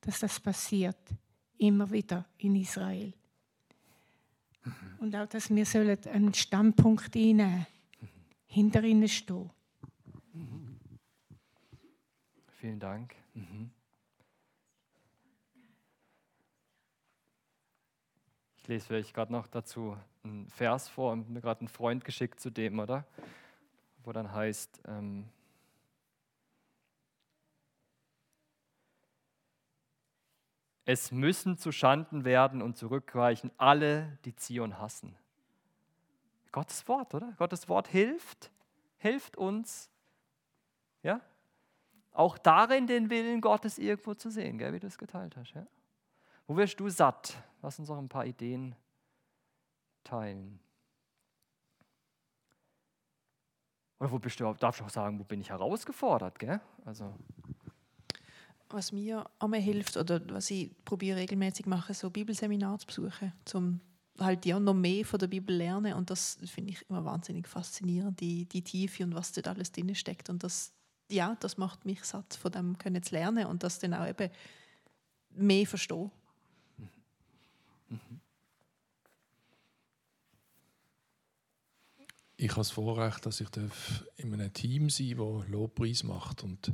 dass 0.01 0.19
das 0.19 0.39
passiert. 0.39 0.97
Immer 1.57 1.89
wieder 1.91 2.25
in 2.37 2.55
Israel. 2.55 3.13
Mhm. 4.63 4.71
Und 4.99 5.15
auch, 5.15 5.27
dass 5.27 5.49
wir 5.49 5.65
sollen 5.65 5.97
einen 6.05 6.33
Standpunkt 6.33 7.15
einnehmen 7.15 7.65
mhm. 7.99 8.07
hinter 8.45 8.83
ihnen 8.83 9.07
stehen. 9.07 9.49
Mhm. 10.33 10.77
Vielen 12.59 12.79
Dank. 12.79 13.15
Mhm. 13.33 13.71
Lese 18.71 18.87
vielleicht 18.87 19.13
gerade 19.13 19.33
noch 19.33 19.47
dazu 19.47 19.97
einen 20.23 20.49
Vers 20.49 20.87
vor 20.87 21.11
und 21.11 21.29
mir 21.29 21.41
gerade 21.41 21.59
einen 21.59 21.67
Freund 21.67 22.05
geschickt 22.05 22.39
zu 22.39 22.49
dem, 22.49 22.79
oder? 22.79 23.05
Wo 24.03 24.13
dann 24.13 24.31
heißt, 24.31 24.81
ähm, 24.87 25.27
es 30.85 31.11
müssen 31.11 31.57
zu 31.57 31.71
Schanden 31.71 32.23
werden 32.23 32.61
und 32.61 32.77
zurückweichen 32.77 33.51
alle, 33.57 34.17
die 34.23 34.35
Zion 34.35 34.79
hassen. 34.79 35.15
Gottes 36.53 36.87
Wort, 36.87 37.13
oder? 37.13 37.33
Gottes 37.37 37.67
Wort 37.67 37.89
hilft, 37.89 38.51
hilft 38.97 39.35
uns, 39.35 39.89
ja, 41.03 41.19
auch 42.13 42.37
darin 42.37 42.87
den 42.87 43.09
Willen 43.09 43.41
Gottes 43.41 43.77
irgendwo 43.77 44.13
zu 44.13 44.29
sehen, 44.29 44.57
gell, 44.57 44.73
wie 44.73 44.79
du 44.79 44.87
es 44.87 44.97
geteilt 44.97 45.35
hast. 45.35 45.53
Ja? 45.53 45.65
Wo 46.47 46.55
wirst 46.55 46.79
du 46.79 46.89
satt? 46.89 47.35
Lass 47.61 47.79
uns 47.79 47.89
auch 47.89 47.97
ein 47.97 48.09
paar 48.09 48.25
Ideen 48.25 48.75
teilen. 50.03 50.59
Oder 53.99 54.11
wo 54.11 54.19
bist 54.19 54.39
du, 54.39 54.51
darfst 54.53 54.81
du 54.81 54.85
auch 54.85 54.89
sagen, 54.89 55.19
wo 55.19 55.23
bin 55.23 55.41
ich 55.41 55.49
herausgefordert? 55.49 56.39
Gell? 56.39 56.59
Also. 56.85 57.13
Was 58.69 58.91
mir 58.91 59.29
immer 59.39 59.57
hilft 59.57 59.95
oder 59.97 60.21
was 60.29 60.49
ich 60.49 60.71
probiere 60.85 61.17
regelmäßig 61.17 61.67
mache, 61.67 61.93
so 61.93 62.09
Bibelseminar 62.09 62.79
zu 62.79 62.87
besuchen, 62.87 63.31
um 63.53 63.79
halt 64.19 64.45
ja 64.45 64.59
noch 64.59 64.73
mehr 64.73 65.05
von 65.05 65.19
der 65.19 65.27
Bibel 65.27 65.55
lernen 65.55 65.93
und 65.93 66.09
das 66.09 66.37
finde 66.45 66.71
ich 66.71 66.89
immer 66.89 67.05
wahnsinnig 67.05 67.47
faszinierend, 67.47 68.19
die, 68.19 68.45
die 68.45 68.63
Tiefe 68.63 69.03
und 69.03 69.13
was 69.13 69.33
dort 69.33 69.47
alles 69.47 69.71
drin 69.71 69.93
steckt 69.93 70.29
und 70.29 70.43
das 70.43 70.73
ja, 71.11 71.35
das 71.39 71.57
macht 71.57 71.85
mich 71.85 72.03
satt, 72.03 72.33
von 72.35 72.51
dem 72.51 72.77
können 72.77 73.03
zu 73.03 73.13
lernen 73.13 73.45
und 73.45 73.63
das 73.63 73.79
dann 73.79 73.93
auch 73.93 74.07
eben 74.07 74.31
mehr 75.31 75.67
verstehen. 75.67 76.11
Ich 82.37 82.49
habe 82.49 82.61
das 82.61 82.71
Vorrecht, 82.71 83.25
dass 83.25 83.39
ich 83.39 83.49
in 84.17 84.33
einem 84.33 84.51
Team 84.51 84.89
sein 84.89 85.17
darf, 85.17 85.41
das 85.41 85.49
Lobpreis 85.49 86.03
macht. 86.03 86.43
Und 86.43 86.71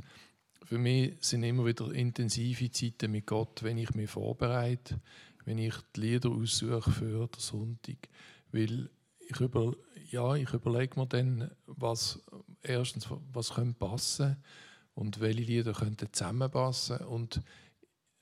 für 0.64 0.78
mich 0.78 1.16
sind 1.20 1.42
immer 1.42 1.66
wieder 1.66 1.92
intensive 1.92 2.70
Zeiten 2.70 3.12
mit 3.12 3.26
Gott, 3.26 3.62
wenn 3.62 3.76
ich 3.76 3.94
mich 3.94 4.10
vorbereite, 4.10 5.00
wenn 5.44 5.58
ich 5.58 5.74
die 5.94 6.00
Lieder 6.00 6.30
aussuche 6.30 6.90
für 6.90 7.26
den 7.26 7.40
Sonntag. 7.40 8.08
Weil 8.50 8.88
ich, 9.18 9.40
über, 9.40 9.74
ja, 10.10 10.34
ich 10.36 10.52
überlege 10.54 10.98
mir 10.98 11.06
dann, 11.06 11.50
was 11.66 12.22
erstens, 12.62 13.06
was 13.32 13.50
könnte 13.54 13.78
passen 13.78 14.36
und 14.94 15.20
welche 15.20 15.42
Lieder 15.42 15.74
könnten 15.74 16.12
zusammenpassen. 16.12 16.98
Und 16.98 17.42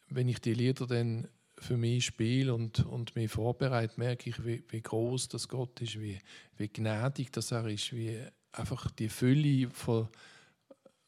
wenn 0.09 0.29
ich 0.29 0.41
die 0.41 0.55
Lieder 0.55 0.87
dann 0.87 1.29
für 1.59 1.77
mich 1.77 2.07
spiele 2.07 2.55
und, 2.55 2.85
und 2.87 3.17
mich 3.17 3.31
vorbereite, 3.31 3.99
merke 3.99 4.31
ich, 4.31 4.45
wie, 4.45 4.63
wie 4.69 4.83
groß 4.83 5.29
das 5.29 5.49
Gott 5.49 5.81
ist, 5.81 6.01
wie, 6.01 6.19
wie 6.57 6.69
gnädig 6.69 7.33
das 7.33 7.51
er 7.51 7.67
ist, 7.67 7.95
wie 7.95 8.19
einfach 8.53 8.91
die 8.91 9.09
Fülle 9.09 9.71
von, 9.71 10.09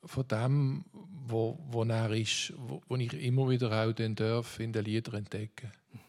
von 0.05 0.29
dem, 0.29 0.85
wo, 0.93 1.59
wo 1.71 1.85
er 1.85 2.11
ist, 2.13 2.53
wo, 2.57 2.81
wo 2.89 2.97
ich 2.97 3.13
immer 3.13 3.49
wieder 3.49 3.73
auch 3.73 3.93
den 3.93 4.15
darf 4.15 4.59
in 4.61 4.73
den 4.73 4.85
Liedern 4.85 5.17
entdecken. 5.17 5.71
Was 5.93 6.08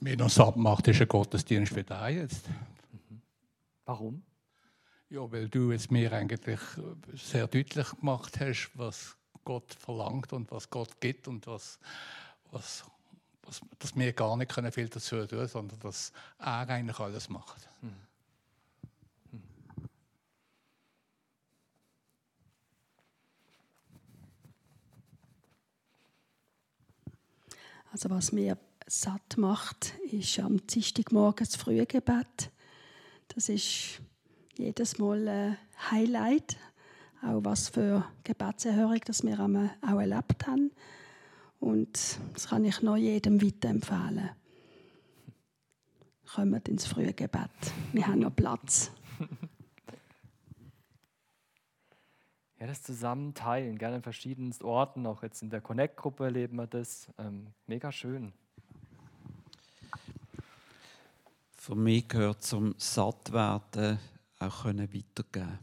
mir 0.00 0.16
noch 0.16 0.30
satt 0.30 0.56
macht, 0.56 0.88
ist 0.88 1.00
ein 1.00 1.08
Gottesdienst 1.08 1.74
wie 1.76 1.84
da 1.84 2.08
jetzt. 2.08 2.46
Warum? 3.84 4.22
Ja, 5.10 5.30
weil 5.30 5.48
du 5.48 5.72
jetzt 5.72 5.90
mir 5.90 6.12
eigentlich 6.12 6.60
sehr 7.14 7.46
deutlich 7.46 7.88
gemacht 8.00 8.40
hast, 8.40 8.70
was 8.74 9.16
Gott 9.44 9.74
verlangt 9.74 10.32
und 10.32 10.50
was 10.50 10.70
Gott 10.70 11.00
gibt 11.00 11.28
und 11.28 11.46
was, 11.46 11.78
was, 12.50 12.84
was 13.42 13.60
dass 13.78 13.94
wir 13.94 14.12
gar 14.12 14.36
nicht 14.36 14.50
können 14.50 14.72
viel 14.72 14.88
dazu 14.88 15.24
tun, 15.26 15.46
sondern 15.46 15.78
dass 15.80 16.12
er 16.38 16.68
eigentlich 16.68 16.98
alles 16.98 17.28
macht. 17.28 17.68
Hm. 17.80 17.94
Also 27.92 28.10
was 28.10 28.32
mir 28.32 28.58
satt 28.86 29.36
macht, 29.36 29.94
ist 30.10 30.38
am 30.38 30.66
Dienstagmorgen 30.66 31.46
das 31.46 31.56
frühe 31.56 31.86
Gebet. 31.86 32.50
Das 33.28 33.48
ist 33.48 34.00
jedes 34.56 34.98
Mal 34.98 35.28
ein 35.28 35.58
Highlight, 35.90 36.56
auch 37.22 37.44
was 37.44 37.68
für 37.68 38.04
Gebetserhörung 38.22 39.00
das 39.04 39.22
wir 39.22 39.40
auch 39.40 39.98
erlebt 39.98 40.46
haben. 40.46 40.70
Und 41.60 42.18
das 42.34 42.48
kann 42.48 42.64
ich 42.64 42.82
noch 42.82 42.96
jedem 42.96 43.40
weiterempfehlen. 43.40 44.30
Kommt 46.34 46.68
ins 46.68 46.86
frühe 46.86 47.12
Gebet. 47.12 47.50
Wir 47.92 48.06
haben 48.06 48.20
noch 48.20 48.34
Platz. 48.34 48.90
Ja, 52.60 52.68
das 52.68 52.82
Zusammenteilen, 52.82 53.76
gerne 53.76 53.96
an 53.96 54.02
verschiedensten 54.02 54.64
Orten, 54.64 55.06
auch 55.06 55.22
jetzt 55.22 55.42
in 55.42 55.50
der 55.50 55.60
Connect-Gruppe 55.60 56.24
erleben 56.24 56.56
wir 56.56 56.66
das. 56.66 57.12
Ähm, 57.18 57.48
mega 57.66 57.92
schön. 57.92 58.32
Für 61.64 61.74
mich 61.74 62.06
gehört 62.08 62.42
zum 62.42 62.74
Sattwerden 62.76 63.98
auch 64.38 64.64
können 64.64 64.92
weitergeben. 64.92 65.58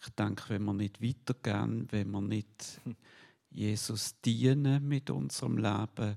Ich 0.00 0.08
denke, 0.10 0.50
wenn 0.50 0.62
wir 0.66 0.72
nicht 0.72 1.02
weitergeben, 1.02 1.88
wenn 1.90 2.12
wir 2.12 2.20
nicht 2.20 2.80
Jesus 3.50 4.20
dienen 4.20 4.86
mit 4.86 5.10
unserem 5.10 5.56
Leben, 5.56 6.16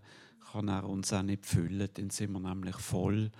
kann 0.51 0.67
er 0.67 0.87
uns 0.87 1.11
auch 1.11 1.23
nicht 1.23 1.43
füllen, 1.43 1.89
dann 1.91 2.11
sind 2.11 2.33
wir 2.33 2.39
nämlich 2.39 2.75
voll. 2.75 3.31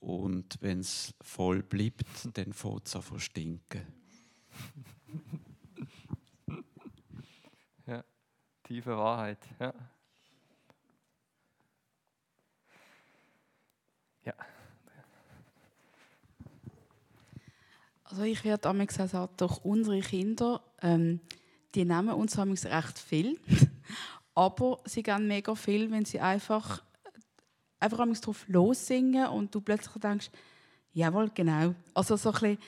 Und 0.00 0.56
wenn 0.62 0.80
es 0.80 1.12
voll 1.20 1.62
bleibt, 1.62 2.06
dann 2.32 2.54
fängt 2.54 2.86
es 2.86 2.96
an 2.96 3.02
zu 3.02 3.18
stinken. 3.18 3.82
Tiefe 8.62 8.96
Wahrheit, 8.96 9.46
ja. 9.60 9.66
Ja. 9.66 9.74
Also 18.16 18.24
ich 18.24 18.44
werde 18.44 18.70
einmal 18.70 18.86
gesagt, 18.86 19.42
durch 19.42 19.62
unsere 19.62 20.00
Kinder, 20.00 20.62
ähm, 20.80 21.20
die 21.74 21.84
nehmen 21.84 22.08
uns 22.08 22.38
recht 22.38 22.98
viel, 22.98 23.38
aber 24.34 24.80
sie 24.86 25.02
gehen 25.02 25.28
mega 25.28 25.54
viel, 25.54 25.90
wenn 25.90 26.06
sie 26.06 26.18
einfach 26.18 26.82
einfach 27.78 27.98
drauf 28.22 28.46
lossingen 28.48 29.26
und 29.26 29.54
du 29.54 29.60
plötzlich 29.60 30.00
denkst, 30.00 30.30
jawohl, 30.94 31.30
genau. 31.34 31.74
Also 31.92 32.16
so 32.16 32.30
ein 32.30 32.32
bisschen 32.32 32.58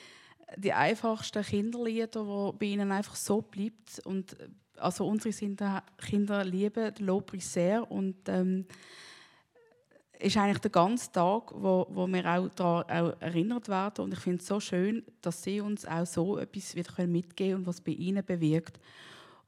die 0.59 0.75
einfachsten 0.75 1.43
Kinderlieder, 1.43 2.27
wo 2.27 2.53
bei 2.53 2.67
ihnen 2.67 2.93
einfach 2.93 3.17
so 3.17 3.41
bleibt 3.41 4.01
und 4.05 4.37
also 4.77 5.07
unsere 5.07 5.33
Kinder, 5.97 6.45
lieben 6.45 6.93
den 6.93 7.07
sehr 7.41 7.91
und 7.91 8.17
ähm, 8.29 8.67
ist 10.21 10.37
eigentlich 10.37 10.59
der 10.59 10.71
ganze 10.71 11.13
Tag, 11.13 11.53
wo, 11.55 11.87
wo 11.91 12.07
wir 12.07 12.27
auch 12.27 12.49
daran 12.51 12.85
auch 12.91 13.21
erinnert 13.21 13.69
werden 13.69 14.05
und 14.05 14.13
ich 14.13 14.21
finde 14.21 14.39
es 14.39 14.47
so 14.47 14.61
schön, 14.61 15.05
dass 15.21 15.43
sie 15.43 15.61
uns 15.61 15.85
auch 15.85 16.07
so 16.07 16.39
etwas 16.39 16.75
wieder 16.75 17.07
mitgeben 17.07 17.35
können 17.37 17.55
und 17.61 17.67
was 17.67 17.81
bei 17.81 17.93
ihnen 17.93 18.25
bewirkt. 18.25 18.81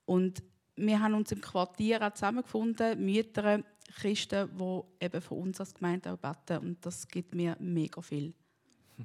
Und 0.06 0.42
wir 0.76 1.00
haben 1.00 1.14
uns 1.14 1.32
im 1.32 1.40
Quartier 1.40 2.02
auch 2.02 2.12
zusammengefunden, 2.12 3.04
Mütter, 3.04 3.62
Christen, 3.96 4.48
die 4.56 5.04
eben 5.04 5.20
von 5.20 5.38
uns 5.38 5.60
als 5.60 5.74
Gemeinde 5.74 6.12
auch 6.12 6.18
beten 6.18 6.64
und 6.64 6.86
das 6.86 7.06
gibt 7.08 7.34
mir 7.34 7.56
mega 7.58 8.00
viel. 8.00 8.32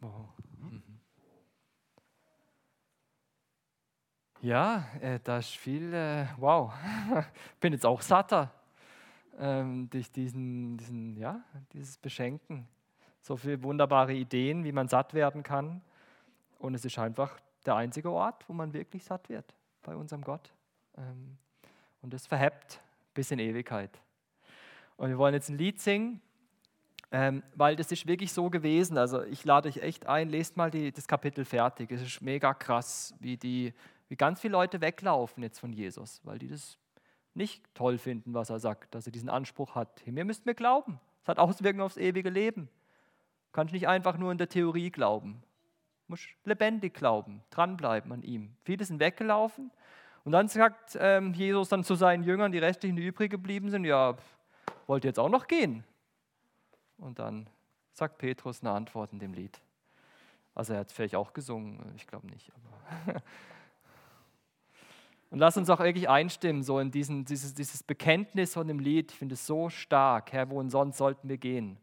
Wow. 0.00 0.28
Ja, 4.40 4.86
äh, 5.00 5.18
da 5.24 5.38
ist 5.38 5.56
viel, 5.56 5.92
äh, 5.92 6.26
wow, 6.36 6.72
ich 7.18 7.24
bin 7.60 7.72
jetzt 7.72 7.84
auch 7.84 8.00
satter 8.00 8.52
ähm, 9.38 9.88
durch 9.90 10.10
diesen, 10.10 10.76
diesen, 10.76 11.16
ja, 11.16 11.40
dieses 11.72 11.96
Beschenken. 11.96 12.66
So 13.22 13.36
viele 13.36 13.62
wunderbare 13.62 14.14
Ideen, 14.14 14.64
wie 14.64 14.72
man 14.72 14.88
satt 14.88 15.14
werden 15.14 15.42
kann. 15.42 15.82
Und 16.58 16.74
es 16.74 16.84
ist 16.84 16.98
einfach 16.98 17.38
der 17.66 17.76
einzige 17.76 18.10
Ort, 18.10 18.48
wo 18.48 18.52
man 18.52 18.72
wirklich 18.72 19.04
satt 19.04 19.28
wird, 19.28 19.54
bei 19.82 19.94
unserem 19.94 20.22
Gott. 20.22 20.52
Ähm, 20.96 21.36
und 22.02 22.14
es 22.14 22.26
verhebt 22.26 22.80
bis 23.14 23.30
in 23.30 23.38
Ewigkeit. 23.38 24.00
Und 24.96 25.08
wir 25.08 25.18
wollen 25.18 25.34
jetzt 25.34 25.48
ein 25.48 25.58
Lied 25.58 25.80
singen, 25.80 26.20
ähm, 27.10 27.42
weil 27.54 27.76
das 27.76 27.90
ist 27.92 28.06
wirklich 28.06 28.32
so 28.32 28.50
gewesen. 28.50 28.98
Also 28.98 29.22
ich 29.22 29.44
lade 29.44 29.68
euch 29.68 29.78
echt 29.78 30.06
ein, 30.06 30.28
lest 30.28 30.56
mal 30.56 30.70
die, 30.70 30.92
das 30.92 31.06
Kapitel 31.06 31.44
fertig. 31.44 31.90
Es 31.90 32.02
ist 32.02 32.20
mega 32.20 32.54
krass, 32.54 33.14
wie 33.20 33.36
die 33.36 33.72
wie 34.08 34.16
ganz 34.16 34.40
viele 34.40 34.52
Leute 34.52 34.80
weglaufen 34.80 35.42
jetzt 35.42 35.60
von 35.60 35.72
Jesus, 35.72 36.20
weil 36.24 36.38
die 36.38 36.48
das 36.48 36.78
nicht 37.38 37.64
toll 37.74 37.96
finden, 37.96 38.34
was 38.34 38.50
er 38.50 38.58
sagt, 38.58 38.94
dass 38.94 39.06
er 39.06 39.12
diesen 39.12 39.30
Anspruch 39.30 39.74
hat. 39.74 40.06
Mir 40.06 40.24
müsst 40.24 40.44
mir 40.44 40.54
glauben. 40.54 41.00
Es 41.22 41.28
hat 41.28 41.38
Auswirkungen 41.38 41.82
aufs 41.82 41.96
ewige 41.96 42.28
Leben. 42.28 42.68
Du 43.46 43.52
kannst 43.52 43.72
nicht 43.72 43.88
einfach 43.88 44.18
nur 44.18 44.30
in 44.30 44.38
der 44.38 44.48
Theorie 44.48 44.90
glauben. 44.90 45.42
Du 46.06 46.12
musst 46.12 46.28
lebendig 46.44 46.94
glauben, 46.94 47.42
dranbleiben 47.50 48.12
an 48.12 48.22
ihm. 48.22 48.54
Viele 48.64 48.84
sind 48.84 49.00
weggelaufen. 49.00 49.70
Und 50.24 50.32
dann 50.32 50.48
sagt 50.48 50.98
ähm, 51.00 51.32
Jesus 51.32 51.70
dann 51.70 51.84
zu 51.84 51.94
seinen 51.94 52.22
Jüngern, 52.22 52.52
die 52.52 52.58
restlichen, 52.58 52.96
die 52.96 53.06
übrig 53.06 53.30
geblieben 53.30 53.70
sind, 53.70 53.84
ja, 53.84 54.16
wollt 54.86 55.04
ihr 55.04 55.08
jetzt 55.08 55.18
auch 55.18 55.30
noch 55.30 55.46
gehen? 55.46 55.84
Und 56.98 57.18
dann 57.18 57.48
sagt 57.92 58.18
Petrus 58.18 58.60
eine 58.62 58.72
Antwort 58.72 59.12
in 59.12 59.18
dem 59.18 59.32
Lied. 59.32 59.60
Also 60.54 60.72
er 60.72 60.80
hat 60.80 60.88
es 60.88 60.92
vielleicht 60.92 61.14
auch 61.14 61.32
gesungen, 61.32 61.92
ich 61.96 62.06
glaube 62.06 62.26
nicht. 62.26 62.50
Aber 62.52 63.22
Und 65.30 65.38
lass 65.40 65.56
uns 65.56 65.68
auch 65.68 65.80
wirklich 65.80 66.08
einstimmen, 66.08 66.62
so 66.62 66.78
in 66.78 66.90
diesen, 66.90 67.24
dieses, 67.24 67.52
dieses 67.52 67.82
Bekenntnis 67.82 68.54
von 68.54 68.66
dem 68.66 68.78
Lied. 68.78 69.12
Ich 69.12 69.18
finde 69.18 69.34
es 69.34 69.46
so 69.46 69.68
stark. 69.68 70.32
Herr, 70.32 70.48
wohin 70.50 70.70
sonst 70.70 70.96
sollten 70.96 71.28
wir 71.28 71.36
gehen? 71.36 71.78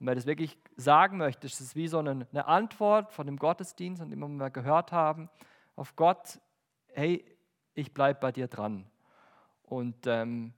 Und 0.00 0.06
wer 0.06 0.14
das 0.14 0.26
wirklich 0.26 0.58
sagen 0.76 1.18
möchte, 1.18 1.46
ist 1.46 1.60
es 1.60 1.76
wie 1.76 1.88
so 1.88 1.98
eine, 1.98 2.26
eine 2.30 2.46
Antwort 2.46 3.12
von 3.12 3.26
dem 3.26 3.36
Gottesdienst 3.36 4.02
und 4.02 4.12
immer 4.12 4.28
wir 4.28 4.50
gehört 4.50 4.92
haben, 4.92 5.28
auf 5.76 5.94
Gott, 5.94 6.40
hey, 6.92 7.24
ich 7.74 7.94
bleibe 7.94 8.18
bei 8.18 8.32
dir 8.32 8.48
dran. 8.48 8.84
Und 9.62 10.06
ähm, 10.06 10.52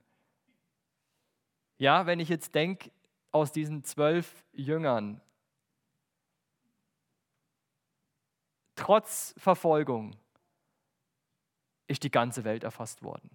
ja, 1.77 2.05
wenn 2.05 2.19
ich 2.19 2.29
jetzt 2.29 2.55
denke, 2.55 2.91
aus 3.31 3.51
diesen 3.51 3.83
zwölf 3.83 4.45
Jüngern, 4.53 5.21
trotz 8.75 9.33
Verfolgung, 9.37 10.15
ist 11.91 12.03
die 12.03 12.11
ganze 12.11 12.43
Welt 12.43 12.63
erfasst 12.63 13.03
worden. 13.03 13.29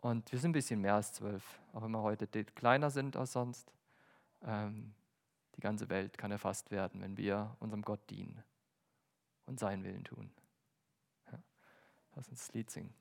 Und 0.00 0.30
wir 0.30 0.38
sind 0.38 0.50
ein 0.50 0.52
bisschen 0.52 0.80
mehr 0.80 0.94
als 0.94 1.12
zwölf, 1.12 1.60
auch 1.72 1.82
wenn 1.82 1.90
wir 1.90 2.02
heute 2.02 2.26
kleiner 2.44 2.90
sind 2.90 3.16
als 3.16 3.32
sonst. 3.32 3.72
Ähm, 4.42 4.94
die 5.56 5.60
ganze 5.60 5.88
Welt 5.88 6.16
kann 6.16 6.30
erfasst 6.30 6.70
werden, 6.70 7.00
wenn 7.00 7.16
wir 7.16 7.56
unserem 7.58 7.82
Gott 7.82 8.08
dienen 8.08 8.44
und 9.46 9.58
seinen 9.58 9.82
Willen 9.82 10.04
tun. 10.04 10.30
Ja. 11.32 11.40
Lass 12.14 12.28
uns 12.28 12.46
das 12.46 12.54
Lied 12.54 12.70
singen. 12.70 12.94